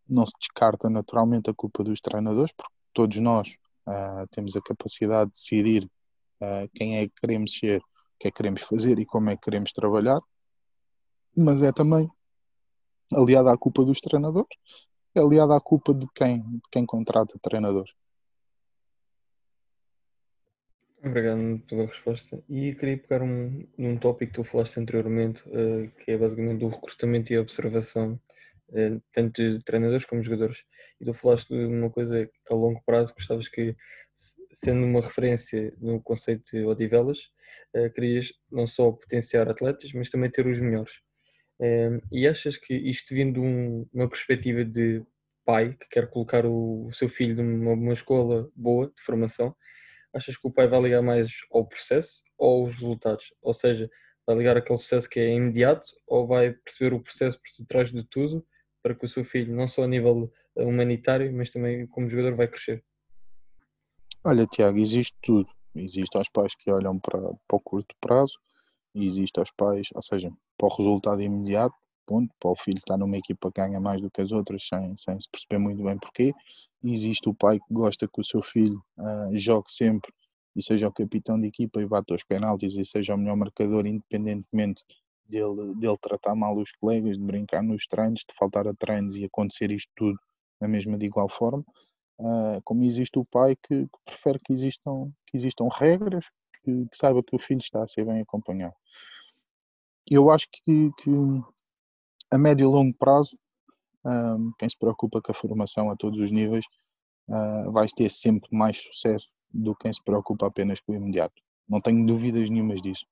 não 0.10 0.26
se 0.26 0.34
descarta 0.40 0.90
naturalmente 0.90 1.50
a 1.50 1.54
culpa 1.54 1.84
dos 1.84 2.02
treinadores, 2.02 2.52
porque 2.52 2.74
todos 2.94 3.18
nós 3.18 3.56
uh, 3.88 4.28
temos 4.32 4.56
a 4.56 4.62
capacidade 4.62 5.32
de 5.32 5.38
decidir 5.38 5.84
uh, 6.42 6.70
quem 6.74 6.98
é 6.98 7.08
que 7.08 7.14
queremos 7.20 7.58
ser, 7.58 7.80
o 7.80 8.20
que 8.20 8.28
é 8.28 8.32
que 8.32 8.38
queremos 8.38 8.62
fazer 8.62 9.00
e 9.00 9.06
como 9.06 9.30
é 9.30 9.36
que 9.36 9.44
queremos 9.44 9.72
trabalhar, 9.72 10.20
mas 11.36 11.62
é 11.62 11.72
também 11.72 12.10
aliado 13.14 13.50
à 13.50 13.58
culpa 13.58 13.84
dos 13.86 14.00
treinadores, 14.00 14.58
é 15.16 15.20
aliado 15.20 15.54
à 15.54 15.62
culpa 15.62 15.94
de 15.94 16.08
quem, 16.14 16.42
de 16.42 16.62
quem 16.72 16.86
contrata 16.86 17.40
treinadores. 17.42 17.94
Obrigado 21.04 21.62
pela 21.68 21.86
resposta. 21.86 22.44
E 22.50 22.74
queria 22.74 22.98
pegar 22.98 23.22
um, 23.22 23.66
num 23.78 23.98
tópico 23.98 24.32
que 24.32 24.36
tu 24.36 24.44
falaste 24.44 24.80
anteriormente, 24.80 25.44
uh, 25.48 25.90
que 26.04 26.12
é 26.12 26.18
basicamente 26.18 26.66
o 26.66 26.70
recrutamento 26.70 27.32
e 27.32 27.38
observação 27.38 28.20
tanto 29.12 29.50
de 29.50 29.60
treinadores 29.64 30.06
como 30.06 30.22
de 30.22 30.28
jogadores. 30.28 30.64
E 31.00 31.06
tu 31.06 31.14
falaste 31.14 31.50
de 31.50 31.66
uma 31.66 31.90
coisa 31.90 32.30
a 32.50 32.54
longo 32.54 32.82
prazo, 32.86 33.14
gostavas 33.14 33.48
que, 33.48 33.76
sendo 34.52 34.86
uma 34.86 35.02
referência 35.02 35.74
no 35.80 36.02
conceito 36.02 36.44
de 36.52 36.66
Odivelas, 36.66 37.30
eh, 37.74 37.90
querias 37.90 38.34
não 38.52 38.66
só 38.68 38.92
potenciar 38.92 39.50
atletas, 39.50 39.94
mas 39.94 40.10
também 40.10 40.30
ter 40.30 40.46
os 40.48 40.60
melhores. 40.60 41.02
Eh, 41.62 42.00
e 42.12 42.28
achas 42.28 42.58
que 42.58 42.74
isto 42.76 43.14
vindo 43.16 43.42
de 43.42 43.88
uma 43.94 44.10
perspectiva 44.10 44.64
de 44.66 45.04
pai 45.46 45.76
que 45.80 45.88
quer 45.90 46.10
colocar 46.10 46.46
o, 46.46 46.90
seu 46.92 47.10
filho 47.10 47.44
numa 47.44 47.94
escola 47.94 48.50
boa 48.56 48.88
de 48.88 49.02
formação, 49.02 49.56
achas 50.14 50.38
que 50.38 50.48
o 50.48 50.52
pai 50.52 50.68
vai 50.68 50.82
ligar 50.82 51.02
mais 51.02 51.28
ao 51.52 51.66
processo 51.66 52.22
ou 52.38 52.64
aos 52.64 52.76
resultados? 52.76 53.34
Ou 53.42 53.54
seja, 53.54 53.90
vai 54.26 54.36
ligar 54.36 54.58
aquele 54.58 54.78
sucesso 54.78 55.10
que 55.10 55.20
é 55.20 55.34
imediato 55.34 55.88
ou 56.06 56.28
vai 56.28 56.52
perceber 56.54 56.94
o 56.94 57.02
processo 57.02 57.40
por 57.40 57.50
detrás 57.64 57.92
de 57.92 58.04
tudo 58.04 58.46
para 58.88 58.96
que 58.96 59.04
o 59.04 59.10
seu 59.10 59.26
filho, 59.26 59.54
não 59.54 59.68
só 59.68 59.84
a 59.84 59.88
nível 59.88 60.32
eh, 60.56 60.64
humanitário, 60.64 61.32
mas 61.36 61.50
também 61.50 61.86
como 61.88 62.08
jogador, 62.08 62.38
vai 62.38 62.48
crescer? 62.48 62.82
Olha, 64.24 64.48
Tiago, 64.48 64.78
existe 64.78 65.14
tudo. 65.22 65.50
Existe 65.76 66.18
aos 66.18 66.30
pais 66.30 66.56
que 66.56 66.72
olham 66.72 66.98
para, 66.98 67.20
para 67.20 67.58
o 67.58 67.60
curto 67.60 67.94
prazo, 68.00 68.40
existe 68.96 69.38
aos 69.40 69.52
pais, 69.52 69.90
ou 69.94 70.02
seja, 70.02 70.32
para 70.58 70.68
o 70.68 70.76
resultado 70.76 71.22
imediato, 71.22 71.76
ponto, 72.06 72.34
para 72.40 72.50
o 72.50 72.56
filho 72.56 72.78
estar 72.78 72.98
numa 72.98 73.18
equipa 73.18 73.52
que 73.52 73.62
ganha 73.62 73.80
mais 73.80 74.02
do 74.02 74.10
que 74.10 74.22
as 74.22 74.32
outras 74.32 74.66
sem, 74.66 74.96
sem 74.96 75.20
se 75.20 75.30
perceber 75.30 75.60
muito 75.60 75.84
bem 75.84 76.00
porquê. 76.00 76.34
Existe 76.82 77.28
o 77.28 77.34
pai 77.34 77.60
que 77.60 77.74
gosta 77.74 78.08
que 78.08 78.22
o 78.22 78.24
seu 78.24 78.42
filho 78.42 78.82
uh, 78.98 79.38
jogue 79.38 79.70
sempre 79.70 80.12
e 80.56 80.64
seja 80.64 80.88
o 80.88 80.94
capitão 80.94 81.40
de 81.40 81.48
equipa 81.48 81.82
e 81.82 81.86
bata 81.86 82.16
os 82.16 82.24
penaltis 82.24 82.78
e 82.78 82.86
seja 82.86 83.14
o 83.14 83.18
melhor 83.18 83.36
marcador, 83.36 83.86
independentemente 83.86 84.84
dele, 85.30 85.76
dele 85.76 85.98
tratar 86.02 86.36
mal 86.36 86.58
os 86.58 86.72
colegas, 86.74 87.18
de 87.18 87.24
brincar 87.24 87.64
nos 87.64 87.88
treinos, 87.88 88.22
de 88.28 88.36
faltar 88.36 88.68
a 88.68 88.74
treinos 88.74 89.16
e 89.16 89.26
acontecer 89.26 89.72
isto 89.72 89.92
tudo 89.96 90.20
na 90.60 90.68
mesma 90.68 90.98
de 90.98 91.06
igual 91.06 91.30
forma, 91.30 91.64
uh, 92.20 92.62
como 92.64 92.84
existe 92.84 93.18
o 93.20 93.26
pai 93.26 93.56
que, 93.56 93.86
que, 93.86 94.00
prefere 94.06 94.40
que 94.40 94.54
existam, 94.54 95.12
que 95.28 95.38
existam 95.38 95.68
regras, 95.72 96.30
que, 96.64 96.86
que, 96.88 96.98
saiba 96.98 97.24
que 97.24 97.36
o 97.36 97.40
filho 97.40 97.62
está 97.62 97.84
a 97.84 97.88
ser 97.88 98.06
bem 98.06 98.22
acompanhado. 98.22 98.76
Eu 100.10 100.32
acho 100.32 100.48
que, 100.52 100.92
que 100.98 101.12
a 102.32 102.38
médio 102.38 102.64
e 102.64 102.68
longo 102.68 102.94
prazo, 102.98 103.38
ah, 104.06 104.38
quem 104.58 104.70
se 104.70 104.78
preocupa 104.78 105.22
com 105.22 105.32
a 105.32 105.36
formação 105.36 105.90
a 105.92 105.96
todos 105.96 106.20
os 106.20 106.32
níveis, 106.32 106.66
uh, 107.30 107.72
vai 107.72 107.88
ter 107.88 108.10
sempre 108.10 108.50
mais 108.52 108.78
sucesso 108.78 109.30
do 109.50 109.76
que 109.76 109.84
quem 109.84 109.94
se 109.94 110.04
preocupa 110.04 110.48
apenas 110.48 110.80
com 110.80 110.94
o 110.94 110.96
imediato. 110.96 111.42
Não 111.68 111.82
tenho 111.82 112.06
dúvidas 112.06 112.50
nenhumas 112.50 112.82
disso. 112.82 113.06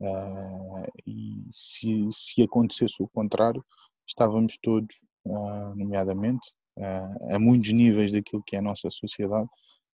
Uh, 0.00 0.86
e 1.06 1.44
se, 1.50 2.06
se 2.12 2.42
acontecesse 2.42 3.02
o 3.02 3.08
contrário, 3.08 3.64
estávamos 4.06 4.56
todos, 4.62 4.94
uh, 5.26 5.74
nomeadamente, 5.74 6.52
uh, 6.76 7.34
a 7.34 7.38
muitos 7.38 7.72
níveis 7.72 8.12
daquilo 8.12 8.42
que 8.46 8.54
é 8.54 8.60
a 8.60 8.62
nossa 8.62 8.88
sociedade, 8.90 9.48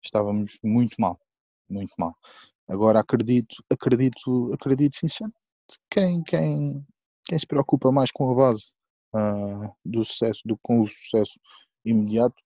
estávamos 0.04 0.58
muito 0.64 1.00
mal, 1.00 1.20
muito 1.70 1.94
mal. 2.00 2.16
Agora 2.68 3.00
acredito, 3.00 3.64
acredito, 3.72 4.52
acredito 4.54 4.96
sinceramente, 4.96 5.38
quem, 5.90 6.24
quem, 6.24 6.86
quem 7.26 7.40
se 7.40 7.46
preocupa 7.46 7.92
mais 7.92 8.12
com 8.12 8.32
a 8.32 8.36
base 8.36 8.74
do 9.84 10.06
sucesso 10.06 10.42
do 10.46 10.58
com 10.62 10.82
o 10.82 10.88
sucesso 10.88 11.38
imediato 11.84 12.42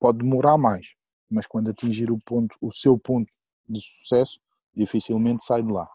pode 0.00 0.18
demorar 0.18 0.56
mais, 0.56 0.94
mas 1.30 1.46
quando 1.46 1.70
atingir 1.70 2.10
o 2.10 2.18
ponto, 2.18 2.56
o 2.60 2.72
seu 2.72 2.98
ponto 2.98 3.30
de 3.68 3.80
sucesso, 3.80 4.40
dificilmente 4.78 5.44
sai 5.44 5.62
de 5.62 5.72
lá, 5.72 5.88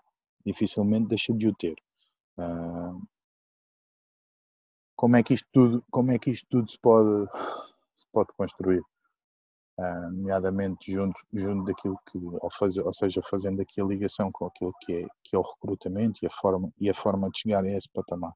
dificilmente 0.46 1.08
deixa 1.08 1.34
de 1.34 1.48
o 1.48 1.56
ter. 1.56 1.76
Uh, 2.38 3.02
como 4.96 5.16
é 5.16 5.24
que 5.24 5.34
isto 5.34 5.48
tudo, 5.52 5.84
como 5.90 6.12
é 6.12 6.20
que 6.20 6.32
isto 6.32 6.48
tudo 6.50 6.70
se 6.70 6.78
pode, 6.80 7.28
se 7.96 8.06
pode 8.12 8.30
construir? 8.38 8.82
Uh, 9.80 10.12
nomeadamente 10.12 10.92
junto, 10.92 11.20
junto 11.34 11.64
daquilo 11.64 11.98
que, 12.12 12.20
ou, 12.20 12.52
faz, 12.52 12.78
ou 12.78 12.94
seja, 12.94 13.22
fazendo 13.24 13.60
aqui 13.62 13.82
a 13.82 13.86
ligação 13.86 14.32
com 14.32 14.46
aquilo 14.46 14.72
que 14.82 14.94
é, 14.94 15.08
que 15.24 15.36
é 15.36 15.40
o 15.40 15.42
recrutamento 15.42 16.20
e 16.22 16.28
a 16.28 16.30
forma, 16.30 16.72
e 16.80 16.90
a 16.90 16.94
forma 16.94 17.30
de 17.32 17.40
chegar 17.40 17.64
a 17.64 17.70
esse 17.70 17.90
patamar. 17.90 18.34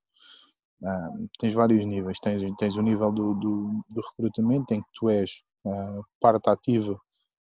Uh, 0.82 1.30
tens 1.40 1.54
vários 1.54 1.86
níveis, 1.86 2.20
tens, 2.20 2.42
tens 2.58 2.76
o 2.76 2.82
nível 2.82 3.12
do, 3.12 3.34
do, 3.36 3.84
do 3.90 4.02
recrutamento 4.02 4.74
em 4.74 4.82
que 4.82 4.90
tu 4.94 5.10
és 5.10 5.44
uh, 5.66 6.04
parte 6.20 6.50
ativa 6.50 7.00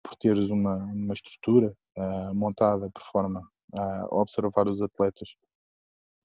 por 0.09 0.17
teres 0.17 0.49
uma, 0.49 0.77
uma 0.77 1.13
estrutura 1.13 1.75
uh, 1.97 2.35
montada 2.35 2.91
por 2.91 3.03
forma 3.13 3.47
a 3.75 4.07
observar 4.11 4.67
os 4.67 4.81
atletas 4.81 5.29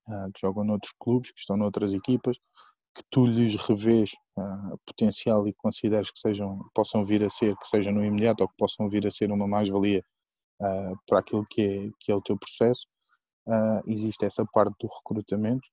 uh, 0.08 0.32
que 0.32 0.40
jogam 0.40 0.64
noutros 0.64 0.94
clubes, 0.98 1.30
que 1.30 1.40
estão 1.40 1.56
noutras 1.56 1.92
equipas, 1.92 2.38
que 2.96 3.02
tu 3.10 3.26
lhes 3.26 3.56
revês 3.56 4.12
uh, 4.38 4.78
potencial 4.86 5.46
e 5.46 5.52
consideres 5.52 6.10
que 6.10 6.18
sejam, 6.18 6.58
possam 6.74 7.04
vir 7.04 7.22
a 7.22 7.28
ser, 7.28 7.54
que 7.56 7.66
seja 7.66 7.92
no 7.92 8.02
imediato 8.02 8.42
ou 8.42 8.48
que 8.48 8.56
possam 8.56 8.88
vir 8.88 9.06
a 9.06 9.10
ser 9.10 9.30
uma 9.30 9.46
mais-valia 9.46 10.02
para 11.06 11.18
aquilo 11.18 11.44
que 11.50 11.60
é, 11.60 11.90
que 12.00 12.12
é 12.12 12.14
o 12.14 12.22
teu 12.22 12.38
processo. 12.38 12.86
existe 13.86 14.24
essa 14.24 14.46
parte 14.46 14.74
do 14.80 14.86
recrutamento 14.86 15.68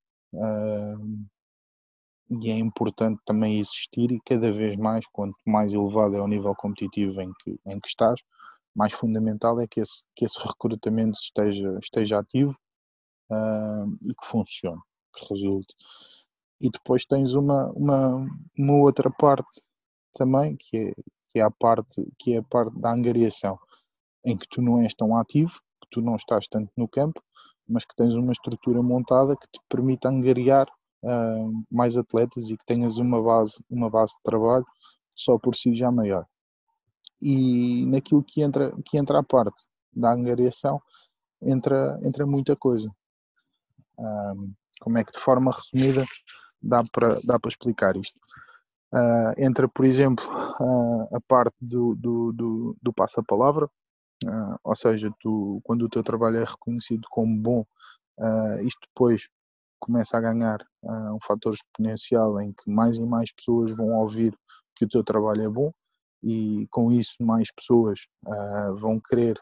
e 2.40 2.50
é 2.50 2.58
importante 2.58 3.20
também 3.26 3.60
existir 3.60 4.10
e 4.12 4.22
cada 4.26 4.52
vez 4.52 4.78
mais, 4.78 5.06
quanto 5.12 5.36
mais 5.46 5.74
elevado 5.74 6.16
é 6.16 6.22
o 6.22 6.28
nível 6.28 6.56
competitivo 6.56 7.22
em 7.22 7.32
que, 7.44 7.60
em 7.66 7.80
que 7.80 7.88
estás, 7.90 8.22
mais 8.74 8.94
fundamental 8.94 9.60
é 9.60 9.68
que 9.68 9.82
esse, 9.82 10.06
que 10.16 10.24
esse 10.24 10.40
recrutamento 10.40 11.20
esteja, 11.20 11.78
esteja 11.82 12.20
ativo 12.20 12.56
uh, 13.32 13.86
e 14.02 14.16
que 14.16 14.26
funcione, 14.26 14.80
que 15.14 15.34
resulte. 15.34 15.76
E 16.62 16.70
depois 16.70 17.06
tens 17.06 17.34
uma, 17.34 17.70
uma, 17.72 18.26
uma 18.58 18.74
outra 18.76 19.12
parte 19.12 19.62
também, 20.14 20.56
que 20.58 20.78
é, 20.78 20.94
que 21.30 21.40
é 21.40 21.42
a 21.42 21.52
parte 21.52 22.08
que 22.18 22.34
é 22.34 22.38
a 22.38 22.44
parte 22.44 22.80
da 22.80 22.94
angariação, 22.94 23.60
em 24.24 24.38
que 24.38 24.48
tu 24.50 24.62
não 24.62 24.82
és 24.82 24.94
tão 24.94 25.18
ativo, 25.18 25.52
que 25.82 25.90
tu 25.92 26.02
não 26.02 26.16
estás 26.16 26.48
tanto 26.48 26.72
no 26.78 26.88
campo, 26.88 27.22
mas 27.68 27.84
que 27.84 27.96
tens 27.96 28.16
uma 28.16 28.32
estrutura 28.32 28.82
montada 28.82 29.36
que 29.36 29.48
te 29.48 29.60
permite 29.68 30.08
angariar 30.08 30.68
uh, 31.04 31.64
mais 31.70 31.98
atletas 31.98 32.50
e 32.50 32.58
que 32.58 32.66
tenhas 32.66 32.98
uma 32.98 33.22
base, 33.22 33.64
uma 33.70 33.90
base 33.90 34.14
de 34.16 34.24
trabalho 34.24 34.66
só 35.16 35.38
por 35.38 35.56
si 35.56 35.74
já 35.74 35.92
maior. 35.92 36.26
E 37.22 37.86
naquilo 37.88 38.24
que 38.24 38.42
entra, 38.42 38.74
que 38.86 38.98
entra 38.98 39.20
a 39.20 39.24
parte 39.24 39.66
da 39.94 40.14
angariação, 40.14 40.82
entra, 41.42 42.00
entra 42.04 42.26
muita 42.26 42.56
coisa. 42.56 42.90
Um, 43.98 44.54
como 44.80 44.98
é 44.98 45.04
que 45.04 45.12
de 45.12 45.20
forma 45.20 45.52
resumida 45.52 46.06
dá 46.62 46.84
para, 46.92 47.20
dá 47.24 47.40
para 47.40 47.50
explicar 47.50 47.96
isto? 47.96 48.20
Uh, 48.94 49.32
entra, 49.38 49.70
por 49.70 49.86
exemplo, 49.86 50.26
uh, 50.60 51.16
a 51.16 51.22
parte 51.22 51.56
do, 51.62 51.96
do, 51.96 52.34
do, 52.34 52.78
do 52.82 52.94
passa-palavra, 52.94 53.70
uh, 54.26 54.58
ou 54.64 54.76
seja, 54.76 55.10
tu, 55.20 55.62
quando 55.64 55.84
o 55.84 55.90
teu 55.90 56.04
trabalho 56.04 56.38
é 56.38 56.44
reconhecido 56.44 57.08
como 57.10 57.38
bom, 57.38 57.66
isto 58.64 58.82
depois 58.88 59.30
começa 59.82 60.18
a 60.18 60.22
ganhar 60.22 60.60
um 60.84 61.20
fator 61.22 61.54
exponencial 61.54 62.40
em 62.40 62.54
que 62.54 62.72
mais 62.72 62.98
e 62.98 63.06
mais 63.06 63.32
pessoas 63.34 63.76
vão 63.76 63.90
ouvir 64.00 64.34
que 64.76 64.86
o 64.86 64.88
teu 64.88 65.04
trabalho 65.04 65.44
é 65.44 65.50
bom 65.50 65.72
e 66.24 66.68
com 66.72 66.92
isso 66.92 67.16
mais 67.22 67.52
pessoas 67.52 68.00
vão 68.80 69.00
querer 69.00 69.38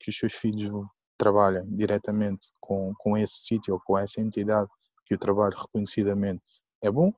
que 0.00 0.10
os 0.10 0.16
seus 0.16 0.34
filhos 0.34 0.72
trabalhem 1.16 1.64
diretamente 1.74 2.48
com, 2.60 2.92
com 2.98 3.16
esse 3.16 3.38
sítio 3.44 3.74
ou 3.74 3.80
com 3.84 3.96
essa 3.96 4.20
entidade 4.20 4.68
que 5.06 5.14
o 5.14 5.18
trabalho 5.18 5.56
reconhecidamente 5.56 6.42
é 6.82 6.90
bom 6.90 7.12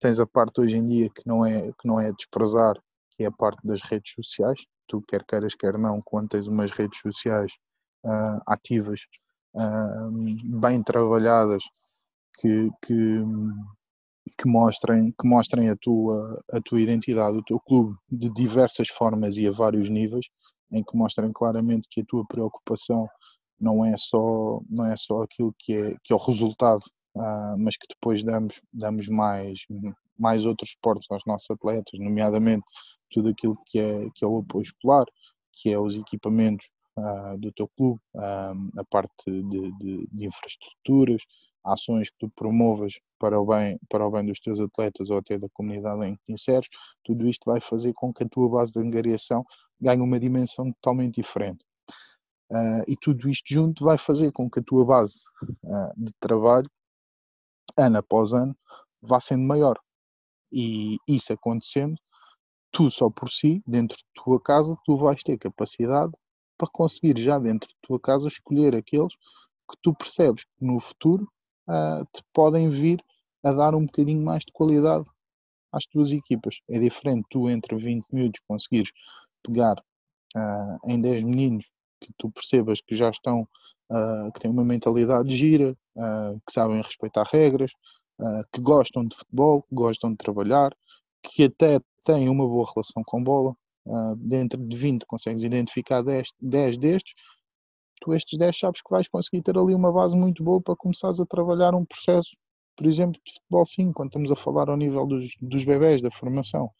Tens 0.00 0.20
a 0.20 0.26
parte 0.26 0.60
hoje 0.60 0.76
em 0.76 0.86
dia 0.86 1.10
que 1.10 1.26
não 1.26 1.44
é, 1.44 1.72
que 1.72 1.88
não 1.88 2.00
é 2.00 2.12
desprezar, 2.12 2.74
que 3.10 3.24
é 3.24 3.26
a 3.26 3.32
parte 3.32 3.58
das 3.64 3.82
redes 3.82 4.12
sociais. 4.12 4.64
Tu, 4.86 5.02
quer 5.02 5.24
queiras, 5.24 5.54
quer 5.56 5.76
não, 5.76 6.00
quando 6.00 6.28
tens 6.28 6.46
umas 6.46 6.70
redes 6.70 7.00
sociais 7.00 7.52
uh, 8.04 8.40
ativas, 8.46 9.00
bem 10.60 10.82
trabalhadas, 10.82 11.62
que, 12.40 12.68
que, 12.82 13.22
que, 14.38 14.48
mostrem, 14.48 15.12
que 15.20 15.28
mostrem 15.28 15.70
a 15.70 15.76
tua, 15.76 16.42
a 16.52 16.60
tua 16.60 16.80
identidade, 16.80 17.38
o 17.38 17.44
teu 17.44 17.60
clube, 17.60 17.96
de 18.10 18.30
diversas 18.32 18.88
formas 18.88 19.36
e 19.36 19.46
a 19.46 19.50
vários 19.50 19.88
níveis, 19.88 20.26
em 20.70 20.82
que 20.82 20.96
mostrem 20.96 21.32
claramente 21.32 21.88
que 21.90 22.02
a 22.02 22.04
tua 22.06 22.24
preocupação 22.26 23.08
não 23.60 23.84
é 23.84 23.96
só, 23.96 24.60
não 24.68 24.86
é 24.86 24.96
só 24.96 25.22
aquilo 25.22 25.54
que 25.58 25.72
é, 25.72 25.94
que 26.04 26.12
é 26.12 26.16
o 26.16 26.18
resultado 26.18 26.84
uh, 27.18 27.56
mas 27.58 27.76
que 27.76 27.86
depois 27.88 28.22
damos, 28.22 28.60
damos 28.72 29.08
mais, 29.08 29.60
mais 30.18 30.44
outros 30.44 30.72
suportes 30.72 31.06
aos 31.10 31.22
nossos 31.26 31.50
atletas, 31.50 31.98
nomeadamente 31.98 32.64
tudo 33.10 33.30
aquilo 33.30 33.56
que 33.66 33.78
é, 33.78 34.08
que 34.14 34.24
é 34.24 34.28
o 34.28 34.38
apoio 34.38 34.62
escolar, 34.62 35.06
que 35.52 35.70
é 35.70 35.78
os 35.78 35.98
equipamentos 35.98 36.70
uh, 36.98 37.38
do 37.38 37.52
teu 37.52 37.68
clube, 37.68 38.00
uh, 38.14 38.80
a 38.80 38.84
parte 38.90 39.24
de, 39.26 39.72
de, 39.78 40.06
de, 40.10 40.26
infraestruturas, 40.26 41.22
ações 41.64 42.10
que 42.10 42.16
tu 42.18 42.28
promovas 42.34 42.98
para 43.18 43.40
o, 43.40 43.46
bem, 43.46 43.78
para 43.88 44.06
o 44.06 44.10
bem 44.10 44.26
dos 44.26 44.40
teus 44.40 44.60
atletas 44.60 45.10
ou 45.10 45.18
até 45.18 45.38
da 45.38 45.48
comunidade 45.50 46.06
em 46.06 46.14
que 46.16 46.24
te 46.24 46.32
inseres, 46.32 46.68
tudo 47.04 47.28
isto 47.28 47.50
vai 47.50 47.60
fazer 47.60 47.92
com 47.94 48.12
que 48.12 48.24
a 48.24 48.28
tua 48.28 48.48
base 48.48 48.72
de 48.72 48.80
angariação 48.80 49.44
ganhe 49.80 50.00
uma 50.00 50.18
dimensão 50.18 50.72
totalmente 50.72 51.16
diferente. 51.16 51.64
Uh, 52.50 52.82
e 52.88 52.96
tudo 52.96 53.28
isto 53.28 53.52
junto 53.52 53.84
vai 53.84 53.98
fazer 53.98 54.32
com 54.32 54.48
que 54.50 54.60
a 54.60 54.62
tua 54.62 54.84
base 54.84 55.24
de 55.96 56.10
trabalho 56.18 56.68
ano 57.76 57.98
após 57.98 58.32
ano, 58.32 58.56
vá 59.00 59.20
sendo 59.20 59.44
maior. 59.44 59.78
E 60.52 60.98
isso 61.06 61.32
acontecendo, 61.32 61.96
tu 62.72 62.90
só 62.90 63.10
por 63.10 63.30
si, 63.30 63.62
dentro 63.66 63.96
de 63.96 64.04
tua 64.14 64.40
casa, 64.40 64.76
tu 64.84 64.96
vais 64.96 65.22
ter 65.22 65.38
capacidade 65.38 66.12
para 66.58 66.68
conseguir 66.72 67.18
já 67.18 67.38
dentro 67.38 67.68
de 67.68 67.74
tua 67.80 68.00
casa 68.00 68.26
escolher 68.26 68.74
aqueles 68.74 69.14
que 69.14 69.76
tu 69.82 69.94
percebes 69.94 70.44
que 70.44 70.64
no 70.64 70.80
futuro 70.80 71.30
uh, 71.68 72.04
te 72.12 72.22
podem 72.32 72.68
vir 72.70 73.02
a 73.44 73.52
dar 73.52 73.74
um 73.74 73.86
bocadinho 73.86 74.24
mais 74.24 74.44
de 74.44 74.52
qualidade 74.52 75.06
às 75.72 75.86
tuas 75.86 76.10
equipas. 76.10 76.60
É 76.68 76.78
diferente 76.78 77.26
tu 77.30 77.48
entre 77.48 77.76
20 77.76 78.06
minutos 78.10 78.40
conseguires 78.48 78.90
pegar 79.42 79.78
uh, 80.36 80.90
em 80.90 81.00
10 81.00 81.24
meninos 81.24 81.70
que 82.00 82.12
tu 82.16 82.30
percebas 82.30 82.80
que 82.80 82.96
já 82.96 83.10
estão 83.10 83.42
uh, 83.90 84.32
que 84.32 84.40
têm 84.40 84.50
uma 84.50 84.64
mentalidade 84.64 85.34
gira, 85.34 85.76
que 86.46 86.52
sabem 86.52 86.76
respeitar 86.76 87.24
regras, 87.24 87.72
que 88.52 88.60
gostam 88.60 89.04
de 89.04 89.16
futebol, 89.16 89.66
gostam 89.72 90.12
de 90.12 90.16
trabalhar, 90.16 90.72
que 91.20 91.42
até 91.42 91.80
têm 92.04 92.28
uma 92.28 92.46
boa 92.46 92.70
relação 92.72 93.02
com 93.04 93.20
bola. 93.20 93.56
Dentro 94.16 94.60
de 94.66 94.76
20 94.76 95.06
consegues 95.06 95.42
identificar 95.42 96.02
10, 96.02 96.28
10 96.40 96.78
destes, 96.78 97.14
tu 98.00 98.12
estes 98.12 98.38
10 98.38 98.58
sabes 98.58 98.82
que 98.82 98.90
vais 98.90 99.08
conseguir 99.08 99.42
ter 99.42 99.56
ali 99.56 99.74
uma 99.74 99.92
base 99.92 100.16
muito 100.16 100.42
boa 100.42 100.60
para 100.60 100.76
começares 100.76 101.20
a 101.20 101.26
trabalhar 101.26 101.74
um 101.74 101.84
processo, 101.84 102.36
por 102.76 102.86
exemplo, 102.86 103.20
de 103.24 103.32
futebol 103.32 103.66
5, 103.66 103.92
quando 103.92 104.08
estamos 104.08 104.30
a 104.30 104.36
falar 104.36 104.68
ao 104.68 104.76
nível 104.76 105.06
dos, 105.06 105.34
dos 105.40 105.64
bebés, 105.64 106.00
da 106.00 106.10
formação. 106.10 106.70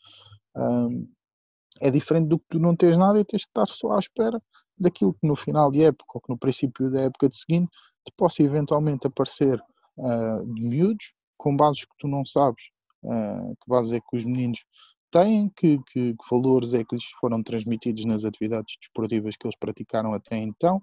é 1.81 1.91
diferente 1.91 2.29
do 2.29 2.39
que 2.39 2.47
tu 2.51 2.59
não 2.59 2.75
tens 2.77 2.97
nada 2.97 3.19
e 3.19 3.25
tens 3.25 3.45
que 3.45 3.51
estar 3.51 3.67
só 3.67 3.93
à 3.93 3.99
espera 3.99 4.41
daquilo 4.79 5.15
que 5.15 5.27
no 5.27 5.35
final 5.35 5.71
de 5.71 5.83
época 5.85 6.13
ou 6.15 6.21
que 6.21 6.29
no 6.29 6.39
princípio 6.39 6.91
da 6.91 7.03
época 7.03 7.29
de 7.29 7.37
seguinte 7.37 7.71
te 8.05 8.13
possa 8.17 8.43
eventualmente 8.43 9.07
aparecer 9.07 9.61
uh, 9.97 10.55
de 10.55 10.69
miúdos 10.69 11.13
com 11.37 11.57
bases 11.57 11.85
que 11.85 11.95
tu 11.99 12.09
não 12.09 12.25
sabes 12.25 12.71
uh, 13.03 13.51
que 13.51 13.69
bases 13.69 13.93
é 13.93 14.01
que 14.01 14.17
os 14.17 14.25
meninos 14.25 14.65
têm, 15.11 15.49
que, 15.51 15.79
que, 15.91 16.15
que, 16.15 16.29
valores 16.31 16.75
é 16.75 16.85
que 16.85 16.95
lhes 16.95 17.05
foram 17.21 17.43
transmitidos 17.43 18.05
nas 18.05 18.25
atividades 18.25 18.77
desportivas 18.81 19.37
que 19.37 19.47
eles 19.47 19.57
praticaram 19.59 20.15
até 20.15 20.37
então, 20.37 20.83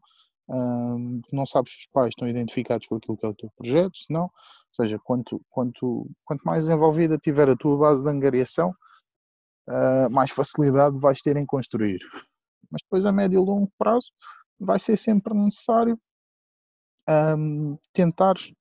uh, 0.50 1.22
não 1.32 1.46
sabes 1.46 1.74
se 1.74 1.80
os 1.80 1.88
pais 1.92 2.10
estão 2.10 2.28
identificados 2.28 2.88
com 2.88 2.96
aquilo 2.96 3.18
que 3.18 3.26
é 3.26 3.30
o 3.30 3.36
teu 3.36 3.50
projeto, 3.58 3.98
se 3.98 4.12
não, 4.12 4.24
ou 4.24 4.32
seja, 4.74 5.00
quanto, 5.04 5.42
quanto, 5.50 6.10
quanto 6.24 6.44
mais 6.44 6.66
desenvolvida 6.66 7.18
tiver 7.18 7.50
a 7.50 7.56
tua 7.56 7.78
base 7.78 8.04
de 8.04 8.10
angariação, 8.10 8.74
uh, 9.70 10.10
mais 10.10 10.32
facilidade 10.32 11.00
vais 11.00 11.22
ter 11.22 11.38
em 11.38 11.46
construir. 11.46 12.00
Mas 12.72 12.82
depois 12.82 13.06
a 13.06 13.12
médio 13.12 13.42
e 13.42 13.46
longo 13.46 13.72
prazo 13.78 14.12
vai 14.60 14.80
ser 14.80 14.98
sempre 14.98 15.34
necessário 15.34 16.00
um, 17.08 17.78
tentares, 17.94 18.52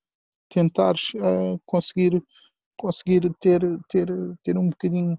tentares 0.48 1.12
uh, 1.14 1.58
conseguir, 1.66 2.22
conseguir 2.76 3.32
ter, 3.40 3.62
ter, 3.88 4.08
ter 4.42 4.58
um 4.58 4.68
bocadinho 4.68 5.18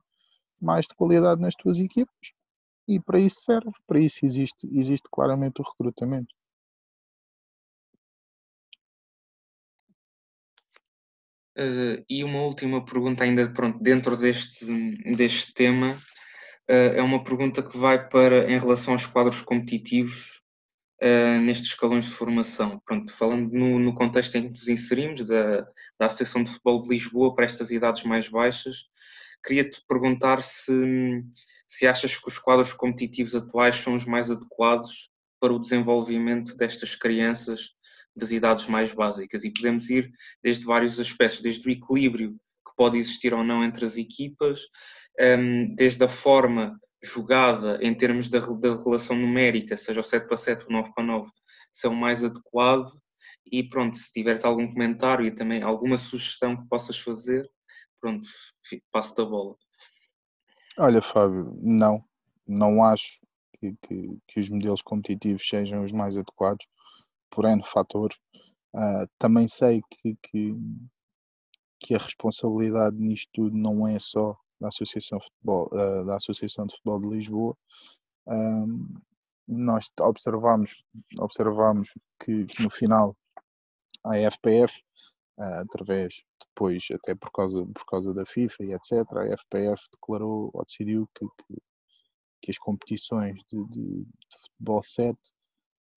mais 0.62 0.86
de 0.86 0.96
qualidade 0.96 1.42
nas 1.42 1.56
tuas 1.56 1.80
equipas 1.80 2.34
e 2.88 3.00
para 3.00 3.20
isso 3.20 3.42
serve, 3.42 3.72
para 3.88 4.00
isso 4.00 4.20
existe, 4.24 4.68
existe 4.72 5.10
claramente 5.12 5.62
o 5.62 5.64
recrutamento. 5.64 6.34
Uh, 11.58 12.04
e 12.10 12.24
uma 12.24 12.42
última 12.42 12.84
pergunta 12.84 13.24
ainda 13.24 13.50
pronto, 13.52 13.82
dentro 13.82 14.18
deste, 14.18 14.66
deste 15.16 15.54
tema 15.54 15.96
Uh, 16.70 16.98
é 16.98 17.02
uma 17.04 17.24
pergunta 17.24 17.62
que 17.62 17.78
vai 17.78 18.10
para 18.10 18.52
em 18.52 18.58
relação 18.58 18.94
aos 18.94 19.06
quadros 19.06 19.40
competitivos 19.40 20.42
uh, 21.04 21.40
nestes 21.42 21.68
escalões 21.68 22.06
de 22.06 22.12
formação. 22.12 22.82
Pronto, 22.84 23.14
falando 23.14 23.52
no, 23.52 23.78
no, 23.78 23.94
contexto 23.94 24.36
em 24.36 24.44
que 24.44 24.50
nos 24.50 24.68
inserimos, 24.68 25.24
da, 25.26 25.62
da 26.00 26.08
Associação 26.08 26.42
de 26.42 26.50
Futebol 26.50 26.82
de 26.82 26.90
Lisboa 26.90 27.36
para 27.36 27.46
estas 27.46 27.70
idades 27.70 28.04
mais 28.04 28.28
baixas, 28.30 28.88
queria-te 29.46 29.82
perguntar 29.88 30.42
se, 30.42 30.74
se 31.68 31.86
achas 31.88 32.18
que 32.18 32.28
os 32.28 32.40
quadros 32.40 32.74
competitivos 32.74 33.36
atuais 33.36 33.76
são 33.76 33.94
os 33.94 34.06
mais 34.06 34.32
adequados 34.32 35.10
para 35.40 35.54
o 35.54 35.60
desenvolvimento 35.60 36.56
destas 36.58 36.96
crianças 36.96 37.76
das 38.16 38.32
idades 38.32 38.66
mais 38.68 38.94
básicas 38.94 39.44
e 39.44 39.52
podemos 39.52 39.90
ir 39.90 40.10
desde 40.42 40.66
vários 40.66 41.00
aspectos, 41.00 41.42
desde 41.42 41.68
o 41.68 41.72
equilíbrio 41.72 42.32
que 42.32 42.76
pode 42.76 42.98
existir 42.98 43.34
ou 43.34 43.44
não 43.44 43.64
entre 43.64 43.86
as 43.86 43.98
equipas, 43.98 44.62
um, 45.20 45.66
desde 45.76 46.04
a 46.04 46.08
forma 46.08 46.80
jogada 47.04 47.78
em 47.82 47.94
termos 47.94 48.30
da, 48.30 48.40
da, 48.40 48.76
relação 48.76 49.16
numérica, 49.16 49.78
seja 49.78 50.00
o 50.00 50.04
7 50.04 50.28
para 50.28 50.38
7 50.38 50.66
ou 50.66 50.72
9 50.72 50.92
para 50.96 51.04
9, 51.04 51.30
são 51.72 51.94
mais 51.94 52.24
adequado. 52.24 52.88
E 53.52 53.62
pronto, 53.68 53.96
se 53.96 54.12
tiveres 54.12 54.44
algum 54.44 54.68
comentário 54.68 55.26
e 55.26 55.32
também 55.36 55.62
alguma 55.62 55.98
sugestão 55.98 56.58
que 56.58 56.68
possas 56.68 56.98
fazer, 56.98 57.48
pronto, 58.06 58.28
passo 58.92 59.16
da 59.16 59.26
bola. 59.26 59.56
Olha, 60.78 61.02
Fábio, 61.02 61.58
não, 61.62 62.04
não 62.48 62.84
acho 62.84 63.20
que, 63.58 63.76
que, 63.82 64.20
que 64.28 64.40
os 64.40 64.50
modelos 64.50 64.82
competitivos 64.82 65.48
sejam 65.48 65.84
os 65.84 65.92
mais 65.92 66.16
adequados 66.16 66.68
por 67.32 67.46
N 67.46 67.64
fatores. 67.64 68.18
Uh, 68.76 69.08
também 69.18 69.48
sei 69.48 69.82
que, 69.90 70.16
que, 70.22 70.54
que 71.80 71.96
a 71.96 71.98
responsabilidade 71.98 72.98
nisto 72.98 73.30
tudo 73.34 73.58
não 73.58 73.88
é 73.88 73.98
só 73.98 74.38
da 74.60 74.68
Associação, 74.68 75.20
Futebol, 75.20 75.70
uh, 75.74 76.06
da 76.06 76.18
Associação 76.18 76.68
de 76.68 76.76
Futebol 76.76 77.02
de 77.02 77.08
Lisboa, 77.08 77.58
um, 78.28 78.94
nós 79.48 79.90
observamos, 80.02 80.84
observamos 81.20 81.90
que, 82.24 82.46
que, 82.46 82.64
no 82.64 82.70
final 82.70 83.16
a 84.04 84.16
FPF, 84.18 84.82
uh, 85.38 85.42
ah, 85.42 85.62
através 85.62 86.24
depois, 86.56 86.88
até 86.92 87.14
por 87.14 87.32
causa, 87.32 87.66
por 87.66 87.86
causa 87.86 88.14
da 88.14 88.26
FIFA 88.26 88.64
e 88.64 88.74
etc., 88.74 88.92
a 89.18 89.38
FPF 89.38 89.84
declarou 89.92 90.50
ou 90.54 90.66
decidiu 90.66 91.08
que, 91.14 91.26
que, 91.26 91.62
que 92.42 92.52
as 92.52 92.58
competições 92.58 93.42
de, 93.52 93.64
de, 93.68 94.04
de 94.04 94.38
futebol 94.42 94.82
7 94.82 95.18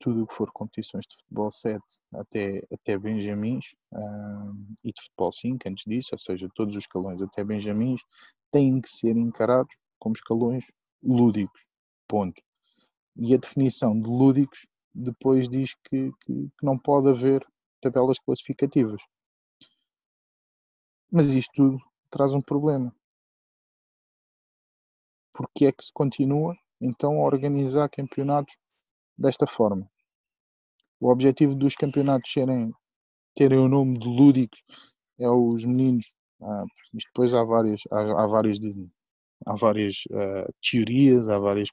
tudo 0.01 0.23
o 0.23 0.27
que 0.27 0.35
for 0.35 0.51
competições 0.53 1.07
de 1.07 1.17
futebol 1.17 1.51
7 1.51 1.83
até, 2.15 2.63
até 2.73 2.97
Benjamins 2.97 3.75
e 4.85 4.93
de 4.93 5.03
futebol 5.03 5.33
5 5.33 5.69
antes 5.69 5.85
disso, 5.87 6.11
ou 6.13 6.19
seja, 6.19 6.49
todos 6.55 6.77
os 6.77 6.85
escalões 6.85 7.21
até 7.21 7.43
Benjamins 7.43 8.01
têm 8.53 8.81
que 8.81 8.89
ser 8.89 9.17
encarados 9.17 9.77
como 9.99 10.15
escalões 10.15 10.67
lúdicos. 11.03 11.67
Ponto. 12.07 12.41
E 13.17 13.35
a 13.35 13.39
definição 13.39 14.01
de 14.01 14.09
lúdicos 14.09 14.69
depois 14.95 15.49
diz 15.49 15.75
que, 15.85 16.13
que, 16.21 16.49
que 16.49 16.65
não 16.65 16.79
pode 16.79 17.09
haver 17.11 17.45
tabelas 17.81 18.19
classificativas. 18.21 19.03
Mas 21.11 21.33
isto 21.33 21.53
tudo 21.55 21.79
traz 22.11 22.33
um 22.35 22.41
problema. 22.41 22.95
porque 25.39 25.67
é 25.67 25.73
que 25.73 25.85
se 25.85 25.93
continua 25.93 26.57
então 26.81 27.21
a 27.21 27.25
organizar 27.25 27.89
campeonatos 27.89 28.57
desta 29.17 29.47
forma. 29.47 29.89
O 31.01 31.13
objetivo 31.13 31.55
dos 31.55 31.77
campeonatos 31.77 32.33
serem, 32.33 32.73
terem 33.37 33.59
o 33.59 33.69
nome 33.69 34.01
de 34.01 34.09
lúdicos 34.09 34.65
é 35.21 35.29
os 35.29 35.65
meninos. 35.65 36.13
Ah, 36.43 36.65
depois 36.93 37.33
há 37.33 37.45
várias, 37.45 37.83
há, 37.93 38.25
há 38.25 38.27
várias, 38.27 38.59
há 39.47 39.55
várias 39.55 39.95
uh, 40.11 40.53
teorias, 40.61 41.29
há 41.29 41.39
várias 41.39 41.69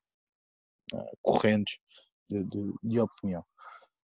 uh, 0.93 1.17
correntes 1.23 1.79
de, 2.29 2.43
de, 2.43 2.73
de, 2.83 2.99
opinião. 2.99 3.43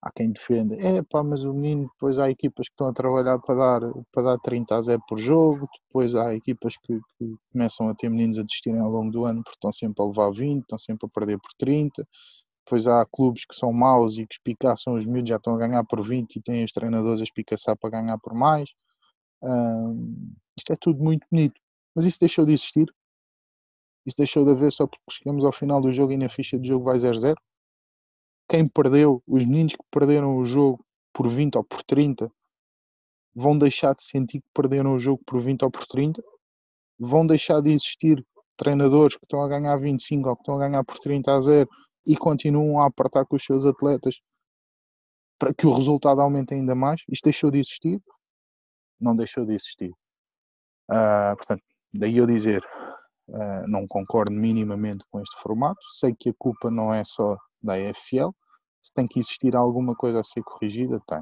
Há 0.08 0.12
quem 0.16 0.32
defenda, 0.32 0.74
é 0.76 1.04
pá, 1.04 1.22
mas 1.22 1.44
o 1.44 1.54
menino, 1.54 1.90
depois 1.92 2.18
há 2.18 2.30
equipas 2.30 2.68
que 2.68 2.74
estão 2.74 2.88
a 2.88 2.94
trabalhar 2.94 3.40
para 3.40 3.56
dar, 3.56 3.94
para 4.14 4.24
dar 4.24 4.38
30 4.40 4.76
a 4.78 4.82
0 4.82 5.02
por 5.06 5.18
jogo, 5.18 5.68
depois 5.88 6.16
há 6.16 6.34
equipas 6.34 6.78
que, 6.78 6.98
que 7.18 7.36
começam 7.52 7.90
a 7.90 7.96
ter 7.96 8.08
meninos 8.10 8.38
a 8.38 8.44
desistirem 8.44 8.80
ao 8.80 8.90
longo 8.90 9.12
do 9.12 9.26
ano 9.26 9.44
porque 9.44 9.58
estão 9.58 9.72
sempre 9.72 10.02
a 10.02 10.08
levar 10.08 10.32
20, 10.32 10.62
estão 10.62 10.78
sempre 10.78 11.08
a 11.08 11.10
perder 11.10 11.38
por 11.40 11.52
30. 11.58 12.08
Depois 12.66 12.88
há 12.88 13.06
clubes 13.06 13.46
que 13.46 13.56
são 13.56 13.74
maus 13.74 14.18
e 14.18 14.26
que 14.26 14.36
espicaçam 14.36 14.96
os 14.96 15.06
miúdos, 15.06 15.30
já 15.30 15.36
estão 15.36 15.56
a 15.56 15.58
ganhar 15.58 15.84
por 15.84 16.02
20 16.02 16.38
e 16.38 16.42
têm 16.42 16.64
os 16.64 16.72
treinadores 16.72 17.20
a 17.20 17.24
espicaçar 17.24 17.78
para 17.78 17.90
ganhar 17.90 18.18
por 18.20 18.34
mais. 18.34 18.70
isto 20.58 20.72
é 20.74 20.76
tudo 20.80 21.04
muito 21.04 21.28
bonito. 21.30 21.60
Mas 21.96 22.06
isso 22.06 22.20
deixou 22.20 22.46
de 22.46 22.54
existir? 22.54 22.88
Isso 24.06 24.18
deixou 24.18 24.46
de 24.46 24.52
haver 24.52 24.72
só 24.72 24.88
porque 24.88 25.04
chegamos 25.12 25.44
ao 25.44 25.52
final 25.52 25.82
do 25.82 25.92
jogo 25.92 26.14
e 26.14 26.18
na 26.18 26.30
ficha 26.30 26.58
de 26.58 26.70
jogo 26.70 26.86
vai 26.86 26.98
0-0? 26.98 27.36
Quem 28.48 28.68
perdeu, 28.68 29.22
os 29.28 29.46
meninos 29.46 29.74
que 29.74 29.84
perderam 29.92 30.38
o 30.38 30.46
jogo 30.46 30.86
por 31.14 31.28
20 31.28 31.58
ou 31.58 31.64
por 31.64 31.84
30, 31.84 32.32
vão 33.36 33.58
deixar 33.58 33.94
de 33.94 34.04
sentir 34.04 34.42
que 34.42 34.50
perderam 34.54 34.94
o 34.94 35.00
jogo 35.00 35.22
por 35.26 35.40
20 35.40 35.64
ou 35.64 35.72
por 35.72 35.86
30? 35.86 36.24
Vão 37.00 37.26
deixar 37.26 37.62
de 37.62 37.72
existir 37.72 38.26
treinadores 38.56 39.16
que 39.16 39.26
estão 39.26 39.42
a 39.42 39.48
ganhar 39.48 39.78
25 39.78 40.30
ou 40.30 40.36
que 40.36 40.42
estão 40.42 40.56
a 40.56 40.68
ganhar 40.68 40.84
por 40.84 40.98
30 40.98 41.32
a 41.32 41.40
0 41.40 41.70
e 42.06 42.16
continuam 42.16 42.82
a 42.82 42.88
apertar 42.88 43.26
com 43.26 43.36
os 43.36 43.44
seus 43.44 43.66
atletas 43.66 44.20
para 45.38 45.54
que 45.54 45.68
o 45.68 45.74
resultado 45.74 46.22
aumente 46.22 46.54
ainda 46.54 46.74
mais? 46.74 47.04
Isto 47.08 47.26
deixou 47.26 47.52
de 47.52 47.60
existir? 47.60 48.02
Não 49.00 49.16
deixou 49.16 49.46
de 49.46 49.54
existir. 49.54 49.92
Uh, 50.90 51.36
portanto, 51.36 51.64
daí 51.94 52.18
eu 52.18 52.26
dizer, 52.26 52.64
uh, 53.30 53.68
não 53.68 53.88
concordo 53.88 54.32
minimamente 54.34 55.06
com 55.12 55.20
este 55.20 55.40
formato. 55.42 55.80
Sei 56.00 56.14
que 56.18 56.30
a 56.30 56.34
culpa 56.38 56.70
não 56.72 56.94
é 56.94 57.04
só 57.04 57.38
da 57.62 57.80
EFL. 57.80 58.30
Se 58.82 58.94
tem 58.94 59.08
que 59.08 59.20
existir 59.20 59.56
alguma 59.56 59.96
coisa 59.96 60.20
a 60.22 60.24
ser 60.24 60.44
corrigida, 60.44 61.00
tem. 61.08 61.22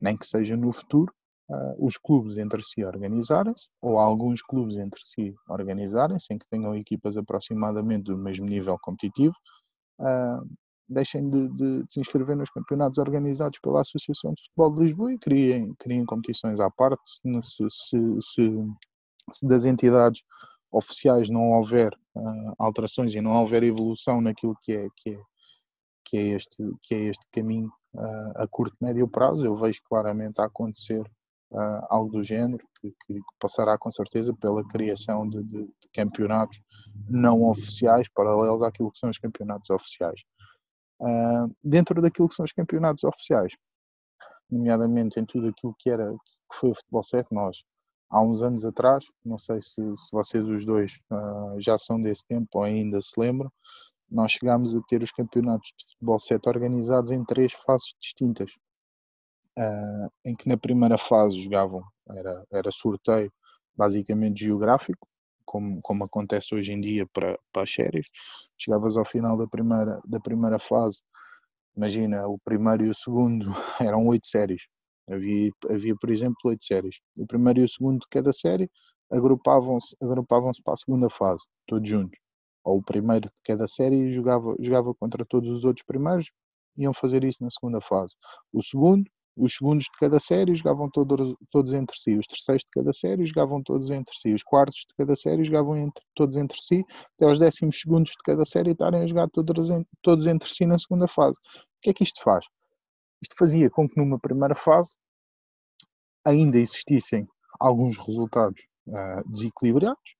Nem 0.00 0.16
que 0.16 0.26
seja 0.26 0.56
no 0.56 0.72
futuro, 0.72 1.12
uh, 1.50 1.86
os 1.86 1.96
clubes 1.96 2.38
entre 2.38 2.62
si 2.62 2.84
organizarem-se, 2.84 3.68
ou 3.82 3.98
alguns 3.98 4.42
clubes 4.42 4.78
entre 4.78 5.00
si 5.02 5.34
organizarem-se, 5.48 6.32
em 6.32 6.38
que 6.38 6.48
tenham 6.48 6.74
equipas 6.74 7.16
aproximadamente 7.16 8.04
do 8.04 8.16
mesmo 8.16 8.46
nível 8.46 8.78
competitivo, 8.80 9.34
uh, 10.00 10.46
deixem 10.88 11.30
de, 11.30 11.48
de, 11.50 11.82
de, 11.82 11.92
se 11.92 12.00
inscrever 12.00 12.36
nos 12.36 12.50
campeonatos 12.50 12.98
organizados 12.98 13.58
pela 13.60 13.80
Associação 13.80 14.32
de 14.32 14.42
Futebol 14.44 14.74
de 14.74 14.82
Lisboa 14.82 15.12
e 15.12 15.18
criem, 15.18 15.74
criem 15.78 16.04
competições 16.04 16.58
à 16.60 16.70
parte. 16.70 17.02
Se, 17.42 17.68
se, 17.68 18.16
se, 18.20 18.52
se 19.30 19.46
das 19.46 19.64
entidades 19.64 20.22
oficiais 20.70 21.28
não 21.28 21.50
houver 21.52 21.92
uh, 22.14 22.54
alterações 22.58 23.14
e 23.14 23.20
não 23.20 23.32
houver 23.32 23.62
evolução 23.62 24.20
naquilo 24.20 24.56
que 24.62 24.72
é, 24.72 24.88
que 24.96 25.10
é 25.10 25.20
que 26.04 26.16
é 26.16 26.22
este, 26.30 26.62
que 26.82 26.94
é 26.94 26.98
este 27.04 27.24
caminho 27.30 27.70
uh, 27.94 28.42
a 28.42 28.48
curto, 28.48 28.76
médio 28.80 29.06
prazo. 29.06 29.46
Eu 29.46 29.54
vejo 29.54 29.80
claramente 29.88 30.40
a 30.40 30.46
acontecer 30.46 31.02
uh, 31.52 31.86
algo 31.88 32.10
do 32.10 32.22
género, 32.22 32.66
que, 32.80 32.92
que, 33.06 33.20
passará 33.38 33.78
com 33.78 33.90
certeza 33.92 34.34
pela 34.34 34.66
criação 34.66 35.28
de, 35.28 35.40
de, 35.44 35.62
de, 35.62 35.88
campeonatos 35.94 36.60
não 37.08 37.44
oficiais, 37.44 38.08
paralelos 38.12 38.62
àquilo 38.62 38.90
que 38.90 38.98
são 38.98 39.08
os 39.08 39.18
campeonatos 39.18 39.70
oficiais. 39.70 40.20
Dentro 41.64 42.02
daquilo 42.02 42.28
que 42.28 42.34
são 42.34 42.44
os 42.44 42.52
campeonatos 42.52 43.04
oficiais, 43.04 43.54
nomeadamente 44.50 45.18
em 45.18 45.24
tudo 45.24 45.48
aquilo 45.48 45.74
que 45.78 45.88
era 45.88 46.12
que 46.12 46.58
foi 46.58 46.70
o 46.72 46.74
futebol 46.74 47.02
7, 47.02 47.28
nós 47.30 47.62
há 48.10 48.20
uns 48.22 48.42
anos 48.42 48.64
atrás, 48.64 49.04
não 49.24 49.38
sei 49.38 49.62
se, 49.62 49.74
se 49.74 50.10
vocês 50.12 50.48
os 50.48 50.64
dois 50.64 51.00
já 51.58 51.78
são 51.78 52.00
desse 52.02 52.26
tempo 52.26 52.48
ou 52.54 52.64
ainda 52.64 53.00
se 53.00 53.12
lembram, 53.18 53.50
nós 54.10 54.32
chegámos 54.32 54.74
a 54.74 54.80
ter 54.82 55.02
os 55.02 55.12
campeonatos 55.12 55.72
de 55.78 55.84
futebol 55.92 56.18
7 56.18 56.48
organizados 56.48 57.10
em 57.10 57.24
três 57.24 57.52
fases 57.52 57.94
distintas, 58.00 58.52
uh, 59.58 60.10
em 60.24 60.34
que 60.34 60.48
na 60.48 60.56
primeira 60.56 60.98
fase 60.98 61.40
jogavam, 61.40 61.82
era, 62.08 62.44
era 62.52 62.70
sorteio 62.72 63.32
basicamente 63.76 64.44
geográfico, 64.44 65.06
como, 65.44 65.80
como 65.82 66.04
acontece 66.04 66.54
hoje 66.54 66.72
em 66.72 66.80
dia 66.80 67.06
para, 67.12 67.38
para 67.52 67.62
as 67.62 67.72
séries. 67.72 68.06
Chegavas 68.58 68.96
ao 68.96 69.04
final 69.04 69.36
da 69.36 69.46
primeira, 69.46 70.00
da 70.04 70.20
primeira 70.20 70.58
fase, 70.58 71.02
imagina, 71.76 72.26
o 72.26 72.38
primeiro 72.38 72.84
e 72.84 72.88
o 72.88 72.94
segundo 72.94 73.50
eram 73.80 74.06
oito 74.08 74.26
séries. 74.26 74.66
Havia, 75.08 75.50
havia, 75.68 75.94
por 76.00 76.10
exemplo, 76.10 76.36
oito 76.46 76.64
séries. 76.64 77.00
O 77.18 77.26
primeiro 77.26 77.60
e 77.60 77.64
o 77.64 77.68
segundo 77.68 78.00
de 78.00 78.08
cada 78.10 78.32
série 78.32 78.70
agrupavam-se 79.10 79.96
agrupavam 80.00 80.52
para 80.64 80.74
a 80.74 80.76
segunda 80.76 81.10
fase, 81.10 81.44
todos 81.66 81.88
juntos 81.88 82.18
ou 82.64 82.78
o 82.78 82.82
primeiro 82.82 83.26
de 83.26 83.42
cada 83.44 83.66
série 83.66 84.12
jogava, 84.12 84.54
jogava 84.60 84.94
contra 84.94 85.24
todos 85.24 85.48
os 85.50 85.64
outros 85.64 85.84
primeiros, 85.84 86.30
iam 86.76 86.92
fazer 86.92 87.24
isso 87.24 87.42
na 87.42 87.50
segunda 87.50 87.80
fase. 87.80 88.14
O 88.52 88.62
segundo, 88.62 89.04
os 89.36 89.54
segundos 89.54 89.84
de 89.84 89.90
cada 89.98 90.18
série 90.20 90.54
jogavam 90.54 90.88
todos, 90.90 91.34
todos 91.50 91.72
entre 91.72 91.96
si, 91.98 92.16
os 92.16 92.26
terceiros 92.26 92.62
de 92.62 92.68
cada 92.72 92.92
série 92.92 93.24
jogavam 93.24 93.62
todos 93.62 93.90
entre 93.90 94.14
si, 94.14 94.32
os 94.34 94.42
quartos 94.42 94.84
de 94.88 94.94
cada 94.96 95.16
série 95.16 95.44
jogavam 95.44 95.76
entre, 95.76 96.04
todos 96.14 96.36
entre 96.36 96.58
si, 96.60 96.84
até 97.16 97.26
os 97.26 97.38
décimos 97.38 97.80
segundos 97.80 98.10
de 98.12 98.18
cada 98.24 98.44
série 98.44 98.72
estarem 98.72 99.02
a 99.02 99.06
jogar 99.06 99.28
todos, 99.30 99.68
todos 100.02 100.26
entre 100.26 100.48
si 100.48 100.66
na 100.66 100.78
segunda 100.78 101.08
fase. 101.08 101.38
O 101.38 101.80
que 101.82 101.90
é 101.90 101.94
que 101.94 102.04
isto 102.04 102.22
faz? 102.22 102.44
Isto 103.22 103.36
fazia 103.38 103.70
com 103.70 103.88
que 103.88 103.96
numa 103.96 104.18
primeira 104.18 104.54
fase 104.54 104.96
ainda 106.24 106.58
existissem 106.58 107.26
alguns 107.58 107.96
resultados 107.98 108.66
uh, 108.88 109.30
desequilibrados, 109.30 110.16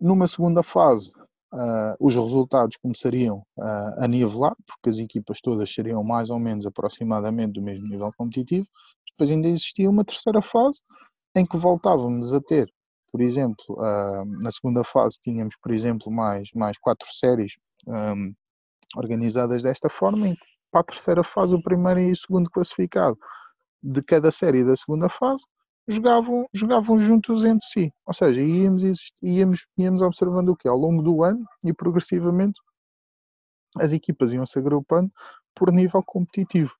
numa 0.00 0.26
segunda 0.26 0.62
fase 0.62 1.12
uh, 1.52 1.96
os 2.00 2.14
resultados 2.14 2.76
começariam 2.76 3.38
uh, 3.58 4.02
a 4.02 4.08
nivelar, 4.08 4.56
porque 4.66 4.88
as 4.88 4.98
equipas 4.98 5.40
todas 5.40 5.72
seriam 5.72 6.02
mais 6.02 6.30
ou 6.30 6.38
menos 6.38 6.66
aproximadamente 6.66 7.52
do 7.52 7.62
mesmo 7.62 7.86
nível 7.86 8.10
competitivo. 8.16 8.66
Depois 9.10 9.30
ainda 9.30 9.48
existia 9.48 9.88
uma 9.88 10.04
terceira 10.04 10.40
fase 10.40 10.82
em 11.36 11.46
que 11.46 11.56
voltávamos 11.56 12.32
a 12.32 12.40
ter, 12.40 12.72
por 13.10 13.20
exemplo, 13.20 13.76
na 14.40 14.50
segunda 14.50 14.82
fase 14.82 15.18
tínhamos, 15.20 15.54
por 15.62 15.70
exemplo, 15.70 16.10
mais, 16.10 16.48
mais 16.54 16.78
quatro 16.78 17.06
séries 17.12 17.52
um, 17.86 18.34
organizadas 18.96 19.62
desta 19.62 19.90
forma, 19.90 20.28
em 20.28 20.34
que 20.34 20.51
para 20.72 20.80
a 20.80 20.84
terceira 20.84 21.22
fase 21.22 21.54
o 21.54 21.62
primeiro 21.62 22.00
e 22.00 22.12
o 22.12 22.16
segundo 22.16 22.50
classificado 22.50 23.16
de 23.82 24.02
cada 24.02 24.30
série 24.30 24.64
da 24.64 24.74
segunda 24.74 25.08
fase 25.08 25.44
jogavam, 25.86 26.46
jogavam 26.52 26.98
juntos 26.98 27.44
entre 27.44 27.66
si. 27.66 27.92
Ou 28.06 28.14
seja, 28.14 28.40
íamos, 28.40 28.82
íamos, 29.22 29.66
íamos 29.76 30.02
observando 30.02 30.48
o 30.48 30.56
que 30.56 30.66
Ao 30.66 30.76
longo 30.76 31.02
do 31.02 31.22
ano 31.22 31.44
e 31.64 31.72
progressivamente 31.72 32.58
as 33.78 33.92
equipas 33.92 34.32
iam 34.32 34.46
se 34.46 34.58
agrupando 34.58 35.10
por 35.54 35.70
nível 35.72 36.02
competitivo. 36.02 36.72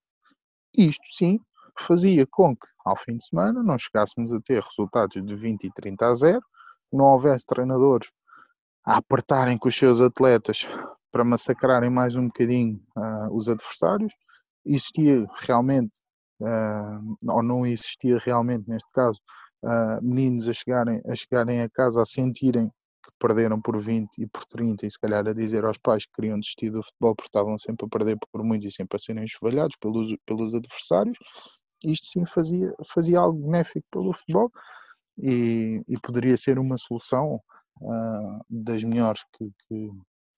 Isto 0.77 1.07
sim 1.13 1.39
fazia 1.79 2.27
com 2.31 2.55
que, 2.57 2.67
ao 2.85 2.97
fim 2.97 3.17
de 3.17 3.25
semana, 3.25 3.63
não 3.63 3.79
chegássemos 3.79 4.33
a 4.33 4.41
ter 4.41 4.63
resultados 4.63 5.23
de 5.25 5.35
20 5.35 5.65
e 5.65 5.73
30 5.73 6.07
a 6.07 6.15
0, 6.15 6.41
não 6.93 7.07
houvesse 7.07 7.47
treinadores 7.47 8.11
a 8.85 8.97
apertarem 8.97 9.57
com 9.57 9.69
os 9.69 9.77
seus 9.77 10.01
atletas 10.01 10.67
para 11.13 11.25
massacrarem 11.25 11.91
mais 11.91 12.17
um 12.17 12.27
bocadinho 12.27 12.83
uh, 12.97 13.37
os 13.37 13.49
adversários. 13.49 14.13
Existia 14.65 15.27
realmente 15.47 15.93
uh, 16.41 17.17
ou 17.29 17.43
não 17.43 17.67
existia 17.67 18.19
realmente 18.19 18.69
neste 18.69 18.91
caso, 18.93 19.21
uh, 19.63 20.03
meninos 20.03 20.49
a 20.49 20.53
chegarem, 20.53 21.01
a 21.07 21.15
chegarem 21.15 21.61
a 21.61 21.69
casa 21.69 22.03
a 22.03 22.07
sentirem 22.07 22.69
que 23.05 23.11
perderam 23.19 23.61
por 23.61 23.79
20 23.79 24.09
e 24.19 24.27
por 24.29 24.45
30 24.47 24.87
e 24.87 24.91
se 24.91 24.99
calhar 24.99 25.27
a 25.27 25.33
dizer 25.33 25.65
aos 25.65 25.77
pais 25.77 26.07
que 26.07 26.13
queriam 26.13 26.39
desistir 26.39 26.71
do 26.71 26.83
futebol 26.83 27.17
porque 27.17 27.29
estavam 27.29 27.59
sempre 27.59 27.85
a 27.85 27.89
perder 27.89 28.17
por 28.33 28.45
muito 28.45 28.67
e 28.67 28.73
sempre 28.73 28.97
a 28.97 28.99
serem 28.99 29.25
enxovalhados 29.25 29.77
pelos, 29.81 30.17
pelos 30.25 30.55
adversários, 30.55 31.19
isto 31.85 32.07
sim 32.07 32.25
fazia, 32.25 32.73
fazia 32.87 33.19
algo 33.19 33.41
benéfico 33.45 33.87
pelo 33.91 34.13
futebol 34.13 34.53
e, 35.19 35.83
e 35.89 35.99
poderia 36.01 36.37
ser 36.37 36.61
uma 36.61 36.79
solução 36.79 37.41
das 38.49 38.85
melhores 38.85 39.25
que, 39.37 39.51
que, 39.67 39.91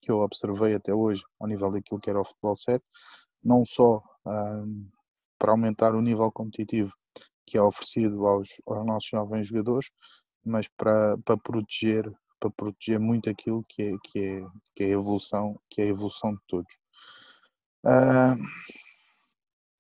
que, 0.04 0.10
eu 0.10 0.20
observei 0.20 0.74
até 0.74 0.94
hoje 0.94 1.22
ao 1.40 1.48
nível 1.48 1.70
daquilo 1.72 2.00
que 2.00 2.10
era 2.10 2.20
o 2.20 2.24
futebol 2.24 2.56
7, 2.56 2.84
não 3.42 3.64
só 3.64 3.98
uh, 3.98 4.90
para 5.38 5.52
aumentar 5.52 5.94
o 5.94 6.02
nível 6.02 6.30
competitivo 6.30 6.92
que 7.46 7.58
é 7.58 7.62
oferecido 7.62 8.26
aos, 8.26 8.48
aos 8.66 8.86
nossos 8.86 9.08
jovens 9.08 9.46
jogadores, 9.46 9.90
mas 10.44 10.68
para, 10.68 11.18
para 11.18 11.36
proteger 11.36 12.10
para 12.40 12.50
proteger 12.50 13.00
muito 13.00 13.30
aquilo 13.30 13.64
que 13.68 13.82
é, 13.82 13.96
que 14.04 14.18
é, 14.18 14.46
que 14.74 14.84
é 14.84 14.86
a 14.86 14.90
evolução 14.90 15.58
que 15.70 15.80
é 15.80 15.84
a 15.84 15.88
evolução 15.88 16.34
de 16.34 16.40
todos. 16.46 16.74
Uh, 17.84 18.36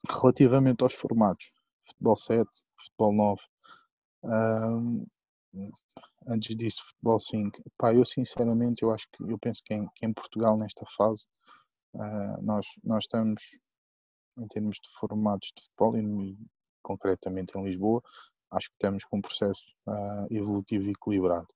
relativamente 0.08 0.82
aos 0.82 0.94
formatos, 0.94 1.50
futebol 1.86 2.16
7, 2.16 2.48
futebol 2.78 3.12
9, 3.12 3.42
uh, 4.24 5.06
antes 6.26 6.56
disso, 6.56 6.84
futebol 6.86 7.20
5. 7.20 7.62
Pá, 7.78 7.94
eu 7.94 8.04
sinceramente, 8.04 8.82
eu 8.82 8.92
acho 8.92 9.06
que, 9.12 9.22
eu 9.22 9.38
penso 9.38 9.62
que 9.64 9.74
em, 9.74 9.86
que 9.94 10.06
em 10.06 10.12
Portugal, 10.12 10.56
nesta 10.56 10.84
fase, 10.96 11.26
uh, 11.94 12.42
nós, 12.42 12.66
nós 12.82 13.04
estamos, 13.04 13.58
em 14.38 14.46
termos 14.48 14.76
de 14.76 14.88
formatos 14.98 15.52
de 15.56 15.62
futebol, 15.62 15.96
e 15.96 16.38
concretamente 16.82 17.56
em 17.56 17.64
Lisboa, 17.64 18.02
acho 18.50 18.68
que 18.68 18.74
estamos 18.74 19.04
com 19.04 19.18
um 19.18 19.22
processo 19.22 19.74
uh, 19.86 20.26
evolutivo 20.30 20.90
equilibrado. 20.90 21.48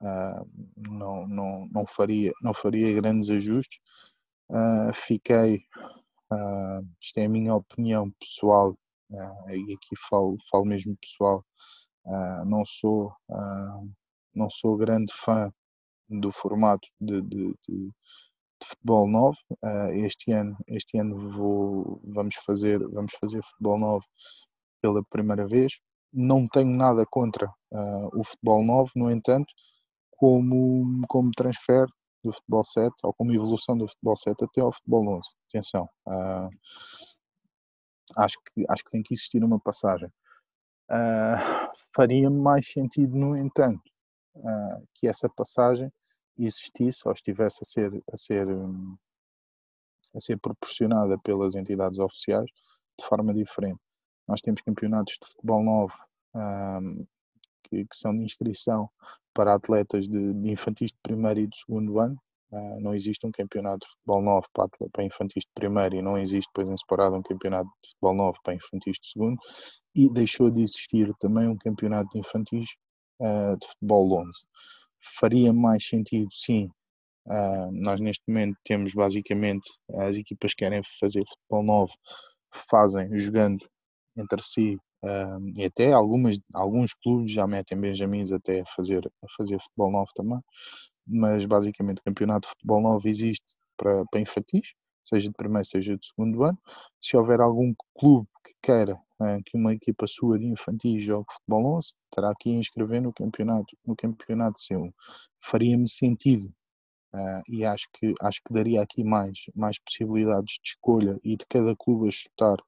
Uh, 0.00 0.48
não, 0.90 1.26
não, 1.26 1.68
não, 1.72 1.86
faria, 1.86 2.32
não 2.42 2.54
faria 2.54 2.94
grandes 2.94 3.30
ajustes. 3.30 3.80
fiquei, 4.94 5.62
isto 7.00 7.18
é 7.18 7.24
a 7.26 7.28
minha 7.28 7.54
opinião 7.54 8.10
pessoal, 8.20 8.78
e 9.10 9.74
aqui 9.74 9.96
falo, 10.08 10.36
falo 10.50 10.64
mesmo 10.64 10.96
pessoal, 10.96 11.44
não 12.46 12.64
sou 12.64 13.12
não 14.38 14.48
sou 14.48 14.76
grande 14.76 15.12
fã 15.12 15.52
do 16.08 16.30
formato 16.30 16.88
de, 17.00 17.20
de, 17.22 17.54
de, 17.68 17.88
de 17.88 17.92
futebol 18.64 19.08
9. 19.08 19.36
Uh, 19.62 20.06
este 20.06 20.32
ano, 20.32 20.56
este 20.68 20.98
ano 20.98 21.30
vou, 21.32 22.00
vamos, 22.04 22.36
fazer, 22.46 22.78
vamos 22.88 23.12
fazer 23.20 23.42
futebol 23.42 23.78
9 23.78 24.06
pela 24.80 25.02
primeira 25.10 25.46
vez. 25.46 25.72
Não 26.12 26.48
tenho 26.48 26.70
nada 26.70 27.04
contra 27.10 27.46
uh, 27.46 28.18
o 28.18 28.24
futebol 28.24 28.64
9, 28.64 28.92
no 28.96 29.10
entanto, 29.10 29.52
como, 30.12 31.02
como 31.08 31.30
transfer 31.36 31.86
do 32.24 32.32
futebol 32.32 32.64
7 32.64 32.92
ou 33.04 33.14
como 33.14 33.32
evolução 33.32 33.76
do 33.76 33.86
futebol 33.86 34.16
7 34.16 34.44
até 34.44 34.60
ao 34.60 34.72
futebol 34.72 35.16
11. 35.18 35.28
Atenção, 35.48 35.88
uh, 36.06 36.48
acho, 38.16 38.36
que, 38.46 38.64
acho 38.68 38.84
que 38.84 38.90
tem 38.90 39.02
que 39.02 39.14
existir 39.14 39.44
uma 39.44 39.60
passagem. 39.60 40.08
Uh, 40.90 41.70
faria 41.94 42.30
mais 42.30 42.70
sentido, 42.72 43.14
no 43.14 43.36
entanto, 43.36 43.82
uh, 44.38 44.88
que 44.94 45.06
essa 45.06 45.28
passagem 45.28 45.92
existisse 46.38 47.02
ou 47.06 47.12
estivesse 47.12 47.60
a 47.62 47.64
ser, 47.64 48.04
a 48.12 48.16
ser, 48.16 48.46
a 50.14 50.20
ser 50.20 50.38
proporcionada 50.38 51.18
pelas 51.18 51.54
entidades 51.54 51.98
oficiais 51.98 52.50
de 52.98 53.04
forma 53.04 53.34
diferente. 53.34 53.80
Nós 54.26 54.40
temos 54.40 54.60
campeonatos 54.60 55.16
de 55.20 55.28
futebol 55.28 55.64
novo 55.64 55.94
um, 56.34 57.06
que, 57.64 57.84
que, 57.84 57.96
são 57.96 58.16
de 58.16 58.24
inscrição 58.24 58.88
para 59.34 59.54
atletas 59.54 60.08
de, 60.08 60.34
de, 60.34 60.50
infantis 60.50 60.90
de 60.90 60.98
primeiro 61.02 61.40
e 61.40 61.46
de 61.46 61.56
segundo 61.58 61.98
ano. 61.98 62.20
Uh, 62.50 62.80
não 62.80 62.94
existe 62.94 63.26
um 63.26 63.30
campeonato 63.30 63.86
de 63.86 63.92
futebol 63.92 64.22
novo 64.22 64.46
para, 64.54 64.68
para 64.90 65.04
infantis 65.04 65.44
de 65.44 65.50
primeiro 65.54 65.96
e 65.96 66.02
não 66.02 66.16
existe 66.16 66.48
depois 66.48 66.70
em 66.70 66.76
separado 66.76 67.16
um 67.16 67.22
campeonato 67.22 67.68
de 67.82 67.90
futebol 67.90 68.14
novo 68.14 68.38
para 68.42 68.54
infantis 68.54 68.98
de 69.00 69.08
segundo. 69.08 69.38
E 69.94 70.08
deixou 70.10 70.50
de 70.50 70.62
existir 70.62 71.12
também 71.18 71.48
um 71.48 71.56
campeonato 71.56 72.08
de 72.10 72.18
infantis 72.18 72.68
uh, 73.20 73.56
de 73.58 73.66
futebol 73.66 74.20
11. 74.20 74.30
Faria 75.20 75.52
mais 75.52 75.86
sentido, 75.86 76.28
sim. 76.32 76.68
Uh, 77.26 77.70
nós 77.72 78.00
neste 78.00 78.22
momento 78.26 78.56
temos 78.64 78.94
basicamente 78.94 79.68
as 79.98 80.16
equipas 80.16 80.54
que 80.54 80.64
querem 80.64 80.82
fazer 80.98 81.22
futebol 81.28 81.62
9 81.62 81.92
fazem 82.70 83.16
jogando 83.18 83.58
entre 84.16 84.42
si 84.42 84.76
uh, 85.04 85.58
e 85.58 85.64
até 85.64 85.92
algumas, 85.92 86.38
alguns 86.54 86.94
clubes 86.94 87.32
já 87.32 87.46
metem 87.46 87.80
benjamins 87.80 88.32
até 88.32 88.60
a 88.60 88.66
fazer, 88.74 89.06
a 89.22 89.26
fazer 89.36 89.60
futebol 89.60 89.92
9 89.92 90.10
também, 90.14 90.40
mas 91.06 91.44
basicamente 91.44 91.98
o 91.98 92.04
campeonato 92.04 92.48
de 92.48 92.52
futebol 92.54 92.80
9 92.80 93.08
existe 93.08 93.54
para, 93.76 94.04
para 94.10 94.20
infantis, 94.20 94.72
seja 95.04 95.28
de 95.28 95.34
primeiro, 95.34 95.66
seja 95.66 95.96
de 95.96 96.06
segundo 96.06 96.42
ano. 96.44 96.58
Se 97.00 97.16
houver 97.16 97.40
algum 97.40 97.72
clube 97.98 98.28
que 98.48 98.54
queira 98.62 98.94
uh, 99.20 99.42
que 99.44 99.56
uma 99.56 99.72
equipa 99.72 100.06
sua 100.06 100.38
de 100.38 100.46
infantis 100.46 101.02
jogue 101.02 101.26
futebol 101.32 101.76
11, 101.76 101.94
terá 102.10 102.32
que 102.38 102.50
inscrever 102.50 103.02
no 103.02 103.12
campeonato, 103.12 103.76
no 103.86 103.94
campeonato 103.94 104.58
C1. 104.58 104.92
Faria-me 105.40 105.88
sentido 105.88 106.52
uh, 107.14 107.42
e 107.48 107.64
acho 107.64 107.88
que, 107.92 108.14
acho 108.22 108.40
que 108.44 108.52
daria 108.52 108.82
aqui 108.82 109.04
mais, 109.04 109.38
mais 109.54 109.78
possibilidades 109.78 110.54
de 110.62 110.68
escolha 110.70 111.18
e 111.22 111.36
de 111.36 111.46
cada 111.46 111.76
clube 111.76 112.08
ajustar 112.08 112.58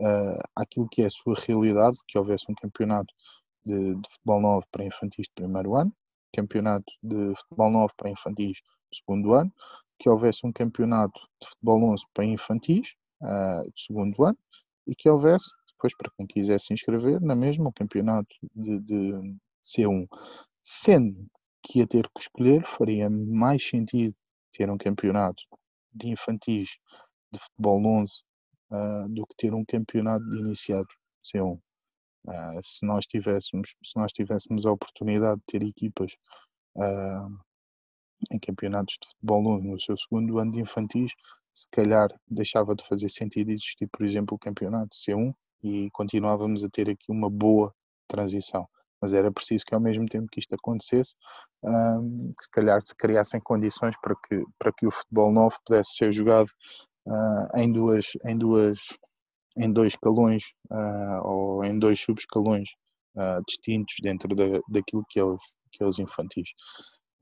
uh, 0.00 0.42
aquilo 0.56 0.88
que 0.88 1.02
é 1.02 1.06
a 1.06 1.10
sua 1.10 1.34
realidade, 1.46 1.96
que 2.06 2.18
houvesse 2.18 2.46
um 2.50 2.54
campeonato 2.54 3.12
de, 3.64 3.94
de 3.94 4.10
futebol 4.10 4.40
9 4.40 4.66
para 4.70 4.84
infantis 4.84 5.26
de 5.26 5.32
primeiro 5.34 5.76
ano, 5.76 5.92
campeonato 6.34 6.92
de 7.02 7.34
futebol 7.36 7.70
9 7.70 7.92
para 7.96 8.10
infantis 8.10 8.58
de 8.90 8.98
segundo 8.98 9.32
ano, 9.32 9.52
que 9.98 10.08
houvesse 10.08 10.44
um 10.44 10.52
campeonato 10.52 11.20
de 11.40 11.48
futebol 11.48 11.92
11 11.92 12.04
para 12.12 12.24
infantis 12.24 12.94
uh, 13.22 13.62
de 13.62 13.82
segundo 13.82 14.24
ano 14.24 14.38
e 14.86 14.94
que 14.94 15.08
houvesse, 15.08 15.50
depois 15.68 15.96
para 15.96 16.10
quem 16.16 16.26
quisesse 16.26 16.72
inscrever, 16.72 17.20
na 17.20 17.34
mesma 17.34 17.68
o 17.68 17.72
campeonato 17.72 18.34
de, 18.54 18.80
de 18.80 19.36
C1. 19.62 20.06
Sendo 20.62 21.26
que 21.62 21.78
ia 21.78 21.86
ter 21.86 22.08
que 22.14 22.20
escolher, 22.20 22.64
faria 22.66 23.08
mais 23.10 23.66
sentido 23.66 24.14
ter 24.52 24.68
um 24.70 24.76
campeonato 24.76 25.42
de 25.94 26.08
infantis 26.08 26.78
de 27.32 27.38
futebol 27.38 27.84
11 27.84 28.12
uh, 28.12 28.74
ah, 28.74 29.06
do 29.08 29.26
que 29.26 29.36
ter 29.36 29.54
um 29.54 29.64
campeonato 29.64 30.24
de 30.28 30.38
iniciados 30.38 30.94
C1. 31.24 31.54
Uh, 31.54 31.60
ah, 32.28 32.60
se 32.62 32.86
nós 32.86 33.06
tivéssemos 33.06 33.74
se 33.82 33.96
nós 33.96 34.12
tivéssemos 34.12 34.66
a 34.66 34.72
oportunidade 34.72 35.40
de 35.40 35.46
ter 35.46 35.66
equipas 35.66 36.12
uh, 36.76 37.38
em 38.32 38.38
campeonatos 38.38 38.98
de 39.00 39.08
futebol 39.08 39.62
no 39.62 39.80
seu 39.80 39.96
segundo 39.96 40.38
ano 40.38 40.52
de 40.52 40.60
infantis, 40.60 41.12
se 41.52 41.68
calhar 41.70 42.08
deixava 42.28 42.74
de 42.74 42.84
fazer 42.84 43.08
sentido 43.08 43.50
existir, 43.50 43.88
por 43.88 44.04
exemplo, 44.04 44.36
o 44.36 44.38
campeonato 44.38 44.96
C1 44.96 45.34
e 45.62 45.90
continuávamos 45.92 46.64
a 46.64 46.68
ter 46.68 46.88
aqui 46.88 47.10
uma 47.10 47.30
boa 47.30 47.72
transição. 48.08 48.66
Mas 49.00 49.12
era 49.12 49.32
preciso 49.32 49.64
que 49.64 49.74
ao 49.74 49.80
mesmo 49.80 50.06
tempo 50.06 50.28
que 50.30 50.40
isto 50.40 50.54
acontecesse, 50.54 51.14
um, 51.64 52.30
se 52.40 52.50
calhar 52.50 52.80
se 52.84 52.94
criassem 52.96 53.40
condições 53.40 53.94
para 54.00 54.14
que, 54.14 54.42
para 54.58 54.72
que 54.72 54.86
o 54.86 54.90
futebol 54.90 55.32
novo 55.32 55.56
pudesse 55.66 55.96
ser 55.96 56.12
jogado 56.12 56.48
uh, 57.06 57.58
em, 57.58 57.72
duas, 57.72 58.06
em, 58.24 58.38
duas, 58.38 58.78
em 59.56 59.72
dois 59.72 59.92
escalões 59.92 60.44
uh, 60.70 61.20
ou 61.24 61.64
em 61.64 61.78
dois 61.78 62.00
subescalões 62.00 62.70
uh, 63.16 63.42
distintos 63.46 63.96
dentro 64.02 64.34
da, 64.34 64.60
daquilo 64.68 65.04
que 65.08 65.18
é, 65.18 65.24
os, 65.24 65.42
que 65.72 65.82
é 65.82 65.86
os 65.86 65.98
infantis. 65.98 66.50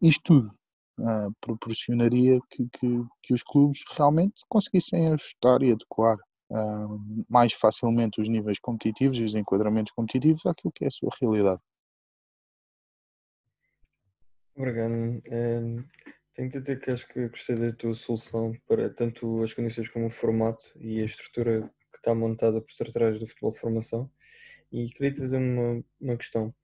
Isto 0.03 0.23
tudo 0.23 0.60
uh, 1.01 1.35
proporcionaria 1.41 2.39
que, 2.51 2.69
que, 2.69 3.05
que, 3.23 3.35
os 3.35 3.43
clubes 3.43 3.83
realmente 3.97 4.43
conseguissem 4.49 5.09
ajustar 5.13 5.63
e 5.63 5.73
adequar 5.73 6.17
uh, 6.51 7.25
mais 7.29 7.53
facilmente 7.53 8.21
os 8.21 8.29
níveis 8.29 8.59
competitivos 8.61 9.19
e 9.19 9.25
os 9.25 9.35
enquadramentos 9.35 9.93
competitivos 9.93 10.47
àquilo 10.47 10.73
que 10.73 10.85
é 10.85 10.89
a 10.89 10.93
sua 10.93 11.11
realidade. 11.21 11.61
Obrigado. 14.57 14.93
Um, 14.93 15.85
tenho 16.35 16.51
que 16.51 16.59
dizer 16.59 16.81
que 16.81 16.91
acho 16.91 17.09
que 17.09 17.29
gostei 17.29 17.57
da 17.57 17.73
tua 17.73 17.95
solução 17.95 18.53
para 18.69 18.91
tanto 18.91 19.43
as 19.43 19.55
condições 19.55 19.89
como 19.89 20.07
o 20.07 20.11
formato 20.11 20.65
e 20.79 21.01
a 21.01 21.05
estrutura 21.05 21.63
que 21.91 21.99
está 21.99 22.15
montada 22.15 22.61
por 22.61 22.93
trás 22.93 23.19
do 23.19 23.27
futebol 23.27 23.51
de 23.51 23.59
formação. 23.59 24.11
E 24.71 24.87
queria 24.91 25.13
te 25.13 25.21
fazer 25.21 25.39
uma, 25.39 25.83
uma 26.01 26.17
questão. 26.17 26.55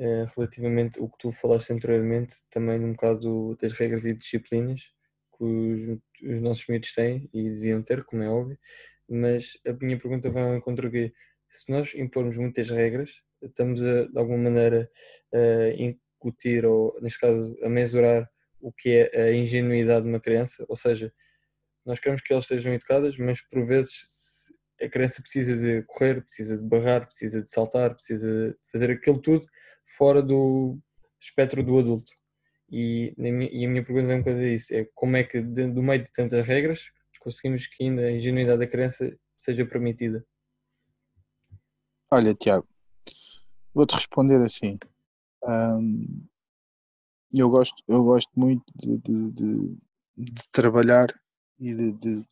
Eh, 0.00 0.26
relativamente 0.36 1.00
ao 1.00 1.08
que 1.08 1.18
tu 1.18 1.32
falaste 1.32 1.72
anteriormente, 1.72 2.36
também 2.50 2.84
um 2.84 2.92
bocado 2.92 3.56
das 3.60 3.72
regras 3.72 4.04
e 4.04 4.14
disciplinas 4.14 4.92
que 5.36 5.42
os, 5.44 5.98
os 6.22 6.40
nossos 6.40 6.68
miúdos 6.68 6.94
têm 6.94 7.28
e 7.34 7.50
deviam 7.50 7.82
ter, 7.82 8.04
como 8.04 8.22
é 8.22 8.28
óbvio, 8.28 8.56
mas 9.08 9.58
a 9.66 9.72
minha 9.72 9.98
pergunta 9.98 10.30
vai 10.30 10.44
ao 10.44 10.54
encontro 10.56 10.88
que 10.88 11.12
se 11.50 11.72
nós 11.72 11.94
impormos 11.96 12.36
muitas 12.36 12.70
regras, 12.70 13.22
estamos 13.42 13.82
a, 13.82 14.04
de 14.04 14.16
alguma 14.16 14.38
maneira 14.38 14.88
a 15.32 15.82
incutir 15.82 16.64
ou, 16.64 16.96
neste 17.00 17.18
caso, 17.18 17.56
a 17.64 17.68
mensurar 17.68 18.30
o 18.60 18.72
que 18.72 18.90
é 19.12 19.22
a 19.22 19.32
ingenuidade 19.32 20.04
de 20.04 20.10
uma 20.10 20.20
criança, 20.20 20.64
ou 20.68 20.76
seja, 20.76 21.12
nós 21.84 21.98
queremos 21.98 22.22
que 22.22 22.32
elas 22.32 22.44
estejam 22.44 22.72
educadas, 22.72 23.16
mas 23.18 23.40
por 23.40 23.66
vezes 23.66 24.52
a 24.80 24.88
criança 24.88 25.20
precisa 25.22 25.56
de 25.56 25.82
correr, 25.88 26.22
precisa 26.22 26.56
de 26.56 26.62
barrar, 26.62 27.06
precisa 27.06 27.42
de 27.42 27.50
saltar, 27.50 27.94
precisa 27.94 28.50
de 28.50 28.56
fazer 28.70 28.92
aquilo 28.92 29.20
tudo 29.20 29.44
fora 29.96 30.22
do 30.22 30.78
espectro 31.20 31.62
do 31.62 31.78
adulto. 31.78 32.12
E, 32.70 33.14
e 33.16 33.64
a 33.64 33.68
minha 33.68 33.84
pergunta 33.84 34.12
é 34.12 34.16
um 34.16 34.18
bocadinho 34.18 34.54
isso, 34.54 34.74
é 34.74 34.86
como 34.94 35.16
é 35.16 35.24
que 35.24 35.40
do 35.40 35.82
meio 35.82 36.02
de 36.02 36.12
tantas 36.12 36.46
regras 36.46 36.90
conseguimos 37.28 37.66
que 37.66 37.84
ainda 37.84 38.02
a 38.02 38.12
ingenuidade 38.12 38.58
da 38.58 38.66
criança 38.66 39.14
seja 39.38 39.66
permitida? 39.66 40.24
Olha, 42.10 42.34
Tiago, 42.34 42.66
vou-te 43.74 43.94
responder 43.94 44.40
assim. 44.42 44.78
Eu, 47.32 47.50
gosto, 47.50 47.82
eu 47.86 48.02
gosto 48.02 48.30
muito 48.34 48.64
de, 48.74 48.98
de, 48.98 49.30
de, 49.32 49.78
de 50.16 50.48
trabalhar 50.50 51.08
e 51.60 51.72
de, 51.92 52.24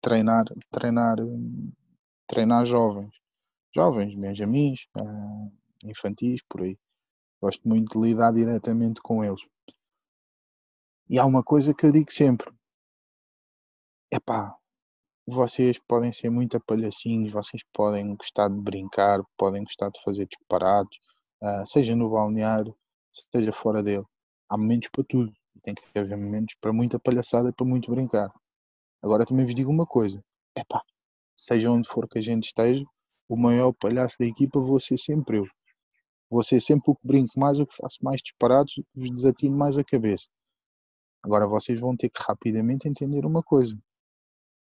treinar, 0.00 0.44
treinar, 0.70 1.16
treinar 2.28 2.64
jovens, 2.64 3.12
jovens, 3.74 4.14
benjamins, 4.14 4.86
infantis, 5.84 6.42
por 6.48 6.62
aí. 6.62 6.78
Gosto 7.42 7.66
muito 7.68 7.98
de 7.98 8.06
lidar 8.08 8.32
diretamente 8.32 9.00
com 9.00 9.24
eles. 9.24 9.48
E 11.08 11.18
há 11.18 11.24
uma 11.24 11.42
coisa 11.42 11.74
que 11.74 11.86
eu 11.86 11.92
digo 11.92 12.12
sempre: 12.12 12.52
epá, 14.12 14.54
vocês 15.26 15.78
podem 15.88 16.12
ser 16.12 16.30
muito 16.30 16.56
apalhacinhos, 16.56 17.32
vocês 17.32 17.62
podem 17.72 18.14
gostar 18.14 18.48
de 18.48 18.60
brincar, 18.60 19.20
podem 19.36 19.62
gostar 19.62 19.90
de 19.90 20.00
fazer 20.02 20.26
disparados, 20.26 20.98
uh, 21.42 21.66
seja 21.66 21.94
no 21.96 22.10
balneário, 22.10 22.76
seja 23.34 23.52
fora 23.52 23.82
dele. 23.82 24.04
Há 24.48 24.58
momentos 24.58 24.88
para 24.92 25.04
tudo. 25.08 25.32
Tem 25.62 25.74
que 25.74 25.82
haver 25.98 26.16
momentos 26.16 26.54
para 26.60 26.72
muita 26.72 26.98
palhaçada 26.98 27.50
e 27.50 27.52
para 27.52 27.66
muito 27.66 27.90
brincar. 27.90 28.32
Agora 29.02 29.26
também 29.26 29.44
vos 29.44 29.54
digo 29.54 29.70
uma 29.70 29.86
coisa: 29.86 30.22
é 30.54 30.64
pá, 30.64 30.82
seja 31.36 31.70
onde 31.70 31.88
for 31.88 32.08
que 32.08 32.18
a 32.18 32.22
gente 32.22 32.44
esteja, 32.44 32.84
o 33.28 33.36
maior 33.36 33.72
palhaço 33.72 34.16
da 34.18 34.26
equipa 34.26 34.60
vou 34.60 34.80
ser 34.80 34.98
sempre 34.98 35.38
eu. 35.38 35.46
Vou 36.30 36.44
ser 36.44 36.60
sempre 36.60 36.92
o 36.92 36.94
que 36.94 37.06
brinco 37.06 37.38
mais, 37.38 37.58
o 37.58 37.66
que 37.66 37.74
faço 37.74 37.98
mais 38.02 38.20
disparados, 38.22 38.74
vos 38.94 39.10
desatino 39.10 39.56
mais 39.56 39.76
a 39.76 39.82
cabeça. 39.82 40.28
Agora 41.22 41.46
vocês 41.46 41.78
vão 41.78 41.96
ter 41.96 42.08
que 42.08 42.22
rapidamente 42.22 42.88
entender 42.88 43.26
uma 43.26 43.42
coisa. 43.42 43.76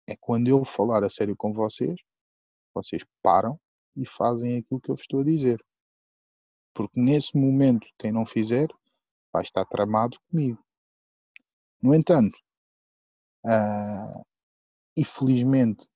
É 0.06 0.16
quando 0.16 0.48
eu 0.48 0.64
falar 0.64 1.04
a 1.04 1.10
sério 1.10 1.36
com 1.36 1.52
vocês, 1.52 2.00
vocês 2.74 3.04
param 3.22 3.60
e 3.94 4.06
fazem 4.06 4.56
aquilo 4.56 4.80
que 4.80 4.90
eu 4.90 4.94
vos 4.94 5.02
estou 5.02 5.20
a 5.20 5.24
dizer. 5.24 5.62
Porque 6.74 6.98
nesse 6.98 7.36
momento, 7.36 7.86
quem 7.98 8.10
não 8.10 8.24
fizer, 8.24 8.68
vai 9.32 9.42
estar 9.42 9.64
tramado 9.66 10.18
comigo. 10.30 10.64
No 11.82 11.94
entanto, 11.94 12.36
uh, 13.44 14.24
e 14.96 15.04
felizmente, 15.04 15.88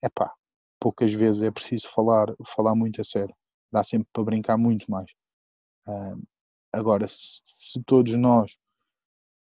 é 0.00 0.08
pá, 0.08 0.32
poucas 0.78 1.12
vezes 1.12 1.42
é 1.42 1.50
preciso 1.50 1.90
falar, 1.90 2.26
falar 2.46 2.74
muito 2.74 3.00
a 3.00 3.04
sério. 3.04 3.34
Dá 3.72 3.82
sempre 3.82 4.08
para 4.12 4.24
brincar 4.24 4.58
muito 4.58 4.90
mais. 4.90 5.10
Uh, 5.86 6.22
agora, 6.72 7.08
se, 7.08 7.40
se, 7.44 7.82
todos 7.84 8.12
nós 8.14 8.56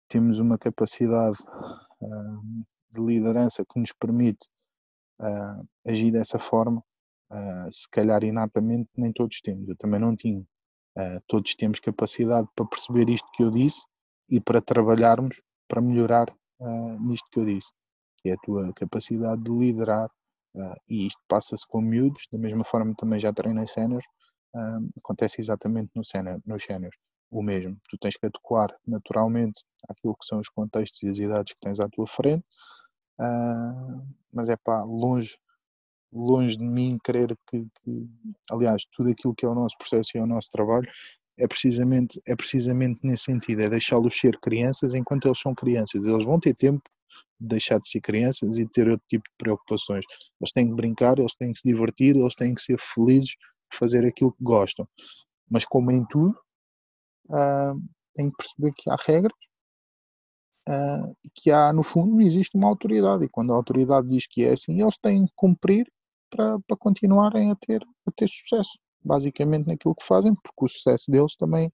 temos 0.09 0.39
uma 0.39 0.57
capacidade 0.57 1.39
uh, 2.01 2.43
de 2.91 3.01
liderança 3.01 3.65
que 3.65 3.79
nos 3.79 3.93
permite 3.93 4.49
uh, 5.21 5.69
agir 5.87 6.11
dessa 6.11 6.39
forma, 6.39 6.83
se 7.73 7.91
calhar 7.91 8.23
inatamente 8.23 8.89
nem 8.97 9.13
todos 9.13 9.41
temos. 9.41 9.69
Eu 9.69 9.77
também 9.77 9.99
não 9.99 10.15
tinha. 10.15 10.47
todos 11.27 11.57
temos 11.57 11.81
capacidade 11.81 12.47
para 12.55 12.69
perceber 12.69 13.09
isto 13.11 13.29
que 13.33 13.43
eu 13.43 13.51
disse 13.51 13.85
e 14.31 14.41
para 14.41 14.63
trabalharmos 14.63 15.43
para 15.67 15.83
melhorar 15.83 16.33
nisto 17.01 17.29
que 17.33 17.41
eu 17.41 17.45
disse, 17.45 17.73
que 18.19 18.31
é 18.31 18.35
a 18.35 18.37
tua 18.37 18.73
capacidade 18.75 19.43
de 19.43 19.51
liderar 19.51 20.09
Uh, 20.57 20.75
e 20.89 21.07
isto 21.07 21.21
passa-se 21.29 21.67
com 21.69 21.83
miúdos, 21.83 22.27
da 22.33 22.39
mesma 22.39 22.65
forma 22.65 22.95
também 22.97 23.21
já 23.21 23.31
treinei 23.31 23.67
séniores, 23.67 24.07
uh, 24.55 24.89
acontece 24.99 25.39
exatamente 25.39 25.91
no 25.95 26.03
sénior, 26.03 26.41
nos 26.47 26.63
séniores 26.63 26.99
o 27.31 27.43
mesmo. 27.43 27.77
Tu 27.91 27.99
tens 27.99 28.17
que 28.17 28.25
adequar 28.25 28.75
naturalmente 28.87 29.63
aquilo 29.89 30.17
que 30.17 30.25
são 30.25 30.39
os 30.39 30.49
contextos 30.49 31.03
e 31.03 31.09
as 31.09 31.19
idades 31.19 31.53
que 31.53 31.61
tens 31.61 31.79
à 31.79 31.89
tua 31.91 32.07
frente, 32.07 32.45
uh, 33.21 34.03
mas 34.33 34.49
é 34.49 34.57
pá, 34.57 34.83
longe, 34.83 35.37
longe 36.11 36.57
de 36.57 36.65
mim 36.65 36.99
querer 37.05 37.37
que, 37.49 37.67
que, 37.83 38.09
aliás, 38.51 38.85
tudo 38.93 39.11
aquilo 39.11 39.35
que 39.35 39.45
é 39.45 39.49
o 39.49 39.55
nosso 39.55 39.77
processo 39.77 40.13
e 40.15 40.19
é 40.19 40.23
o 40.23 40.27
nosso 40.27 40.51
trabalho 40.51 40.89
é 41.39 41.47
precisamente, 41.47 42.21
é 42.27 42.35
precisamente 42.35 42.99
nesse 43.03 43.25
sentido, 43.25 43.63
é 43.63 43.69
deixá-los 43.69 44.19
ser 44.19 44.39
crianças 44.41 44.95
enquanto 44.95 45.27
eles 45.29 45.39
são 45.39 45.55
crianças. 45.55 46.03
Eles 46.03 46.25
vão 46.25 46.41
ter 46.41 46.55
tempo 46.55 46.83
deixar 47.39 47.79
de 47.79 47.89
ser 47.89 48.01
crianças 48.01 48.59
e 48.59 48.67
ter 48.67 48.89
outro 48.89 49.07
tipo 49.09 49.25
de 49.29 49.37
preocupações. 49.37 50.05
Eles 50.41 50.53
têm 50.53 50.69
que 50.69 50.75
brincar, 50.75 51.19
eles 51.19 51.35
têm 51.35 51.53
que 51.53 51.59
se 51.59 51.69
divertir, 51.69 52.17
eles 52.17 52.35
têm 52.35 52.55
que 52.55 52.63
ser 52.63 52.79
felizes, 52.79 53.35
fazer 53.73 54.07
aquilo 54.07 54.33
que 54.33 54.43
gostam. 54.43 54.89
Mas 55.51 55.65
como 55.65 55.91
em 55.91 56.05
tudo, 56.07 56.37
uh, 57.31 57.77
têm 58.15 58.31
que 58.31 58.37
perceber 58.37 58.73
que 58.77 58.91
há 58.91 58.97
regras 59.07 59.37
uh, 60.69 61.17
que 61.35 61.51
há, 61.51 61.73
no 61.73 61.83
fundo, 61.83 62.21
existe 62.21 62.57
uma 62.57 62.69
autoridade. 62.69 63.25
E 63.25 63.29
quando 63.29 63.53
a 63.53 63.57
autoridade 63.57 64.09
diz 64.09 64.27
que 64.27 64.45
é 64.45 64.53
assim, 64.53 64.81
eles 64.81 64.97
têm 64.99 65.27
que 65.27 65.33
cumprir 65.37 65.91
para, 66.31 66.59
para 66.67 66.77
continuarem 66.77 67.51
a 67.51 67.57
ter, 67.57 67.83
a 68.07 68.11
ter 68.13 68.29
sucesso, 68.29 68.79
basicamente 69.03 69.67
naquilo 69.67 69.95
que 69.95 70.05
fazem, 70.05 70.35
porque 70.35 70.65
o 70.65 70.69
sucesso 70.69 71.11
deles 71.11 71.37
também, 71.37 71.73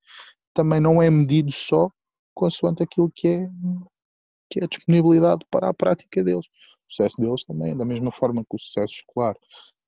também 0.55 0.81
não 0.81 1.01
é 1.03 1.09
medido 1.11 1.51
só 1.51 1.89
consoante 2.35 2.83
aquilo 2.83 3.11
que 3.15 3.29
é 3.29 3.51
que 4.53 4.61
é 4.61 4.65
a 4.65 4.69
disponibilidade 4.69 5.47
para 5.51 5.71
a 5.71 5.75
prática 5.75 6.23
deles. 6.23 6.45
O 6.87 6.93
sucesso 6.93 7.17
deles 7.19 7.43
também, 7.45 7.75
da 7.75 7.87
mesma 7.87 8.11
forma 8.11 8.43
que 8.43 8.55
o 8.55 8.59
sucesso 8.59 8.97
escolar 8.97 9.35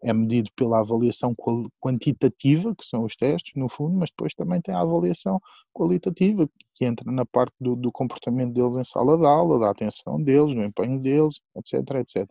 é 0.03 0.13
medido 0.13 0.51
pela 0.57 0.81
avaliação 0.81 1.35
quantitativa, 1.81 2.75
que 2.75 2.85
são 2.85 3.05
os 3.05 3.15
testes, 3.15 3.55
no 3.57 3.69
fundo, 3.69 3.95
mas 3.97 4.11
depois 4.11 4.35
também 4.35 4.61
tem 4.61 4.75
a 4.75 4.81
avaliação 4.81 5.41
qualitativa, 5.73 6.49
que 6.75 6.85
entra 6.85 7.11
na 7.13 7.27
parte 7.27 7.55
do, 7.61 7.77
do 7.77 7.93
comportamento 7.93 8.53
deles 8.53 8.77
em 8.77 8.85
sala 8.85 9.19
de 9.19 9.27
aula, 9.27 9.59
da 9.59 9.71
atenção 9.71 10.23
deles, 10.23 10.55
do 10.55 10.63
empenho 10.63 11.01
deles, 11.01 11.41
etc, 11.57 11.97
etc. 11.97 12.31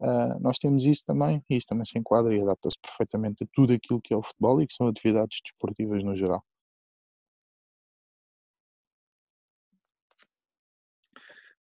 Uh, 0.00 0.40
nós 0.40 0.58
temos 0.58 0.86
isso 0.86 1.04
também, 1.06 1.42
e 1.48 1.56
isso 1.56 1.66
também 1.66 1.84
se 1.84 1.98
enquadra 1.98 2.34
e 2.36 2.40
adapta-se 2.40 2.76
perfeitamente 2.80 3.44
a 3.44 3.46
tudo 3.52 3.72
aquilo 3.72 4.00
que 4.00 4.14
é 4.14 4.16
o 4.16 4.22
futebol 4.22 4.60
e 4.60 4.66
que 4.66 4.72
são 4.72 4.86
atividades 4.86 5.40
desportivas 5.44 6.02
no 6.02 6.16
geral. 6.16 6.42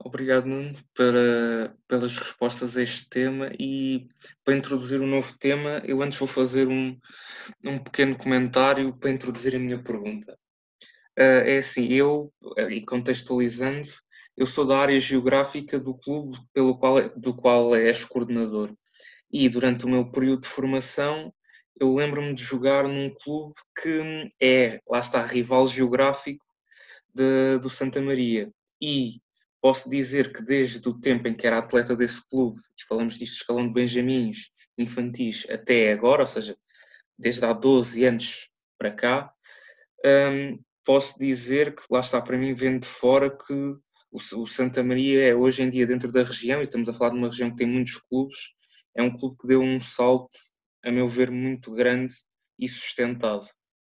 Obrigado, 0.05 0.45
Nuno, 0.45 0.77
para, 0.93 1.75
pelas 1.87 2.15
respostas 2.15 2.77
a 2.77 2.83
este 2.83 3.09
tema 3.09 3.51
e 3.59 4.07
para 4.43 4.53
introduzir 4.53 5.01
um 5.01 5.07
novo 5.07 5.35
tema, 5.39 5.81
eu 5.83 5.99
antes 5.99 6.19
vou 6.19 6.27
fazer 6.27 6.67
um, 6.67 6.95
um 7.65 7.79
pequeno 7.79 8.15
comentário 8.15 8.95
para 8.95 9.09
introduzir 9.09 9.55
a 9.55 9.59
minha 9.59 9.81
pergunta. 9.81 10.37
Uh, 11.17 11.41
é 11.47 11.57
assim, 11.57 11.87
eu, 11.87 12.31
e 12.69 12.85
contextualizando, 12.85 13.87
eu 14.37 14.45
sou 14.45 14.63
da 14.63 14.77
área 14.77 14.99
geográfica 14.99 15.79
do 15.79 15.97
clube 15.97 16.37
pelo 16.53 16.77
qual, 16.77 17.09
do 17.17 17.35
qual 17.35 17.75
és 17.75 18.05
coordenador. 18.05 18.71
E 19.31 19.49
durante 19.49 19.85
o 19.85 19.89
meu 19.89 20.11
período 20.11 20.41
de 20.41 20.49
formação, 20.49 21.33
eu 21.81 21.95
lembro-me 21.95 22.35
de 22.35 22.43
jogar 22.43 22.87
num 22.87 23.09
clube 23.09 23.55
que 23.81 24.27
é, 24.39 24.79
lá 24.87 24.99
está, 24.99 25.25
rival 25.25 25.65
geográfico 25.65 26.45
de, 27.11 27.57
do 27.57 27.71
Santa 27.71 27.99
Maria. 27.99 28.51
E 28.79 29.24
posso 29.65 29.89
dizer 29.89 30.31
que 30.31 30.43
desde 30.43 30.87
o 30.87 30.93
tempo 30.93 31.27
em 31.27 31.33
que 31.33 31.47
era 31.47 31.57
atleta 31.57 31.95
desse 31.95 32.23
clube, 32.29 32.61
falamos 32.87 33.17
disto 33.17 33.37
escalão 33.37 33.65
de 33.65 33.73
benjamins, 33.73 34.51
infantis, 34.77 35.47
até 35.49 35.91
agora, 35.91 36.21
ou 36.21 36.27
seja, 36.27 36.55
desde 37.17 37.43
há 37.43 37.51
12 37.51 38.05
anos 38.05 38.47
para 38.77 38.91
cá, 38.91 39.33
um, 40.05 40.63
posso 40.85 41.17
dizer 41.17 41.73
que, 41.73 41.81
lá 41.89 41.99
está, 41.99 42.21
para 42.21 42.37
mim, 42.37 42.53
vendo 42.53 42.81
de 42.81 42.87
fora 42.87 43.35
que 43.35 43.53
o, 44.11 44.19
o, 44.35 44.45
Santa 44.45 44.83
Maria 44.83 45.29
é 45.29 45.33
hoje 45.33 45.63
em 45.63 45.69
dia 45.71 45.87
dentro 45.87 46.11
da 46.11 46.21
região, 46.21 46.59
e 46.61 46.65
estamos 46.65 46.87
a 46.87 46.93
falar 46.93 47.09
de 47.09 47.17
uma 47.17 47.29
região 47.29 47.49
que 47.49 47.57
tem 47.57 47.67
muitos 47.67 47.97
clubes, 48.07 48.37
é 48.95 49.01
um 49.01 49.17
clube 49.17 49.35
que 49.41 49.47
deu 49.47 49.63
um 49.63 49.79
salto, 49.79 50.37
a 50.83 50.91
meu 50.91 51.07
ver, 51.07 51.31
muito 51.31 51.71
grande 51.71 52.13
e 52.59 52.67
sustentado. 52.67 53.47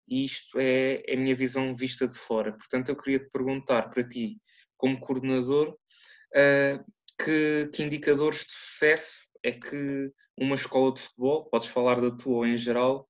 E 0.08 0.24
isto 0.24 0.58
é, 0.58 1.04
é 1.06 1.16
a 1.16 1.18
minha 1.18 1.36
visão 1.36 1.76
vista 1.76 2.08
de 2.08 2.18
fora. 2.18 2.54
Portanto, 2.54 2.88
eu 2.88 2.96
queria 2.96 3.20
te 3.20 3.30
perguntar 3.30 3.90
para 3.90 4.08
ti, 4.08 4.38
como 4.86 5.00
coordenador, 5.00 5.70
uh, 5.70 6.92
que, 7.24 7.72
que, 7.74 7.82
indicadores 7.82 8.46
de 8.46 8.52
sucesso 8.52 9.28
é 9.42 9.52
que 9.52 10.12
uma 10.38 10.54
escola 10.54 10.94
de 10.94 11.02
futebol, 11.02 11.46
podes 11.46 11.70
falar 11.70 12.00
da 12.00 12.12
tua 12.12 12.36
ou 12.36 12.46
em 12.46 12.56
geral, 12.56 13.10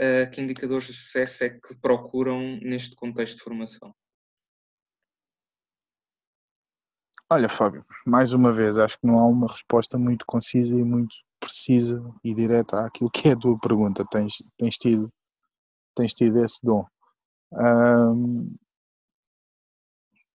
uh, 0.00 0.30
que 0.30 0.40
indicadores 0.40 0.86
de 0.86 0.92
sucesso 0.92 1.42
é 1.42 1.50
que 1.50 1.74
procuram 1.80 2.60
neste 2.62 2.94
contexto 2.94 3.38
de 3.38 3.42
formação? 3.42 3.92
Olha, 7.28 7.48
Fábio, 7.48 7.84
mais 8.06 8.32
uma 8.32 8.52
vez, 8.52 8.78
acho 8.78 8.96
que 9.00 9.06
não 9.06 9.18
há 9.18 9.26
uma 9.26 9.48
resposta 9.48 9.98
muito 9.98 10.24
concisa 10.24 10.72
e 10.72 10.84
muito 10.84 11.16
precisa 11.40 12.00
e 12.22 12.32
direta 12.32 12.86
àquilo 12.86 13.10
que 13.10 13.28
é 13.28 13.32
a 13.32 13.36
tua 13.36 13.58
pergunta. 13.58 14.04
Tens, 14.12 14.34
tens, 14.56 14.76
tido, 14.76 15.12
tens 15.96 16.14
tido 16.14 16.44
esse 16.44 16.58
dom. 16.62 16.84
Um, 17.52 18.54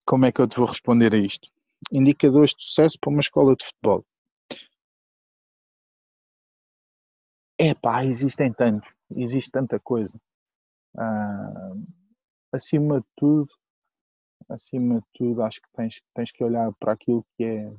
como 0.06 0.26
é 0.26 0.32
que 0.32 0.39
eu 0.39 0.47
te 0.47 0.58
vou 0.58 0.68
responder 0.68 1.14
a 1.14 1.18
isto? 1.18 1.49
Indicadores 1.91 2.51
de 2.51 2.64
sucesso 2.64 2.97
para 2.99 3.10
uma 3.10 3.20
escola 3.20 3.56
de 3.56 3.66
futebol. 3.66 4.06
É 7.58 7.74
pá, 7.74 8.06
existem 8.06 8.53
tantos, 8.53 8.93
existe 9.16 9.49
tanta 9.49 9.80
coisa. 9.80 10.20
Ah, 10.97 11.74
acima 12.53 12.99
de 13.01 13.08
tudo, 13.16 13.51
acima 14.49 14.99
de 14.99 15.06
tudo, 15.14 15.41
acho 15.41 15.62
que 15.62 15.70
tens, 15.74 16.01
tens 16.14 16.32
que 16.32 16.43
olhar 16.43 16.72
para 16.80 16.93
aquilo 16.93 17.26
que 17.36 17.43
é, 17.43 17.74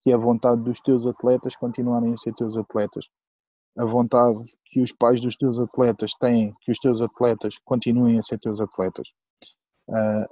que 0.00 0.10
é 0.10 0.14
a 0.14 0.18
vontade 0.18 0.62
dos 0.62 0.80
teus 0.80 1.06
atletas 1.06 1.56
continuarem 1.56 2.12
a 2.12 2.16
ser 2.16 2.34
teus 2.34 2.56
atletas. 2.56 3.06
A 3.78 3.84
vontade 3.84 4.38
que 4.66 4.80
os 4.80 4.92
pais 4.92 5.20
dos 5.20 5.36
teus 5.36 5.58
atletas 5.58 6.12
têm 6.14 6.54
que 6.62 6.72
os 6.72 6.78
teus 6.78 7.00
atletas 7.00 7.58
continuem 7.58 8.18
a 8.18 8.22
ser 8.22 8.38
teus 8.38 8.60
atletas 8.60 9.08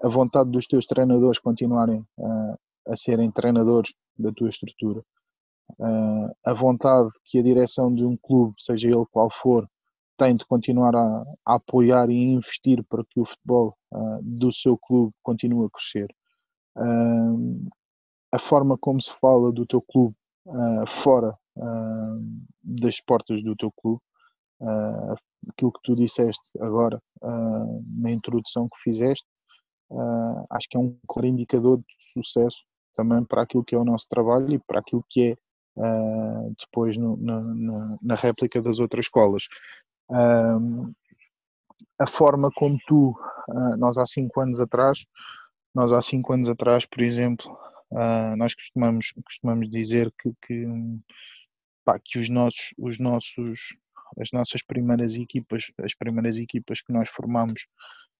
a 0.02 0.08
vontade 0.08 0.50
dos 0.50 0.66
teus 0.66 0.86
treinadores 0.86 1.38
continuarem 1.38 2.00
uh, 2.18 2.58
a 2.88 2.96
serem 2.96 3.30
treinadores 3.30 3.92
da 4.18 4.32
tua 4.32 4.48
estrutura, 4.48 5.04
uh, 5.78 6.34
a 6.44 6.54
vontade 6.54 7.10
que 7.24 7.38
a 7.38 7.42
direção 7.42 7.94
de 7.94 8.04
um 8.04 8.16
clube, 8.16 8.54
seja 8.58 8.88
ele 8.88 9.04
qual 9.10 9.30
for, 9.30 9.68
tem 10.16 10.36
de 10.36 10.44
continuar 10.46 10.94
a, 10.94 11.24
a 11.46 11.54
apoiar 11.56 12.10
e 12.10 12.14
investir 12.14 12.82
para 12.88 13.04
que 13.04 13.20
o 13.20 13.24
futebol 13.24 13.74
do 14.22 14.52
seu 14.52 14.76
clube 14.76 15.14
continue 15.22 15.66
a 15.66 15.70
crescer. 15.70 16.08
a 18.30 18.38
forma 18.38 18.76
como 18.78 19.00
se 19.00 19.12
fala 19.18 19.50
do 19.50 19.64
teu 19.64 19.80
clube 19.80 20.14
fora 20.88 21.34
das 22.62 23.00
portas 23.00 23.42
do 23.42 23.56
teu 23.56 23.72
clube, 23.72 24.02
aquilo 25.48 25.72
que 25.72 25.80
tu 25.82 25.96
disseste 25.96 26.50
agora 26.60 27.00
na 27.22 28.10
introdução 28.10 28.68
que 28.68 28.78
fizeste, 28.82 29.26
uh, 29.90 30.46
acho 30.50 30.68
que 30.68 30.76
é 30.76 30.80
um 30.80 30.96
claro 31.06 31.26
indicador 31.26 31.78
de 31.78 31.94
sucesso 31.98 32.64
também 32.94 33.24
para 33.24 33.42
aquilo 33.42 33.64
que 33.64 33.74
é 33.74 33.78
o 33.78 33.84
nosso 33.84 34.08
trabalho 34.08 34.52
e 34.52 34.58
para 34.58 34.80
aquilo 34.80 35.04
que 35.08 35.30
é 35.30 35.36
uh, 35.76 36.54
depois 36.58 36.96
no, 36.96 37.16
na, 37.16 37.98
na, 38.02 38.14
réplica 38.14 38.60
das 38.60 38.78
outras 38.78 39.06
escolas. 39.06 39.44
a 41.98 42.06
forma 42.06 42.50
como 42.56 42.78
tu, 42.86 43.14
nós 43.78 43.96
há 43.96 44.04
cinco 44.06 44.40
anos 44.40 44.60
atrás, 44.60 45.06
nós 45.74 45.92
há 45.92 46.02
cinco 46.02 46.32
anos 46.32 46.48
atrás, 46.48 46.84
por 46.84 47.00
exemplo, 47.00 47.46
nós 48.36 48.54
costumamos, 48.54 49.12
costumamos 49.24 49.70
dizer 49.70 50.12
que, 50.20 50.32
que, 50.42 50.66
pá, 51.84 51.98
que 52.02 52.18
os 52.18 52.28
nossos, 52.28 52.74
os 52.78 52.98
nossos 52.98 53.58
as 54.18 54.32
nossas 54.32 54.62
primeiras 54.62 55.14
equipas, 55.14 55.70
as 55.82 55.94
primeiras 55.94 56.38
equipas 56.38 56.80
que 56.80 56.92
nós 56.92 57.08
formamos 57.08 57.66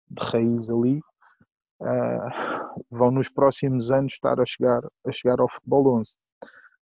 de 0.09 0.23
raiz 0.23 0.71
ali, 0.71 1.01
uh, 1.81 2.85
vão 2.91 3.11
nos 3.11 3.29
próximos 3.29 3.91
anos 3.91 4.13
estar 4.13 4.41
a 4.41 4.47
chegar, 4.47 4.83
a 5.07 5.13
chegar 5.13 5.41
ao 5.41 5.49
futebol 5.49 5.99
11. 5.99 6.15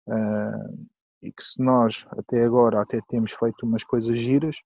Uh, 0.07 0.13
ah, 0.13 0.69
e 1.23 1.31
que 1.31 1.43
se 1.43 1.61
nós 1.61 2.05
até 2.11 2.43
agora 2.43 2.81
até 2.81 2.99
temos 3.07 3.31
feito 3.31 3.65
umas 3.65 3.83
coisas 3.83 4.17
giras, 4.17 4.57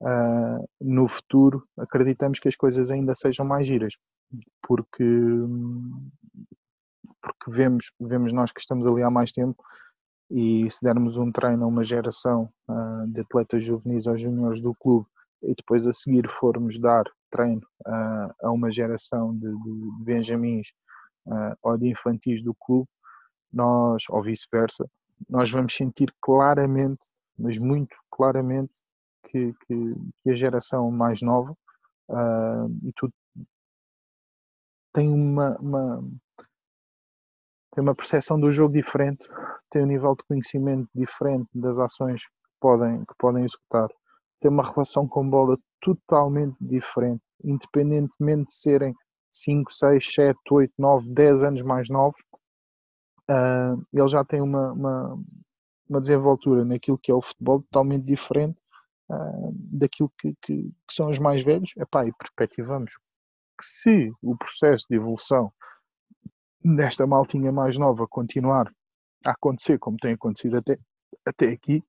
uh, 0.00 0.68
no 0.80 1.06
futuro 1.06 1.62
acreditamos 1.76 2.38
que 2.38 2.48
as 2.48 2.56
coisas 2.56 2.90
ainda 2.90 3.14
sejam 3.14 3.44
mais 3.44 3.66
giras, 3.66 3.94
porque, 4.66 5.04
porque 7.20 7.50
vemos, 7.50 7.92
vemos 8.00 8.32
nós 8.32 8.52
que 8.52 8.60
estamos 8.60 8.86
ali 8.86 9.02
há 9.02 9.10
mais 9.10 9.30
tempo 9.32 9.62
e 10.30 10.70
se 10.70 10.82
dermos 10.82 11.18
um 11.18 11.30
treino 11.30 11.64
a 11.64 11.68
uma 11.68 11.84
geração 11.84 12.50
uh, 12.68 13.06
de 13.08 13.20
atletas 13.20 13.62
juvenis 13.62 14.06
ou 14.06 14.16
júniores 14.16 14.62
do 14.62 14.74
clube 14.74 15.06
e 15.42 15.54
depois 15.54 15.86
a 15.86 15.92
seguir 15.92 16.28
formos 16.28 16.78
dar 16.78 17.04
treino 17.30 17.66
uh, 17.86 18.34
a 18.42 18.50
uma 18.52 18.70
geração 18.70 19.34
de, 19.36 19.46
de 19.46 20.04
benjamins 20.04 20.72
uh, 21.26 21.56
ou 21.62 21.76
de 21.78 21.88
infantis 21.88 22.42
do 22.42 22.54
clube, 22.54 22.88
nós, 23.52 24.04
ou 24.10 24.22
vice-versa, 24.22 24.88
nós 25.28 25.50
vamos 25.50 25.74
sentir 25.74 26.12
claramente, 26.20 27.06
mas 27.38 27.58
muito 27.58 27.96
claramente, 28.10 28.72
que, 29.24 29.52
que, 29.66 29.94
que 30.22 30.30
a 30.30 30.34
geração 30.34 30.90
mais 30.90 31.20
nova 31.20 31.54
e 32.82 32.92
tudo 32.94 33.12
tem 34.92 35.08
uma, 35.08 35.56
uma 35.58 36.02
tem 37.74 37.84
uma 37.84 37.94
percepção 37.94 38.40
do 38.40 38.50
jogo 38.50 38.74
diferente, 38.74 39.28
tem 39.70 39.82
um 39.82 39.86
nível 39.86 40.16
de 40.16 40.24
conhecimento 40.24 40.88
diferente 40.92 41.48
das 41.54 41.78
ações 41.78 42.24
que 42.24 42.32
podem, 42.60 43.04
que 43.04 43.14
podem 43.16 43.44
executar, 43.44 43.88
tem 44.40 44.50
uma 44.50 44.62
relação 44.62 45.06
com 45.06 45.28
bola 45.28 45.58
totalmente 45.80 46.56
diferente, 46.60 47.22
independentemente 47.44 48.46
de 48.46 48.54
serem 48.54 48.94
5, 49.30 49.72
6, 49.72 50.14
7, 50.14 50.38
8, 50.50 50.72
9, 50.78 51.10
10 51.10 51.42
anos 51.42 51.62
mais 51.62 51.88
novos, 51.88 52.20
uh, 53.30 53.86
ele 53.92 54.08
já 54.08 54.24
tem 54.24 54.40
uma, 54.40 54.72
uma, 54.72 55.22
uma, 55.88 56.00
desenvoltura 56.00 56.64
naquilo 56.64 56.98
que 56.98 57.10
é 57.10 57.14
o 57.14 57.22
futebol 57.22 57.62
totalmente 57.62 58.04
diferente 58.04 58.58
uh, 59.10 59.52
daquilo 59.54 60.10
que, 60.18 60.34
que, 60.42 60.62
que, 60.64 60.94
são 60.94 61.10
os 61.10 61.18
mais 61.18 61.42
velhos. 61.42 61.72
Epá, 61.76 62.06
e 62.06 62.12
perspectivamos 62.12 62.96
que 63.58 63.64
se 63.64 64.12
o 64.22 64.36
processo 64.36 64.86
de 64.88 64.96
evolução 64.96 65.52
desta 66.64 67.06
maltinha 67.06 67.52
mais 67.52 67.78
nova 67.78 68.06
continuar 68.08 68.72
a 69.24 69.32
acontecer 69.32 69.78
como 69.78 69.96
tem 69.96 70.14
acontecido 70.14 70.56
até, 70.56 70.78
até 71.26 71.48
aqui, 71.50 71.84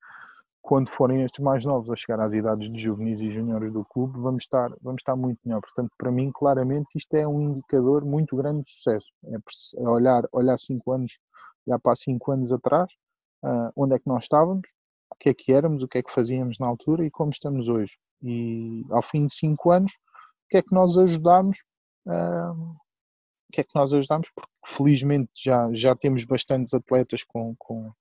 quando 0.70 0.88
forem 0.88 1.24
estes 1.24 1.44
mais 1.44 1.66
novos 1.66 1.90
a 1.90 1.96
chegar 1.96 2.20
às 2.20 2.32
idades 2.32 2.72
de 2.72 2.80
juvenis 2.80 3.22
e 3.22 3.30
juniores 3.32 3.72
do 3.72 3.84
clube, 3.84 4.20
vamos 4.20 4.44
estar, 4.44 4.70
vamos 4.84 5.02
estar 5.02 5.16
muito 5.16 5.40
melhor. 5.44 5.62
Portanto, 5.62 5.90
para 5.98 6.12
mim, 6.12 6.30
claramente, 6.32 6.96
isto 6.96 7.12
é 7.16 7.28
um 7.28 7.42
indicador 7.42 8.06
muito 8.06 8.36
grande 8.36 8.66
de 8.66 8.72
sucesso. 8.72 9.08
É, 9.26 9.38
é 9.82 9.90
olhar, 9.90 10.24
olhar 10.32 10.60
cinco 10.60 10.92
anos, 10.92 11.18
olhar 11.66 11.80
para 11.80 11.96
cinco 11.96 12.32
anos 12.32 12.52
atrás, 12.52 12.88
uh, 13.44 13.72
onde 13.76 13.96
é 13.96 14.00
que 14.00 14.06
nós 14.06 14.26
estávamos, 14.26 14.70
o 15.12 15.16
que 15.20 15.30
é 15.30 15.34
que 15.34 15.52
éramos, 15.52 15.82
o 15.82 15.88
que 15.88 15.98
é 15.98 16.04
que 16.04 16.12
fazíamos 16.12 16.60
na 16.60 16.68
altura 16.68 17.04
e 17.04 17.10
como 17.10 17.32
estamos 17.32 17.68
hoje. 17.68 17.98
E 18.22 18.86
ao 18.92 19.02
fim 19.02 19.26
de 19.26 19.34
cinco 19.34 19.72
anos, 19.72 19.92
o 19.94 20.50
que 20.52 20.58
é 20.58 20.62
que 20.62 20.72
nós 20.72 20.96
ajudámos 21.00 21.64
uh, 22.06 22.76
que 23.52 23.62
é 23.62 23.64
que 23.64 23.74
nós 23.74 23.92
ajudamos, 23.92 24.30
porque 24.36 24.52
felizmente 24.68 25.32
já, 25.36 25.68
já 25.74 25.96
temos 25.96 26.24
bastantes 26.26 26.76
atletas 26.76 27.24
com, 27.24 27.56
com 27.58 27.92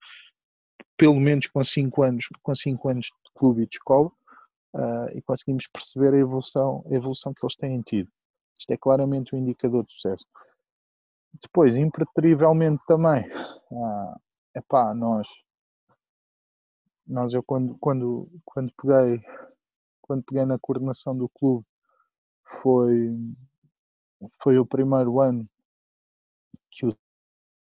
pelo 0.98 1.20
menos 1.20 1.46
com 1.46 1.62
5 1.62 2.02
anos, 2.02 2.28
com 2.42 2.54
cinco 2.54 2.88
anos 2.90 3.06
de 3.06 3.32
clube 3.32 3.62
e 3.62 3.66
de 3.66 3.76
escola, 3.76 4.10
uh, 4.74 5.16
e 5.16 5.22
conseguimos 5.22 5.66
perceber 5.68 6.12
a 6.12 6.18
evolução, 6.18 6.84
a 6.90 6.94
evolução 6.94 7.32
que 7.32 7.44
eles 7.44 7.56
têm 7.56 7.80
tido. 7.82 8.10
Isto 8.58 8.72
é 8.72 8.76
claramente 8.76 9.34
um 9.34 9.38
indicador 9.38 9.86
de 9.86 9.94
sucesso. 9.94 10.26
Depois, 11.40 11.76
impreterivelmente 11.76 12.82
também, 12.86 13.24
uh, 13.70 14.20
epá, 14.56 14.92
nós, 14.92 15.28
nós 17.06 17.32
eu 17.32 17.44
quando, 17.44 17.78
quando, 17.78 18.28
quando 18.44 18.72
peguei 18.76 19.22
quando 20.02 20.24
peguei 20.24 20.46
na 20.46 20.58
coordenação 20.58 21.16
do 21.16 21.28
clube 21.28 21.66
foi 22.62 23.14
foi 24.42 24.58
o 24.58 24.66
primeiro 24.66 25.20
ano 25.20 25.48
que 26.70 26.86
o 26.86 26.96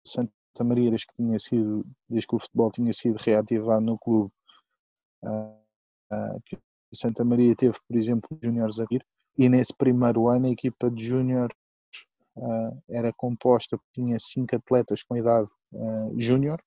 Santa 0.05 0.34
Maria, 0.63 0.89
desde 0.89 1.07
que, 1.07 1.15
tinha 1.15 1.39
sido, 1.39 1.85
desde 2.09 2.27
que 2.27 2.35
o 2.35 2.39
futebol 2.39 2.71
tinha 2.71 2.93
sido 2.93 3.17
reativado 3.17 3.81
no 3.81 3.97
clube, 3.97 4.31
uh, 5.23 5.59
uh, 6.13 6.41
que 6.45 6.55
o 6.55 6.95
Santa 6.95 7.23
Maria 7.23 7.55
teve, 7.55 7.77
por 7.87 7.97
exemplo, 7.97 8.37
júniores 8.41 8.79
a 8.79 8.85
vir, 8.85 9.05
e 9.37 9.49
nesse 9.49 9.73
primeiro 9.73 10.27
ano 10.27 10.47
a 10.47 10.49
equipa 10.49 10.89
de 10.89 11.03
júniores 11.03 11.55
uh, 12.37 12.81
era 12.89 13.11
composta, 13.13 13.77
tinha 13.93 14.17
cinco 14.19 14.55
atletas 14.55 15.03
com 15.03 15.17
idade 15.17 15.47
júnior, 16.17 16.61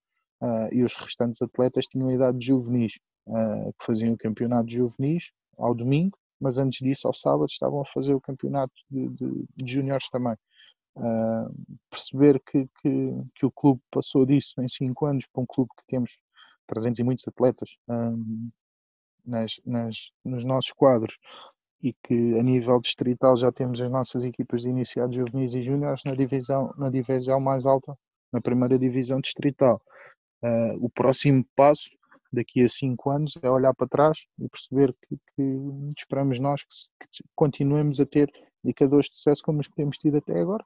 e 0.70 0.84
os 0.84 0.94
restantes 0.94 1.40
atletas 1.40 1.86
tinham 1.86 2.10
idade 2.10 2.36
de 2.36 2.46
juvenis, 2.46 2.98
que 3.26 3.86
faziam 3.86 4.12
o 4.12 4.18
campeonato 4.18 4.70
juvenis 4.70 5.30
ao 5.56 5.74
domingo, 5.74 6.18
mas 6.38 6.58
antes 6.58 6.80
disso, 6.80 7.06
ao 7.06 7.14
sábado, 7.14 7.46
estavam 7.46 7.80
a 7.80 7.86
fazer 7.86 8.14
o 8.14 8.20
campeonato 8.20 8.74
de, 8.90 9.08
de, 9.08 9.44
de 9.56 9.72
juniores 9.72 10.08
também. 10.10 10.36
Uh, 10.96 11.78
perceber 11.90 12.40
que, 12.40 12.66
que, 12.80 13.12
que, 13.34 13.46
o 13.46 13.52
clube 13.52 13.80
passou 13.88 14.26
disso 14.26 14.60
em 14.60 14.66
5 14.66 15.06
anos 15.06 15.26
para 15.32 15.42
um 15.42 15.46
clube 15.46 15.70
que 15.78 15.84
temos 15.86 16.20
300 16.66 16.98
e 16.98 17.04
muitos 17.04 17.28
atletas 17.28 17.70
nas, 19.24 19.60
nas, 19.64 20.10
nos 20.24 20.42
nossos 20.42 20.72
quadros 20.72 21.16
e 21.82 21.92
que 21.92 22.38
a 22.38 22.42
nível 22.42 22.80
distrital 22.80 23.36
já 23.36 23.52
temos 23.52 23.80
as 23.80 23.90
nossas 23.90 24.24
equipas 24.24 24.62
de 24.62 24.70
iniciados 24.70 25.14
juvenis 25.14 25.54
e 25.54 25.62
júniores 25.62 26.02
na 26.04 26.14
divisão, 26.14 26.74
na 26.76 26.90
divisão 26.90 27.40
mais 27.40 27.66
alta, 27.66 27.96
na 28.32 28.40
primeira 28.40 28.78
divisão 28.78 29.20
distrital. 29.20 29.80
Uh, 30.42 30.84
o 30.84 30.90
próximo 30.90 31.44
passo 31.54 31.90
daqui 32.32 32.62
a 32.62 32.68
cinco 32.68 33.10
anos 33.10 33.38
é 33.42 33.50
olhar 33.50 33.74
para 33.74 33.88
trás 33.88 34.26
e 34.38 34.48
perceber 34.48 34.94
que, 35.06 35.16
que 35.34 35.42
esperamos 35.96 36.38
nós 36.38 36.62
que, 36.62 37.06
que, 37.10 37.24
continuemos 37.34 38.00
a 38.00 38.06
ter 38.06 38.30
indicadores 38.64 39.06
de 39.06 39.16
sucesso 39.16 39.42
como 39.42 39.60
os 39.60 39.68
que 39.68 39.74
temos 39.74 39.96
tido 39.96 40.18
até 40.18 40.40
agora, 40.40 40.64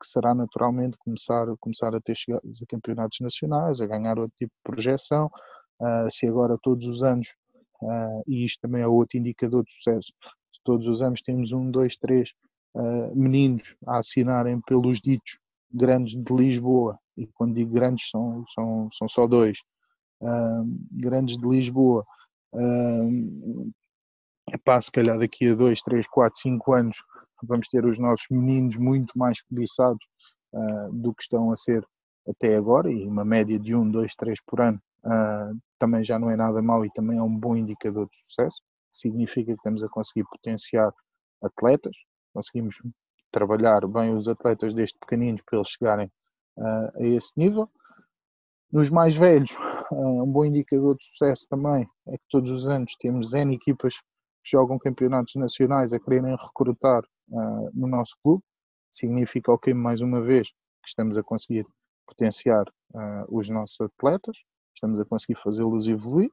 que 0.00 0.06
será 0.06 0.34
naturalmente 0.34 0.96
começar, 0.98 1.46
começar 1.58 1.94
a 1.94 2.00
ter 2.00 2.16
chegados 2.16 2.62
a 2.62 2.66
campeonatos 2.66 3.18
nacionais, 3.20 3.80
a 3.80 3.86
ganhar 3.86 4.18
outro 4.18 4.36
tipo 4.36 4.52
de 4.52 4.62
projeção, 4.62 5.26
uh, 5.80 6.10
se 6.10 6.26
agora 6.26 6.56
todos 6.62 6.86
os 6.86 7.02
anos, 7.02 7.34
uh, 7.82 8.22
e 8.26 8.44
isto 8.44 8.60
também 8.60 8.82
é 8.82 8.86
outro 8.86 9.18
indicador 9.18 9.64
de 9.64 9.72
sucesso, 9.72 10.12
se 10.52 10.60
todos 10.62 10.86
os 10.86 11.02
anos 11.02 11.20
temos 11.20 11.52
um, 11.52 11.70
dois, 11.70 11.96
três 11.96 12.32
meninos 13.14 13.76
a 13.86 13.98
assinarem 13.98 14.60
pelos 14.62 15.00
ditos 15.00 15.38
grandes 15.72 16.16
de 16.16 16.34
Lisboa, 16.34 16.98
e 17.16 17.24
quando 17.28 17.54
digo 17.54 17.72
grandes 17.72 18.08
são, 18.10 18.44
são, 18.52 18.88
são 18.92 19.06
só 19.06 19.28
dois, 19.28 19.58
grandes 20.90 21.38
de 21.38 21.48
Lisboa, 21.48 22.04
epá, 24.52 24.80
se 24.80 24.90
calhar 24.90 25.18
daqui 25.18 25.48
a 25.48 25.54
2, 25.54 25.80
3, 25.80 26.06
4, 26.06 26.40
5 26.40 26.72
anos 26.74 26.96
vamos 27.46 27.68
ter 27.68 27.84
os 27.84 27.98
nossos 27.98 28.26
meninos 28.30 28.76
muito 28.76 29.16
mais 29.18 29.40
cobiçados 29.42 30.06
uh, 30.52 30.92
do 30.92 31.14
que 31.14 31.22
estão 31.22 31.50
a 31.50 31.56
ser 31.56 31.86
até 32.28 32.56
agora, 32.56 32.90
e 32.90 33.06
uma 33.06 33.24
média 33.24 33.58
de 33.58 33.74
1, 33.74 33.90
2, 33.90 34.14
3 34.14 34.38
por 34.46 34.60
ano 34.60 34.80
uh, 35.04 35.58
também 35.78 36.02
já 36.02 36.18
não 36.18 36.30
é 36.30 36.36
nada 36.36 36.62
mau 36.62 36.84
e 36.84 36.90
também 36.92 37.18
é 37.18 37.22
um 37.22 37.36
bom 37.36 37.56
indicador 37.56 38.08
de 38.08 38.16
sucesso. 38.16 38.62
Significa 38.90 39.52
que 39.52 39.58
estamos 39.58 39.82
a 39.82 39.88
conseguir 39.88 40.24
potenciar 40.24 40.90
atletas, 41.42 41.96
conseguimos 42.32 42.76
trabalhar 43.30 43.86
bem 43.86 44.14
os 44.14 44.28
atletas 44.28 44.72
desde 44.72 44.98
pequeninos 44.98 45.42
para 45.42 45.58
eles 45.58 45.68
chegarem 45.68 46.06
uh, 46.56 46.90
a 46.96 47.02
esse 47.02 47.32
nível. 47.36 47.68
Nos 48.72 48.90
mais 48.90 49.14
velhos, 49.16 49.56
um 49.92 50.26
bom 50.26 50.44
indicador 50.44 50.96
de 50.96 51.04
sucesso 51.04 51.46
também 51.48 51.86
é 52.08 52.12
que 52.16 52.24
todos 52.30 52.50
os 52.50 52.66
anos 52.66 52.96
temos 52.98 53.34
N 53.34 53.54
equipas 53.54 53.94
jogam 54.44 54.78
campeonatos 54.78 55.34
nacionais 55.36 55.92
a 55.92 56.00
quererem 56.00 56.36
recrutar 56.36 57.02
uh, 57.30 57.70
no 57.72 57.86
nosso 57.86 58.16
clube. 58.22 58.42
Significa, 58.92 59.52
ok, 59.52 59.74
mais 59.74 60.00
uma 60.00 60.20
vez, 60.20 60.48
que 60.82 60.88
estamos 60.88 61.16
a 61.18 61.22
conseguir 61.22 61.66
potenciar 62.06 62.64
uh, 62.94 63.24
os 63.28 63.48
nossos 63.48 63.80
atletas, 63.80 64.36
estamos 64.74 65.00
a 65.00 65.04
conseguir 65.04 65.40
fazê-los 65.40 65.88
evoluir. 65.88 66.30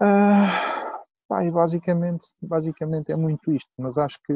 Uh, 0.00 0.78
Pá, 1.28 1.44
e 1.44 1.50
basicamente, 1.50 2.26
basicamente 2.40 3.12
é 3.12 3.16
muito 3.16 3.52
isto, 3.52 3.70
mas 3.76 3.98
acho 3.98 4.18
que 4.24 4.32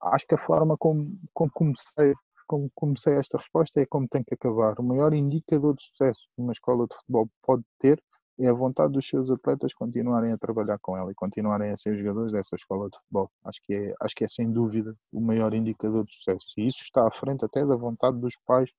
acho 0.00 0.26
que 0.26 0.34
a 0.34 0.38
forma 0.38 0.76
como, 0.78 1.18
como 1.34 1.50
comecei 1.52 2.14
como 2.46 2.70
comecei 2.74 3.12
esta 3.14 3.36
resposta 3.36 3.78
é 3.78 3.84
como 3.84 4.08
tem 4.08 4.24
que 4.24 4.32
acabar. 4.32 4.80
O 4.80 4.82
maior 4.82 5.12
indicador 5.12 5.76
de 5.76 5.84
sucesso 5.84 6.28
que 6.34 6.40
uma 6.40 6.52
escola 6.52 6.86
de 6.86 6.96
futebol 6.96 7.28
pode 7.42 7.62
ter 7.78 8.02
é 8.38 8.48
a 8.48 8.52
vontade 8.52 8.92
dos 8.92 9.08
seus 9.08 9.30
atletas 9.30 9.74
continuarem 9.74 10.32
a 10.32 10.38
trabalhar 10.38 10.78
com 10.78 10.96
ela 10.96 11.10
e 11.10 11.14
continuarem 11.14 11.70
a 11.70 11.76
ser 11.76 11.96
jogadores 11.96 12.32
dessa 12.32 12.54
escola 12.54 12.88
de 12.88 12.96
futebol. 12.96 13.30
Acho 13.44 13.60
que 13.64 13.74
é, 13.74 13.94
acho 14.00 14.14
que 14.14 14.24
é 14.24 14.28
sem 14.28 14.50
dúvida 14.52 14.94
o 15.12 15.20
maior 15.20 15.52
indicador 15.54 16.04
de 16.04 16.14
sucesso. 16.14 16.54
E 16.56 16.66
isso 16.66 16.82
está 16.82 17.06
à 17.06 17.10
frente 17.10 17.44
até 17.44 17.64
da 17.66 17.76
vontade 17.76 18.18
dos 18.18 18.36
pais 18.46 18.70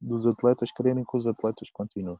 dos 0.00 0.26
atletas 0.26 0.70
quererem 0.70 1.04
que 1.04 1.16
os 1.16 1.26
atletas 1.26 1.70
continuem. 1.70 2.18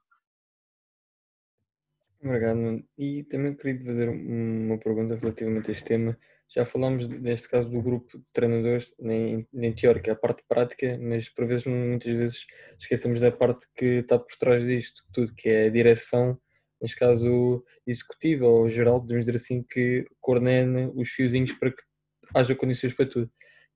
Obrigado. 2.22 2.82
E 2.99 3.24
também 3.24 3.55
queria 3.55 3.84
fazer 3.84 4.09
uma 4.09 4.78
pergunta 4.78 5.14
relativamente 5.16 5.70
a 5.70 5.72
este 5.72 5.84
tema. 5.84 6.18
Já 6.49 6.64
falámos, 6.64 7.07
neste 7.09 7.49
caso, 7.49 7.68
do 7.68 7.82
grupo 7.82 8.18
de 8.18 8.24
treinadores, 8.32 8.94
nem, 8.99 9.47
nem 9.53 9.74
teórica, 9.74 10.12
a 10.12 10.16
parte 10.16 10.42
prática, 10.49 10.97
mas 11.01 11.28
por 11.28 11.47
vezes, 11.47 11.66
muitas 11.66 12.12
vezes, 12.16 12.47
esquecemos 12.78 13.20
da 13.20 13.32
parte 13.32 13.66
que 13.74 14.01
está 14.01 14.18
por 14.18 14.34
trás 14.38 14.64
disto 14.64 15.03
tudo, 15.12 15.34
que 15.34 15.49
é 15.49 15.66
a 15.66 15.70
direção, 15.70 16.38
neste 16.81 16.97
caso, 16.97 17.64
executiva 17.87 18.47
ou 18.47 18.68
geral, 18.68 19.01
podemos 19.01 19.24
dizer 19.24 19.37
assim, 19.37 19.62
que 19.62 20.07
coordena 20.20 20.91
os 20.95 21.09
fiozinhos 21.11 21.53
para 21.53 21.70
que 21.70 21.83
haja 22.35 22.55
condições 22.55 22.95
para 22.95 23.09
tudo. 23.09 23.31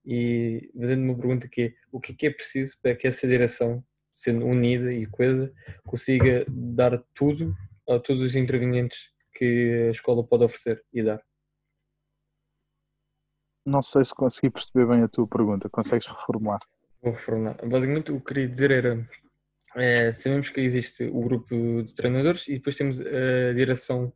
E 0.05 0.71
fazendo 0.79 1.03
uma 1.05 1.17
pergunta 1.17 1.49
que 1.49 1.63
é, 1.63 1.75
o 1.93 2.01
que 2.01 2.13
é, 2.13 2.15
que 2.15 2.27
é 2.27 2.31
preciso 2.31 2.77
para 2.83 2.95
que 2.95 3.07
essa 3.07 3.27
direção, 3.27 3.85
sendo 4.13 4.47
unida 4.47 4.93
e 4.93 5.07
coesa, 5.07 5.53
consiga 5.85 6.45
dar 6.49 7.03
tudo 7.15 7.55
a 7.89 7.99
todos 7.99 8.21
os 8.21 8.35
intervenientes 8.35 9.11
que 9.35 9.87
a 9.89 9.91
escola 9.91 10.25
pode 10.25 10.45
oferecer 10.45 10.83
e 10.93 11.03
dar? 11.03 11.23
Não 13.67 13.83
sei 13.83 14.05
se 14.05 14.15
consegui 14.15 14.51
perceber 14.51 14.87
bem 14.87 15.03
a 15.03 15.09
tua 15.09 15.29
pergunta. 15.29 15.69
Consegues 15.69 16.07
reformular? 16.07 16.61
Vou 17.03 17.13
reformular. 17.13 17.57
Basicamente, 17.67 18.11
o 18.11 18.19
que 18.21 18.27
queria 18.27 18.49
dizer 18.49 18.71
era: 18.71 19.09
é, 19.77 20.11
sabemos 20.13 20.49
que 20.51 20.61
existe 20.61 21.05
o 21.05 21.21
grupo 21.21 21.83
de 21.83 21.95
treinadores 21.95 22.49
e 22.49 22.55
depois 22.55 22.77
temos 22.77 23.01
a 23.01 23.53
direção 23.55 24.13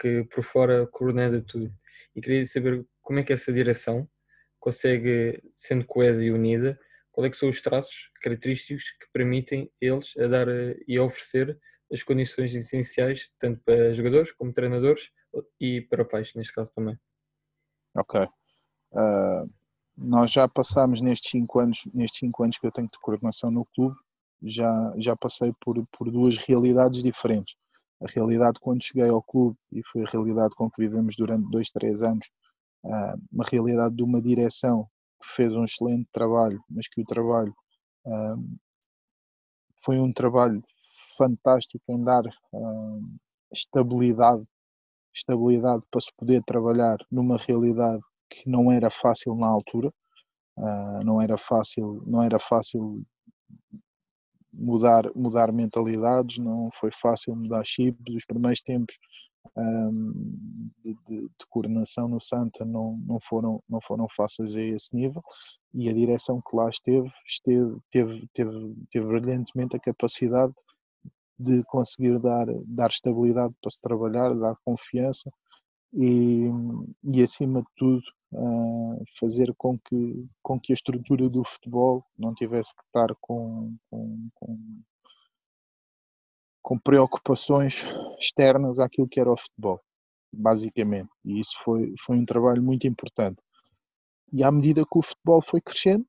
que 0.00 0.24
por 0.24 0.42
fora 0.42 0.86
coordena 0.86 1.40
tudo. 1.40 1.72
E 2.14 2.20
queria 2.20 2.44
saber 2.44 2.84
como 3.02 3.20
é 3.20 3.22
que 3.22 3.32
essa 3.32 3.52
direção 3.52 4.08
consegue, 4.58 5.42
sendo 5.54 5.84
coesa 5.86 6.24
e 6.24 6.30
unida, 6.30 6.78
qual 7.12 7.26
é 7.26 7.30
que 7.30 7.36
são 7.36 7.48
os 7.48 7.62
traços 7.62 8.10
característicos 8.20 8.90
que 9.00 9.06
permitem 9.12 9.70
eles 9.80 10.16
a 10.18 10.26
dar 10.26 10.48
e 10.88 10.98
a 10.98 11.02
oferecer 11.04 11.58
as 11.92 12.02
condições 12.02 12.54
essenciais, 12.54 13.32
tanto 13.38 13.60
para 13.64 13.92
jogadores 13.92 14.32
como 14.32 14.52
treinadores 14.52 15.10
e 15.60 15.82
para 15.82 16.04
pais, 16.04 16.32
neste 16.34 16.52
caso 16.52 16.72
também. 16.72 16.98
Ok. 17.96 18.20
Uh, 18.92 19.48
nós 19.96 20.32
já 20.32 20.48
passámos 20.48 21.00
nestes 21.00 21.30
cinco 21.30 21.60
anos, 21.60 21.88
nestes 21.94 22.18
cinco 22.18 22.42
anos 22.42 22.58
que 22.58 22.66
eu 22.66 22.72
tenho 22.72 22.88
de 22.88 22.98
coordenação 23.00 23.50
no 23.50 23.64
clube, 23.66 23.96
já, 24.42 24.94
já 24.98 25.16
passei 25.16 25.52
por, 25.60 25.84
por 25.96 26.10
duas 26.10 26.36
realidades 26.36 27.02
diferentes. 27.02 27.54
A 28.00 28.06
realidade 28.08 28.58
quando 28.60 28.84
cheguei 28.84 29.08
ao 29.08 29.22
clube, 29.22 29.56
e 29.72 29.82
foi 29.90 30.02
a 30.02 30.10
realidade 30.10 30.54
com 30.54 30.70
que 30.70 30.82
vivemos 30.82 31.16
durante 31.16 31.50
dois, 31.50 31.70
três 31.70 32.02
anos, 32.02 32.26
uh, 32.84 33.20
uma 33.32 33.44
realidade 33.50 33.94
de 33.96 34.02
uma 34.02 34.20
direção 34.20 34.86
que 35.22 35.34
fez 35.34 35.54
um 35.56 35.64
excelente 35.64 36.06
trabalho, 36.12 36.62
mas 36.68 36.88
que 36.88 37.00
o 37.00 37.04
trabalho 37.04 37.54
uh, 38.06 38.58
foi 39.82 39.98
um 39.98 40.12
trabalho 40.12 40.62
fantástico 41.16 41.84
em 41.88 42.04
dar 42.04 42.24
uh, 42.26 43.00
estabilidade, 43.50 44.44
estabilidade 45.14 45.82
para 45.90 46.00
se 46.00 46.12
poder 46.16 46.42
trabalhar 46.44 46.98
numa 47.10 47.38
realidade 47.38 48.02
que 48.28 48.48
não 48.48 48.70
era 48.70 48.90
fácil 48.90 49.34
na 49.34 49.46
altura, 49.46 49.92
não 51.04 51.20
era 51.20 51.36
fácil, 51.36 52.02
não 52.06 52.22
era 52.22 52.40
fácil 52.40 53.04
mudar, 54.56 55.10
mudar 55.14 55.52
mentalidades, 55.52 56.38
não 56.38 56.70
foi 56.80 56.90
fácil 56.92 57.36
mudar 57.36 57.64
chips, 57.64 58.14
os 58.14 58.24
primeiros 58.24 58.60
tempos 58.62 58.96
um, 59.56 60.70
de, 60.82 60.94
de, 61.06 61.20
de, 61.22 61.46
coordenação 61.50 62.08
no 62.08 62.20
Santa 62.20 62.64
não, 62.64 62.98
não, 63.06 63.18
foram, 63.20 63.62
não 63.68 63.80
foram 63.80 64.06
fáceis 64.16 64.54
a 64.54 64.60
esse 64.60 64.94
nível. 64.94 65.22
E 65.74 65.88
a 65.88 65.92
direção 65.92 66.40
que 66.40 66.56
lá 66.56 66.68
esteve, 66.68 67.10
esteve 67.26 67.76
teve, 67.92 68.28
teve, 68.32 68.74
teve 68.90 69.06
brilhantemente 69.06 69.76
a 69.76 69.80
capacidade 69.80 70.52
de 71.38 71.62
conseguir 71.64 72.18
dar, 72.18 72.46
dar 72.66 72.88
estabilidade 72.88 73.54
para 73.60 73.70
se 73.70 73.80
trabalhar, 73.80 74.34
dar 74.34 74.56
confiança 74.64 75.30
e, 75.92 76.48
e 77.04 77.22
acima 77.22 77.60
de 77.60 77.68
tudo 77.76 78.02
uh, 78.36 79.04
fazer 79.18 79.52
com 79.56 79.78
que, 79.78 80.28
com 80.42 80.60
que 80.60 80.72
a 80.72 80.74
estrutura 80.74 81.28
do 81.28 81.42
futebol 81.42 82.04
não 82.18 82.34
tivesse 82.34 82.74
que 82.74 82.82
estar 82.82 83.14
com, 83.20 83.74
com, 83.90 84.28
com, 84.34 84.82
com 86.62 86.78
preocupações 86.78 87.84
externas 88.20 88.78
àquilo 88.78 89.08
que 89.08 89.18
era 89.18 89.32
o 89.32 89.36
futebol, 89.36 89.80
basicamente. 90.32 91.10
E 91.24 91.40
isso 91.40 91.56
foi, 91.64 91.94
foi 92.04 92.16
um 92.16 92.26
trabalho 92.26 92.62
muito 92.62 92.86
importante. 92.86 93.40
E 94.32 94.44
à 94.44 94.52
medida 94.52 94.84
que 94.84 94.98
o 94.98 95.02
futebol 95.02 95.40
foi 95.40 95.60
crescendo, 95.60 96.06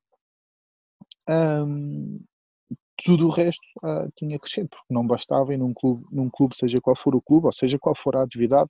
tudo 2.96 3.26
o 3.26 3.30
resto 3.30 3.62
uh, 3.84 4.10
tinha 4.16 4.38
crescido, 4.38 4.68
porque 4.68 4.92
não 4.92 5.06
bastava 5.06 5.54
em 5.54 5.56
num 5.56 5.72
clube, 5.72 6.04
num 6.10 6.28
clube, 6.28 6.56
seja 6.56 6.80
qual 6.80 6.96
for 6.96 7.14
o 7.14 7.22
clube, 7.22 7.46
ou 7.46 7.52
seja 7.52 7.78
qual 7.78 7.94
for 7.94 8.16
a 8.16 8.24
atividade, 8.24 8.68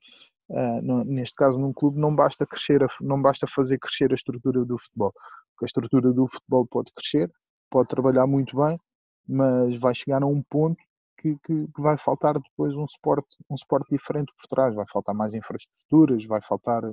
uh, 0.49 0.81
no, 0.81 1.03
neste 1.03 1.35
caso 1.35 1.59
num 1.59 1.73
clube, 1.73 1.99
não 1.99 2.15
basta 2.15 2.45
crescer, 2.45 2.83
a, 2.83 2.87
não 3.01 3.21
basta 3.21 3.47
fazer 3.47 3.77
crescer 3.79 4.11
a 4.11 4.15
estrutura 4.15 4.65
do 4.65 4.77
futebol, 4.77 5.11
porque 5.51 5.65
a 5.65 5.67
estrutura 5.67 6.11
do 6.13 6.27
futebol 6.27 6.67
pode 6.67 6.91
crescer, 6.93 7.31
pode 7.69 7.87
trabalhar 7.87 8.27
muito 8.27 8.57
bem, 8.57 8.79
mas 9.27 9.77
vai 9.77 9.93
chegar 9.93 10.23
a 10.23 10.27
um 10.27 10.41
ponto 10.49 10.83
que, 11.17 11.35
que, 11.43 11.67
que, 11.67 11.81
vai 11.81 11.97
faltar 11.97 12.33
depois 12.39 12.75
um 12.75 12.87
suporte, 12.87 13.37
um 13.49 13.57
suporte 13.57 13.87
diferente 13.91 14.33
por 14.35 14.47
trás, 14.47 14.73
vai 14.73 14.85
faltar 14.91 15.13
mais 15.13 15.33
infraestruturas, 15.33 16.25
vai 16.25 16.41
faltar 16.41 16.83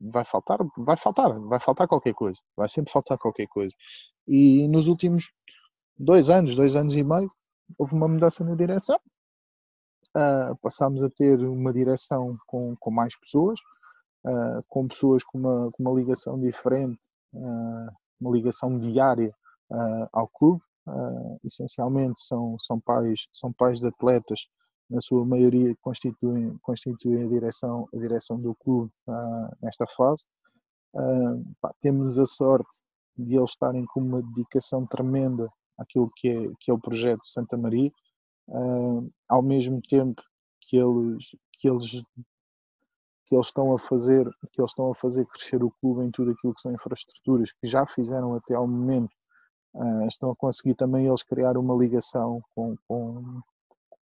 vai 0.00 0.24
faltar, 0.24 0.58
vai 0.76 0.96
faltar, 0.96 1.40
vai 1.40 1.60
faltar 1.60 1.88
qualquer 1.88 2.14
coisa, 2.14 2.40
vai 2.56 2.68
sempre 2.68 2.92
faltar 2.92 3.18
qualquer 3.18 3.46
coisa. 3.46 3.74
E 4.26 4.68
nos 4.68 4.86
últimos 4.86 5.32
dois 5.98 6.30
anos, 6.30 6.54
dois 6.54 6.76
anos 6.76 6.94
e 6.96 7.02
meio, 7.02 7.30
houve 7.78 7.94
uma 7.94 8.08
mudança 8.08 8.44
na 8.44 8.54
direção. 8.54 8.98
Uh, 10.16 10.56
passámos 10.62 11.02
a 11.02 11.10
ter 11.10 11.38
uma 11.40 11.72
direção 11.72 12.36
com, 12.46 12.74
com 12.76 12.90
mais 12.90 13.18
pessoas, 13.18 13.60
uh, 14.24 14.64
com 14.68 14.88
pessoas 14.88 15.22
com 15.22 15.38
uma, 15.38 15.70
com 15.70 15.82
uma 15.82 15.92
ligação 15.92 16.40
diferente, 16.40 16.98
uh, 17.34 17.88
uma 18.20 18.30
ligação 18.32 18.78
diária 18.78 19.32
ao 20.14 20.26
clube. 20.28 20.62
essencialmente 21.44 22.18
são, 22.20 22.56
são, 22.58 22.80
pais, 22.80 23.28
são 23.32 23.52
pais 23.52 23.80
de 23.80 23.86
atletas, 23.86 24.48
na 24.88 24.98
sua 24.98 25.26
maioria 25.26 25.76
constituem, 25.82 26.56
constituem 26.62 27.24
a, 27.24 27.28
direção, 27.28 27.86
a 27.94 27.98
direção 27.98 28.40
do 28.40 28.54
clube 28.54 28.90
nesta 29.60 29.86
fase. 29.94 30.24
Pá, 31.60 31.70
temos 31.82 32.18
a 32.18 32.24
sorte 32.24 32.80
de 33.14 33.36
eles 33.36 33.50
estarem 33.50 33.84
com 33.84 34.00
uma 34.00 34.22
dedicação 34.22 34.86
tremenda 34.86 35.52
aquilo 35.78 36.10
que 36.16 36.28
é, 36.28 36.50
que 36.60 36.70
é 36.70 36.74
o 36.74 36.80
projeto 36.80 37.20
Santa 37.24 37.56
Maria, 37.56 37.90
uh, 38.48 39.10
ao 39.28 39.42
mesmo 39.42 39.80
tempo 39.82 40.22
que 40.62 40.76
eles, 40.76 41.36
que 41.52 41.68
eles 41.68 42.02
que 43.26 43.34
eles 43.34 43.46
estão 43.46 43.74
a 43.74 43.78
fazer 43.78 44.24
que 44.52 44.60
eles 44.60 44.70
estão 44.70 44.90
a 44.90 44.94
fazer 44.94 45.26
crescer 45.26 45.62
o 45.62 45.70
clube 45.80 46.04
em 46.04 46.10
tudo 46.10 46.32
aquilo 46.32 46.54
que 46.54 46.60
são 46.60 46.72
infraestruturas 46.72 47.52
que 47.52 47.66
já 47.66 47.86
fizeram 47.86 48.34
até 48.34 48.54
ao 48.54 48.66
momento 48.66 49.12
uh, 49.74 50.06
estão 50.06 50.30
a 50.30 50.36
conseguir 50.36 50.74
também 50.74 51.06
eles 51.06 51.22
criar 51.22 51.56
uma 51.58 51.74
ligação 51.74 52.42
com, 52.54 52.76
com, 52.86 53.40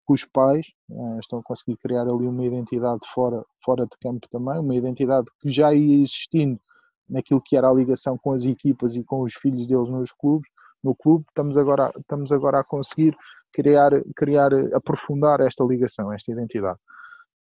os 0.08 0.24
pais 0.24 0.68
uh, 0.88 1.18
estão 1.18 1.40
a 1.40 1.42
conseguir 1.42 1.76
criar 1.78 2.02
ali 2.02 2.26
uma 2.26 2.44
identidade 2.44 3.00
fora 3.12 3.44
fora 3.64 3.84
de 3.84 3.98
campo 4.00 4.28
também 4.30 4.60
uma 4.60 4.76
identidade 4.76 5.26
que 5.40 5.50
já 5.50 5.74
ia 5.74 6.02
existindo 6.02 6.60
naquilo 7.08 7.40
que 7.40 7.56
era 7.56 7.68
a 7.68 7.74
ligação 7.74 8.16
com 8.16 8.30
as 8.32 8.44
equipas 8.44 8.94
e 8.94 9.02
com 9.02 9.22
os 9.22 9.34
filhos 9.34 9.66
deles 9.66 9.88
nos 9.88 10.12
clubes 10.12 10.48
no 10.86 10.94
clube, 10.94 11.24
estamos 11.28 11.56
agora, 11.56 11.92
estamos 11.98 12.32
agora 12.32 12.60
a 12.60 12.64
conseguir 12.64 13.16
criar, 13.56 13.90
criar, 14.14 14.52
aprofundar 14.74 15.40
esta 15.40 15.64
ligação, 15.64 16.12
esta 16.12 16.30
identidade. 16.30 16.78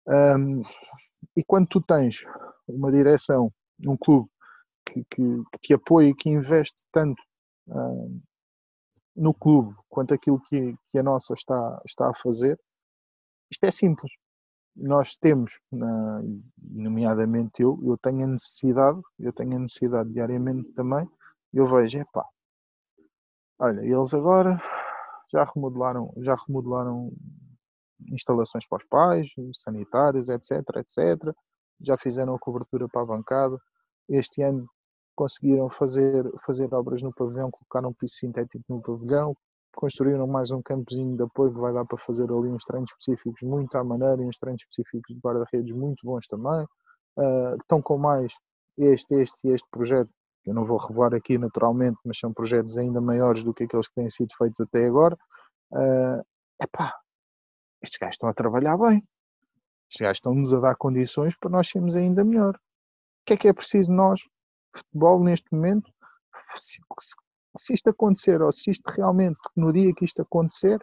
Um, 0.07 0.63
e 1.37 1.43
quando 1.43 1.67
tu 1.67 1.81
tens 1.81 2.25
uma 2.69 2.93
direção, 2.93 3.53
um 3.85 3.97
clube 3.97 4.29
que, 4.87 5.05
que, 5.11 5.43
que 5.53 5.59
te 5.61 5.75
apoia 5.75 6.11
e 6.11 6.15
que 6.15 6.31
investe 6.31 6.85
tanto 6.93 7.21
um, 7.67 8.21
no 9.17 9.35
clube 9.35 9.75
quanto 9.89 10.15
aquilo 10.15 10.41
que, 10.49 10.77
que 10.87 10.99
a 10.99 11.03
nossa 11.03 11.35
está, 11.35 11.83
está 11.85 12.09
a 12.09 12.15
fazer, 12.15 12.57
isto 13.51 13.65
é 13.65 13.71
simples. 13.73 14.13
Nós 14.77 15.17
temos, 15.17 15.59
nomeadamente 16.61 17.63
eu, 17.63 17.79
eu 17.85 17.97
tenho 17.99 18.25
a 18.25 18.29
necessidade, 18.29 19.01
eu 19.19 19.33
tenho 19.33 19.57
a 19.57 19.61
necessidade 19.61 20.13
diariamente 20.13 20.73
também, 20.73 21.09
eu 21.53 21.67
vejo, 21.67 21.99
epá, 21.99 22.25
Olha, 23.59 23.81
eles 23.83 24.13
agora 24.13 24.61
já 25.35 25.45
remodelaram, 25.53 26.13
já 26.19 26.37
remodelaram 26.47 27.13
instalações 28.13 28.67
para 28.69 28.79
os 28.79 28.85
pais, 28.85 29.35
sanitários, 29.53 30.29
etc, 30.29 30.63
etc. 30.77 31.35
Já 31.81 31.99
fizeram 31.99 32.37
a 32.37 32.39
cobertura 32.39 32.87
para 32.89 33.03
a 33.03 33.07
bancada. 33.07 33.59
Este 34.09 34.43
ano 34.43 34.67
conseguiram 35.17 35.69
fazer, 35.69 36.25
fazer 36.47 36.73
obras 36.73 37.03
no 37.03 37.13
pavilhão, 37.13 37.51
colocaram 37.51 37.91
um 37.91 37.95
piso 37.95 38.15
sintético 38.15 38.65
no 38.69 38.81
pavilhão, 38.81 39.37
construíram 39.75 40.27
mais 40.27 40.53
um 40.53 40.63
campozinho 40.63 41.17
de 41.17 41.25
apoio 41.25 41.53
que 41.53 41.61
vai 41.61 41.73
dar 41.73 41.85
para 41.85 41.99
fazer 41.99 42.31
ali 42.31 42.49
uns 42.49 42.63
treinos 42.63 42.91
específicos 42.91 43.43
muito 43.43 43.77
à 43.77 43.83
maneira 43.83 44.23
e 44.23 44.27
uns 44.27 44.37
treinos 44.37 44.63
específicos 44.63 45.15
de 45.15 45.21
guarda-redes 45.21 45.75
muito 45.75 46.07
bons 46.07 46.27
também. 46.29 46.65
Uh, 47.17 47.57
estão 47.61 47.83
com 47.83 47.99
mais 47.99 48.33
este, 48.79 49.15
este 49.15 49.49
e 49.49 49.53
este 49.53 49.69
projeto, 49.71 50.11
que 50.45 50.51
eu 50.51 50.55
não 50.55 50.65
vou 50.65 50.77
revelar 50.77 51.15
aqui 51.15 51.39
naturalmente, 51.39 51.99
mas 52.05 52.19
são 52.19 52.33
projetos 52.33 52.77
ainda 52.77 53.01
maiores 53.01 53.43
do 53.43 53.55
que 53.55 53.65
aqueles 53.65 53.89
que 53.89 53.95
têm 53.95 54.11
sido 54.11 54.29
feitos 54.37 54.61
até 54.61 54.87
agora. 54.87 55.17
Uh, 55.73 56.23
epá, 56.63 56.95
estes 57.83 57.99
gajos 57.99 58.15
estão 58.15 58.29
a 58.29 58.35
trabalhar 58.35 58.77
bem. 58.77 59.03
Estes 59.91 60.01
gajos 60.01 60.19
estão-nos 60.19 60.53
a 60.53 60.61
dar 60.61 60.77
condições 60.77 61.35
para 61.37 61.51
nós 61.51 61.69
sermos 61.69 61.97
ainda 61.97 62.23
melhor. 62.23 62.55
O 62.55 62.61
que 63.25 63.33
é 63.33 63.37
que 63.39 63.49
é 63.49 63.55
preciso 63.55 63.91
nós, 63.93 64.21
futebol, 64.77 65.25
neste 65.25 65.47
momento? 65.51 65.91
Se, 66.55 66.79
se, 67.57 67.73
isto 67.73 67.89
acontecer, 67.89 68.43
ou 68.43 68.53
se 68.53 68.71
isto 68.71 68.87
realmente, 68.91 69.39
no 69.57 69.73
dia 69.73 69.95
que 69.95 70.05
isto 70.05 70.21
acontecer, 70.21 70.79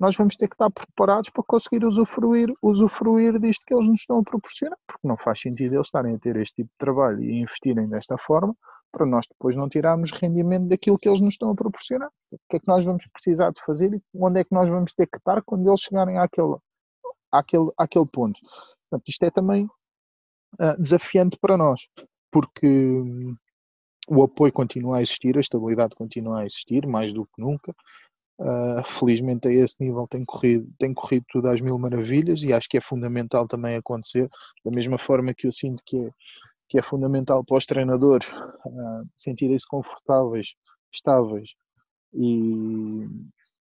nós 0.00 0.16
vamos 0.16 0.34
ter 0.34 0.48
que 0.48 0.54
estar 0.54 0.70
preparados 0.70 1.30
para 1.30 1.44
conseguir 1.44 1.84
usufruir, 1.84 2.52
usufruir 2.60 3.38
disto 3.38 3.64
que 3.64 3.74
eles 3.74 3.88
nos 3.88 4.00
estão 4.00 4.18
a 4.18 4.24
proporcionar, 4.24 4.78
porque 4.86 5.06
não 5.06 5.16
faz 5.16 5.40
sentido 5.40 5.74
eles 5.74 5.86
estarem 5.86 6.16
a 6.16 6.18
ter 6.18 6.36
este 6.36 6.56
tipo 6.56 6.70
de 6.70 6.78
trabalho 6.78 7.22
e 7.22 7.40
investirem 7.40 7.88
desta 7.88 8.18
forma 8.18 8.56
para 8.92 9.06
nós 9.06 9.26
depois 9.28 9.56
não 9.56 9.68
tirarmos 9.68 10.10
rendimento 10.10 10.68
daquilo 10.68 10.98
que 10.98 11.08
eles 11.08 11.20
nos 11.20 11.34
estão 11.34 11.50
a 11.50 11.54
proporcionar. 11.54 12.10
O 12.32 12.38
que 12.48 12.56
é 12.56 12.60
que 12.60 12.68
nós 12.68 12.84
vamos 12.84 13.06
precisar 13.12 13.50
de 13.50 13.62
fazer 13.62 13.92
e 13.94 14.02
onde 14.14 14.40
é 14.40 14.44
que 14.44 14.54
nós 14.54 14.68
vamos 14.68 14.92
ter 14.92 15.06
que 15.06 15.18
estar 15.18 15.42
quando 15.42 15.68
eles 15.68 15.80
chegarem 15.80 16.18
àquele, 16.18 16.56
àquele, 17.30 17.70
àquele 17.76 18.06
ponto. 18.06 18.38
Portanto, 18.88 19.08
isto 19.08 19.22
é 19.24 19.30
também 19.30 19.66
uh, 19.66 20.80
desafiante 20.80 21.38
para 21.40 21.56
nós, 21.56 21.88
porque 22.30 22.66
hum, 22.66 23.36
o 24.08 24.22
apoio 24.22 24.52
continua 24.52 24.98
a 24.98 25.02
existir, 25.02 25.36
a 25.36 25.40
estabilidade 25.40 25.94
continua 25.94 26.40
a 26.40 26.46
existir, 26.46 26.86
mais 26.86 27.12
do 27.12 27.24
que 27.26 27.40
nunca. 27.40 27.74
Uh, 28.40 28.84
felizmente 28.84 29.48
a 29.48 29.52
esse 29.52 29.76
nível 29.80 30.06
tem 30.06 30.24
corrido, 30.24 30.72
tem 30.78 30.94
corrido 30.94 31.24
tudo 31.28 31.48
às 31.48 31.60
mil 31.60 31.76
maravilhas 31.76 32.40
e 32.44 32.52
acho 32.52 32.68
que 32.68 32.78
é 32.78 32.80
fundamental 32.80 33.48
também 33.48 33.74
acontecer, 33.74 34.30
da 34.64 34.70
mesma 34.70 34.96
forma 34.96 35.34
que 35.34 35.48
eu 35.48 35.50
sinto 35.50 35.82
que 35.84 35.96
é, 35.96 36.10
que 36.68 36.78
é 36.78 36.82
fundamental 36.82 37.44
para 37.44 37.56
os 37.56 37.66
treinadores 37.66 38.30
uh, 38.32 39.08
sentirem-se 39.16 39.66
confortáveis, 39.66 40.54
estáveis 40.92 41.50
e, 42.12 43.06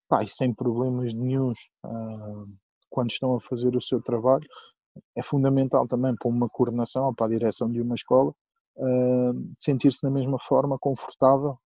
pá, 0.07 0.23
e, 0.23 0.27
sem 0.27 0.53
problemas 0.53 1.13
nenhums 1.13 1.59
uh, 1.85 2.47
quando 2.89 3.11
estão 3.11 3.35
a 3.35 3.41
fazer 3.41 3.75
o 3.75 3.81
seu 3.81 4.01
trabalho. 4.01 4.47
É 5.15 5.23
fundamental 5.23 5.87
também 5.87 6.15
para 6.15 6.29
uma 6.29 6.49
coordenação 6.49 7.05
ou 7.05 7.13
para 7.13 7.27
a 7.27 7.29
direção 7.29 7.71
de 7.71 7.81
uma 7.81 7.95
escola 7.95 8.33
sentir-se 9.57 10.03
da 10.03 10.09
mesma 10.11 10.37
forma 10.39 10.77
confortável, 10.77 11.57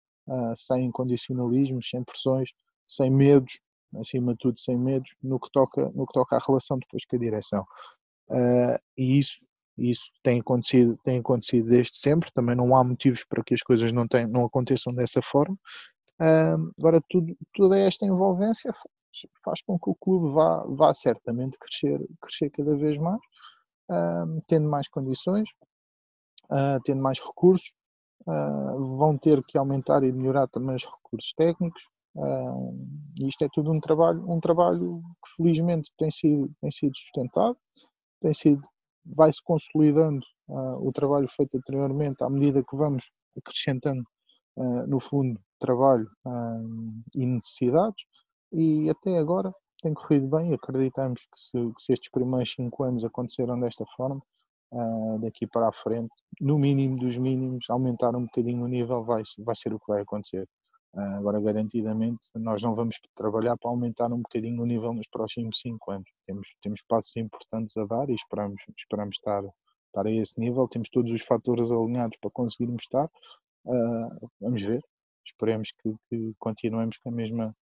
sem 0.56 0.90
condicionalismos, 0.92 1.90
sem 1.90 2.02
pressões 2.06 2.52
sem 2.92 3.10
medos, 3.10 3.60
acima 4.00 4.34
de 4.34 4.40
tudo 4.40 4.60
sem 4.60 4.78
medos, 4.78 5.16
no 5.24 5.40
que 5.40 5.50
toca, 5.52 5.90
no 5.96 6.06
que 6.06 6.14
toca 6.14 6.36
à 6.36 6.40
relação 6.46 6.78
depois 6.78 7.06
com 7.06 7.16
a 7.16 7.20
direção. 7.20 7.66
Uh, 8.30 8.78
e 8.98 9.18
isso, 9.18 9.38
isso 9.78 10.12
tem 10.24 10.40
acontecido, 10.40 10.98
tem 11.04 11.20
acontecido 11.20 11.70
desde 11.70 11.98
sempre, 11.98 12.32
também 12.34 12.56
não 12.56 12.76
há 12.76 12.84
motivos 12.84 13.24
para 13.24 13.44
que 13.44 13.54
as 13.54 13.62
coisas 13.62 13.92
não, 13.92 14.08
tem, 14.08 14.28
não 14.28 14.46
aconteçam 14.46 14.94
dessa 14.94 15.22
forma. 15.22 15.56
Uh, 16.22 16.72
agora, 16.80 17.02
tudo, 17.10 17.36
toda 17.54 17.78
esta 17.80 18.06
envolvência 18.06 18.72
faz, 18.74 19.26
faz, 19.44 19.62
com 19.64 19.80
que 19.80 19.90
o 19.90 19.96
clube 19.96 20.34
vá, 20.34 20.64
vá 20.68 20.94
certamente 20.94 21.58
crescer, 21.58 22.00
crescer 22.22 22.50
cada 22.52 22.76
vez 22.76 22.98
mais, 22.98 23.20
uh, 23.90 24.42
tendo 24.48 24.70
mais 24.70 24.88
condições, 24.88 25.50
tendo 26.84 27.02
mais 27.02 27.18
recursos, 27.18 27.72
vão 28.28 29.18
ter 29.18 29.42
que 29.46 29.58
aumentar 29.58 30.04
e 30.04 30.12
melhorar 30.12 30.48
também 30.50 30.76
os 30.76 30.84
recursos 30.84 31.32
técnicos, 31.34 31.82
Uh, 32.16 32.76
isto 33.26 33.46
é 33.46 33.50
tudo 33.54 33.72
um 33.72 33.80
trabalho, 33.80 34.30
um 34.30 34.40
trabalho 34.40 35.02
que 35.24 35.36
felizmente 35.38 35.92
tem 35.98 36.12
sido, 36.12 36.52
tem 36.60 36.70
sido 36.70 36.98
sustentado, 36.98 37.58
tem 38.22 38.34
sido, 38.34 38.62
vai-se 39.06 39.42
consolidando 39.44 40.26
uh, 40.48 40.88
o 40.88 40.92
trabalho 40.92 41.28
feito 41.30 41.58
anteriormente 41.58 42.24
à 42.24 42.30
medida 42.30 42.64
que 42.64 42.76
vamos 42.76 43.10
acrescentando, 43.38 44.04
uh, 44.58 44.88
no 44.88 45.00
fundo, 45.00 45.40
trabalho 45.60 46.10
e 47.16 47.26
necessidades, 47.26 48.04
e 48.52 48.90
até 48.90 49.18
agora 49.20 49.54
tem 49.82 49.94
corrido 49.94 50.28
bem. 50.28 50.54
Acreditamos 50.54 51.22
que 51.22 51.40
se, 51.40 51.52
que 51.52 51.84
se 51.84 51.94
estes 51.94 52.10
primeiros 52.10 52.52
cinco 52.52 52.84
anos 52.84 53.06
aconteceram 53.06 53.60
desta 53.60 53.86
forma, 53.96 54.22
daqui 55.20 55.46
para 55.46 55.68
a 55.68 55.72
frente, 55.72 56.12
no 56.40 56.58
mínimo 56.58 56.98
dos 56.98 57.16
mínimos, 57.18 57.70
aumentar 57.70 58.16
um 58.16 58.24
bocadinho 58.24 58.64
o 58.64 58.68
nível 58.68 59.04
vai, 59.04 59.22
vai 59.40 59.56
ser 59.56 59.72
o 59.72 59.80
que 59.80 59.86
vai 59.88 60.02
acontecer. 60.02 60.48
Ah, 60.94 61.18
agora, 61.18 61.40
garantidamente, 61.40 62.30
nós 62.36 62.62
não 62.62 62.76
vamos 62.76 63.00
trabalhar 63.16 63.58
para 63.58 63.70
aumentar 63.70 64.12
um 64.12 64.22
bocadinho 64.22 64.62
o 64.62 64.66
nível 64.66 64.94
nos 64.94 65.08
próximos 65.08 65.60
5 65.62 65.92
anos. 65.92 66.10
Temos, 66.26 66.56
temos 66.62 66.82
passos 66.82 67.16
importantes 67.16 67.78
a 67.78 67.86
dar 67.86 68.10
e 68.10 68.14
esperamos, 68.14 68.62
esperamos 68.78 69.16
estar, 69.16 69.42
estar 69.88 70.06
a 70.06 70.12
esse 70.12 70.38
nível. 70.38 70.68
Temos 70.68 70.90
todos 70.90 71.12
os 71.12 71.22
fatores 71.22 71.72
alinhados 71.72 72.18
para 72.20 72.30
conseguirmos 72.32 72.84
estar. 72.84 73.10
Uh, 73.64 74.30
vamos 74.42 74.62
ver. 74.62 74.82
Esperemos 75.26 75.72
que, 75.72 75.96
que, 76.10 76.34
continuemos 76.38 76.98
com 76.98 77.10
a 77.10 77.14
mesma 77.14 77.56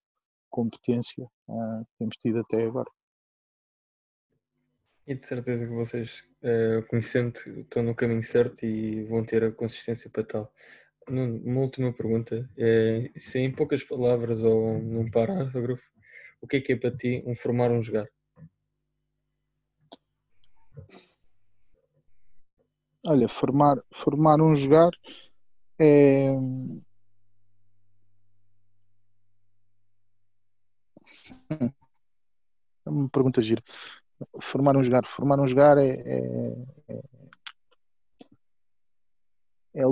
competência 0.49 1.25
uh, 1.47 1.85
que 1.85 1.97
temos 1.99 2.15
tido 2.17 2.39
até 2.39 2.63
agora. 2.63 2.89
E 5.05 5.13
de 5.13 5.23
certeza 5.23 5.67
que 5.67 5.73
vocês, 5.73 6.23
uh, 6.41 6.87
conhecendo, 6.89 7.37
estão 7.37 7.83
no 7.83 7.93
caminho 7.93 8.23
certo 8.23 8.65
e 8.65 9.03
vão 9.03 9.23
ter 9.23 9.43
a 9.43 9.51
consistência 9.51 10.09
para 10.09 10.23
tal 10.23 10.53
uma 11.09 11.61
última 11.61 11.93
pergunta. 11.93 12.49
É, 12.57 13.11
se 13.17 13.39
em 13.39 13.51
poucas 13.51 13.83
palavras 13.83 14.41
ou 14.43 14.79
num 14.79 15.09
parágrafo, 15.09 15.83
o 16.41 16.47
que 16.47 16.57
é 16.57 16.61
que 16.61 16.73
é 16.73 16.75
para 16.75 16.95
ti 16.95 17.23
um 17.25 17.35
formar 17.35 17.71
um 17.71 17.81
jogar? 17.81 18.07
Olha, 23.05 23.27
formar, 23.29 23.77
formar 23.93 24.41
um 24.41 24.55
jogar 24.55 24.91
é. 25.79 26.35
É 32.85 32.89
uma 32.89 33.09
pergunta 33.09 33.41
gira. 33.41 33.63
Formar 34.41 34.75
um 34.75 34.83
jogar. 34.83 35.05
Formar 35.05 35.39
um 35.39 35.47
jogar 35.47 35.77
é, 35.77 35.89
é, 35.89 36.53
é, 36.89 37.01
é 39.75 39.85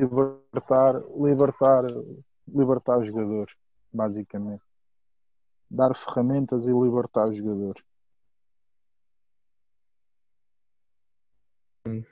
libertar, 0.00 1.02
libertar, 1.16 1.84
libertar 2.48 2.98
os 2.98 3.06
jogadores, 3.06 3.54
basicamente. 3.92 4.62
Dar 5.70 5.94
ferramentas 5.94 6.66
e 6.66 6.72
libertar 6.72 7.28
os 7.28 7.36
jogadores. 7.36 7.82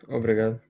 Obrigado. 0.08 0.60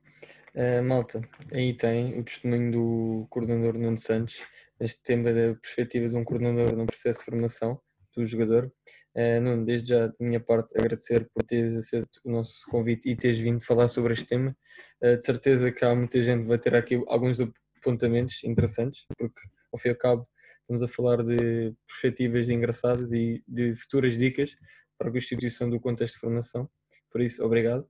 Uh, 0.54 0.82
malta, 0.84 1.20
aí 1.52 1.74
tem 1.74 2.18
o 2.20 2.24
testemunho 2.24 2.72
do 2.72 3.26
coordenador 3.30 3.74
Nuno 3.78 3.96
Santos, 3.96 4.42
este 4.78 5.02
tema 5.02 5.32
da 5.32 5.54
perspectiva 5.54 6.08
de 6.08 6.16
um 6.16 6.24
coordenador 6.24 6.76
no 6.76 6.86
processo 6.86 7.20
de 7.20 7.24
formação 7.24 7.80
do 8.16 8.26
jogador. 8.26 8.72
Uh, 9.14 9.40
Nuno, 9.40 9.64
desde 9.64 9.90
já 9.90 10.06
da 10.06 10.14
minha 10.20 10.40
parte 10.40 10.70
agradecer 10.78 11.28
por 11.34 11.42
teres 11.42 11.74
aceito 11.74 12.20
o 12.24 12.30
nosso 12.30 12.64
convite 12.70 13.08
e 13.08 13.16
teres 13.16 13.38
vindo 13.38 13.60
falar 13.60 13.88
sobre 13.88 14.12
este 14.12 14.26
tema. 14.26 14.56
Uh, 15.02 15.16
de 15.16 15.24
certeza 15.24 15.70
que 15.70 15.84
há 15.84 15.94
muita 15.94 16.22
gente 16.22 16.42
que 16.42 16.48
vai 16.48 16.58
ter 16.58 16.74
aqui 16.74 17.02
alguns 17.06 17.38
apontamentos 17.40 18.42
interessantes, 18.44 19.04
porque 19.18 19.40
ao 19.72 19.78
fim 19.78 19.88
e 19.88 19.92
ao 19.92 19.98
cabo 19.98 20.26
estamos 20.60 20.82
a 20.82 20.88
falar 20.88 21.22
de 21.22 21.74
perspectivas 21.86 22.48
engraçadas 22.48 23.12
e 23.12 23.42
de 23.46 23.74
futuras 23.74 24.16
dicas 24.16 24.54
para 24.98 25.08
a 25.08 25.12
constituição 25.12 25.68
do 25.68 25.80
contexto 25.80 26.14
de 26.14 26.20
formação. 26.20 26.70
Por 27.10 27.20
isso, 27.20 27.44
obrigado. 27.44 27.86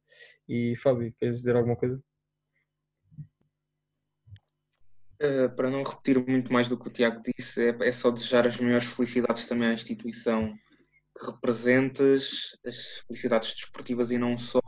E 0.48 0.74
Fábio, 0.76 1.14
queres 1.18 1.36
dizer 1.36 1.54
alguma 1.54 1.76
coisa? 1.76 2.02
Uh, 5.22 5.48
para 5.54 5.70
não 5.70 5.84
repetir 5.84 6.18
muito 6.26 6.52
mais 6.52 6.66
do 6.66 6.76
que 6.76 6.88
o 6.88 6.90
Tiago 6.90 7.22
disse, 7.22 7.68
é, 7.68 7.88
é 7.88 7.92
só 7.92 8.10
desejar 8.10 8.44
as 8.44 8.56
maiores 8.56 8.86
felicidades 8.86 9.46
também 9.46 9.68
à 9.68 9.72
instituição 9.72 10.52
que 11.16 11.30
representas, 11.30 12.58
as 12.66 13.04
felicidades 13.06 13.54
desportivas 13.54 14.10
e 14.10 14.18
não 14.18 14.36
só. 14.36 14.60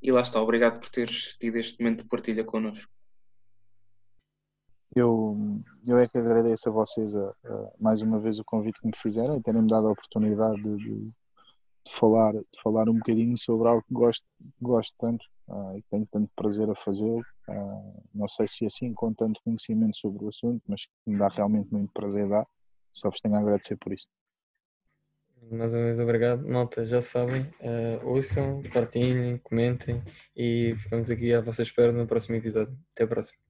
E 0.00 0.10
lá 0.10 0.22
está, 0.22 0.40
obrigado 0.40 0.80
por 0.80 0.88
teres 0.88 1.36
tido 1.38 1.56
este 1.56 1.82
momento 1.82 2.02
de 2.02 2.08
partilha 2.08 2.44
connosco. 2.44 2.90
Eu, 4.96 5.36
eu 5.86 5.98
é 5.98 6.08
que 6.08 6.18
agradeço 6.18 6.68
a 6.68 6.72
vocês 6.72 7.14
a, 7.14 7.28
a, 7.44 7.72
mais 7.78 8.00
uma 8.00 8.18
vez 8.18 8.38
o 8.38 8.44
convite 8.44 8.80
que 8.80 8.86
me 8.86 8.96
fizeram 8.96 9.36
e 9.36 9.42
terem-me 9.42 9.68
dado 9.68 9.86
a 9.86 9.92
oportunidade 9.92 10.60
de, 10.62 10.76
de, 10.78 11.00
de, 11.84 11.92
falar, 11.92 12.32
de 12.32 12.62
falar 12.62 12.88
um 12.88 12.94
bocadinho 12.94 13.36
sobre 13.36 13.68
algo 13.68 13.84
que 13.86 13.92
gosto, 13.92 14.24
gosto 14.60 14.94
tanto 14.96 15.24
uh, 15.50 15.76
e 15.76 15.82
tenho 15.90 16.06
tanto 16.06 16.30
prazer 16.34 16.70
a 16.70 16.74
fazê-lo. 16.74 17.24
Uh, 17.48 18.02
não 18.14 18.28
sei 18.28 18.46
se 18.48 18.64
assim 18.64 18.94
com 18.94 19.12
tanto 19.12 19.42
conhecimento 19.42 19.96
sobre 19.96 20.24
o 20.24 20.28
assunto, 20.28 20.62
mas 20.66 20.86
me 21.06 21.18
dá 21.18 21.28
realmente 21.28 21.72
muito 21.72 21.92
prazer 21.92 22.28
dar. 22.28 22.46
Só 22.92 23.10
vos 23.10 23.20
tenho 23.20 23.34
a 23.34 23.40
agradecer 23.40 23.76
por 23.76 23.92
isso. 23.92 24.06
Mais 25.50 25.72
uma 25.72 25.84
vez, 25.84 25.98
obrigado. 25.98 26.46
Malta, 26.46 26.84
já 26.84 27.00
sabem, 27.00 27.42
uh, 27.42 28.06
ouçam, 28.06 28.62
partilhem, 28.72 29.38
comentem 29.38 30.02
e 30.36 30.74
ficamos 30.76 31.10
aqui 31.10 31.32
à 31.32 31.40
vossa 31.40 31.62
espera 31.62 31.92
no 31.92 32.06
próximo 32.06 32.36
episódio. 32.36 32.76
Até 32.92 33.04
a 33.04 33.06
próxima. 33.06 33.49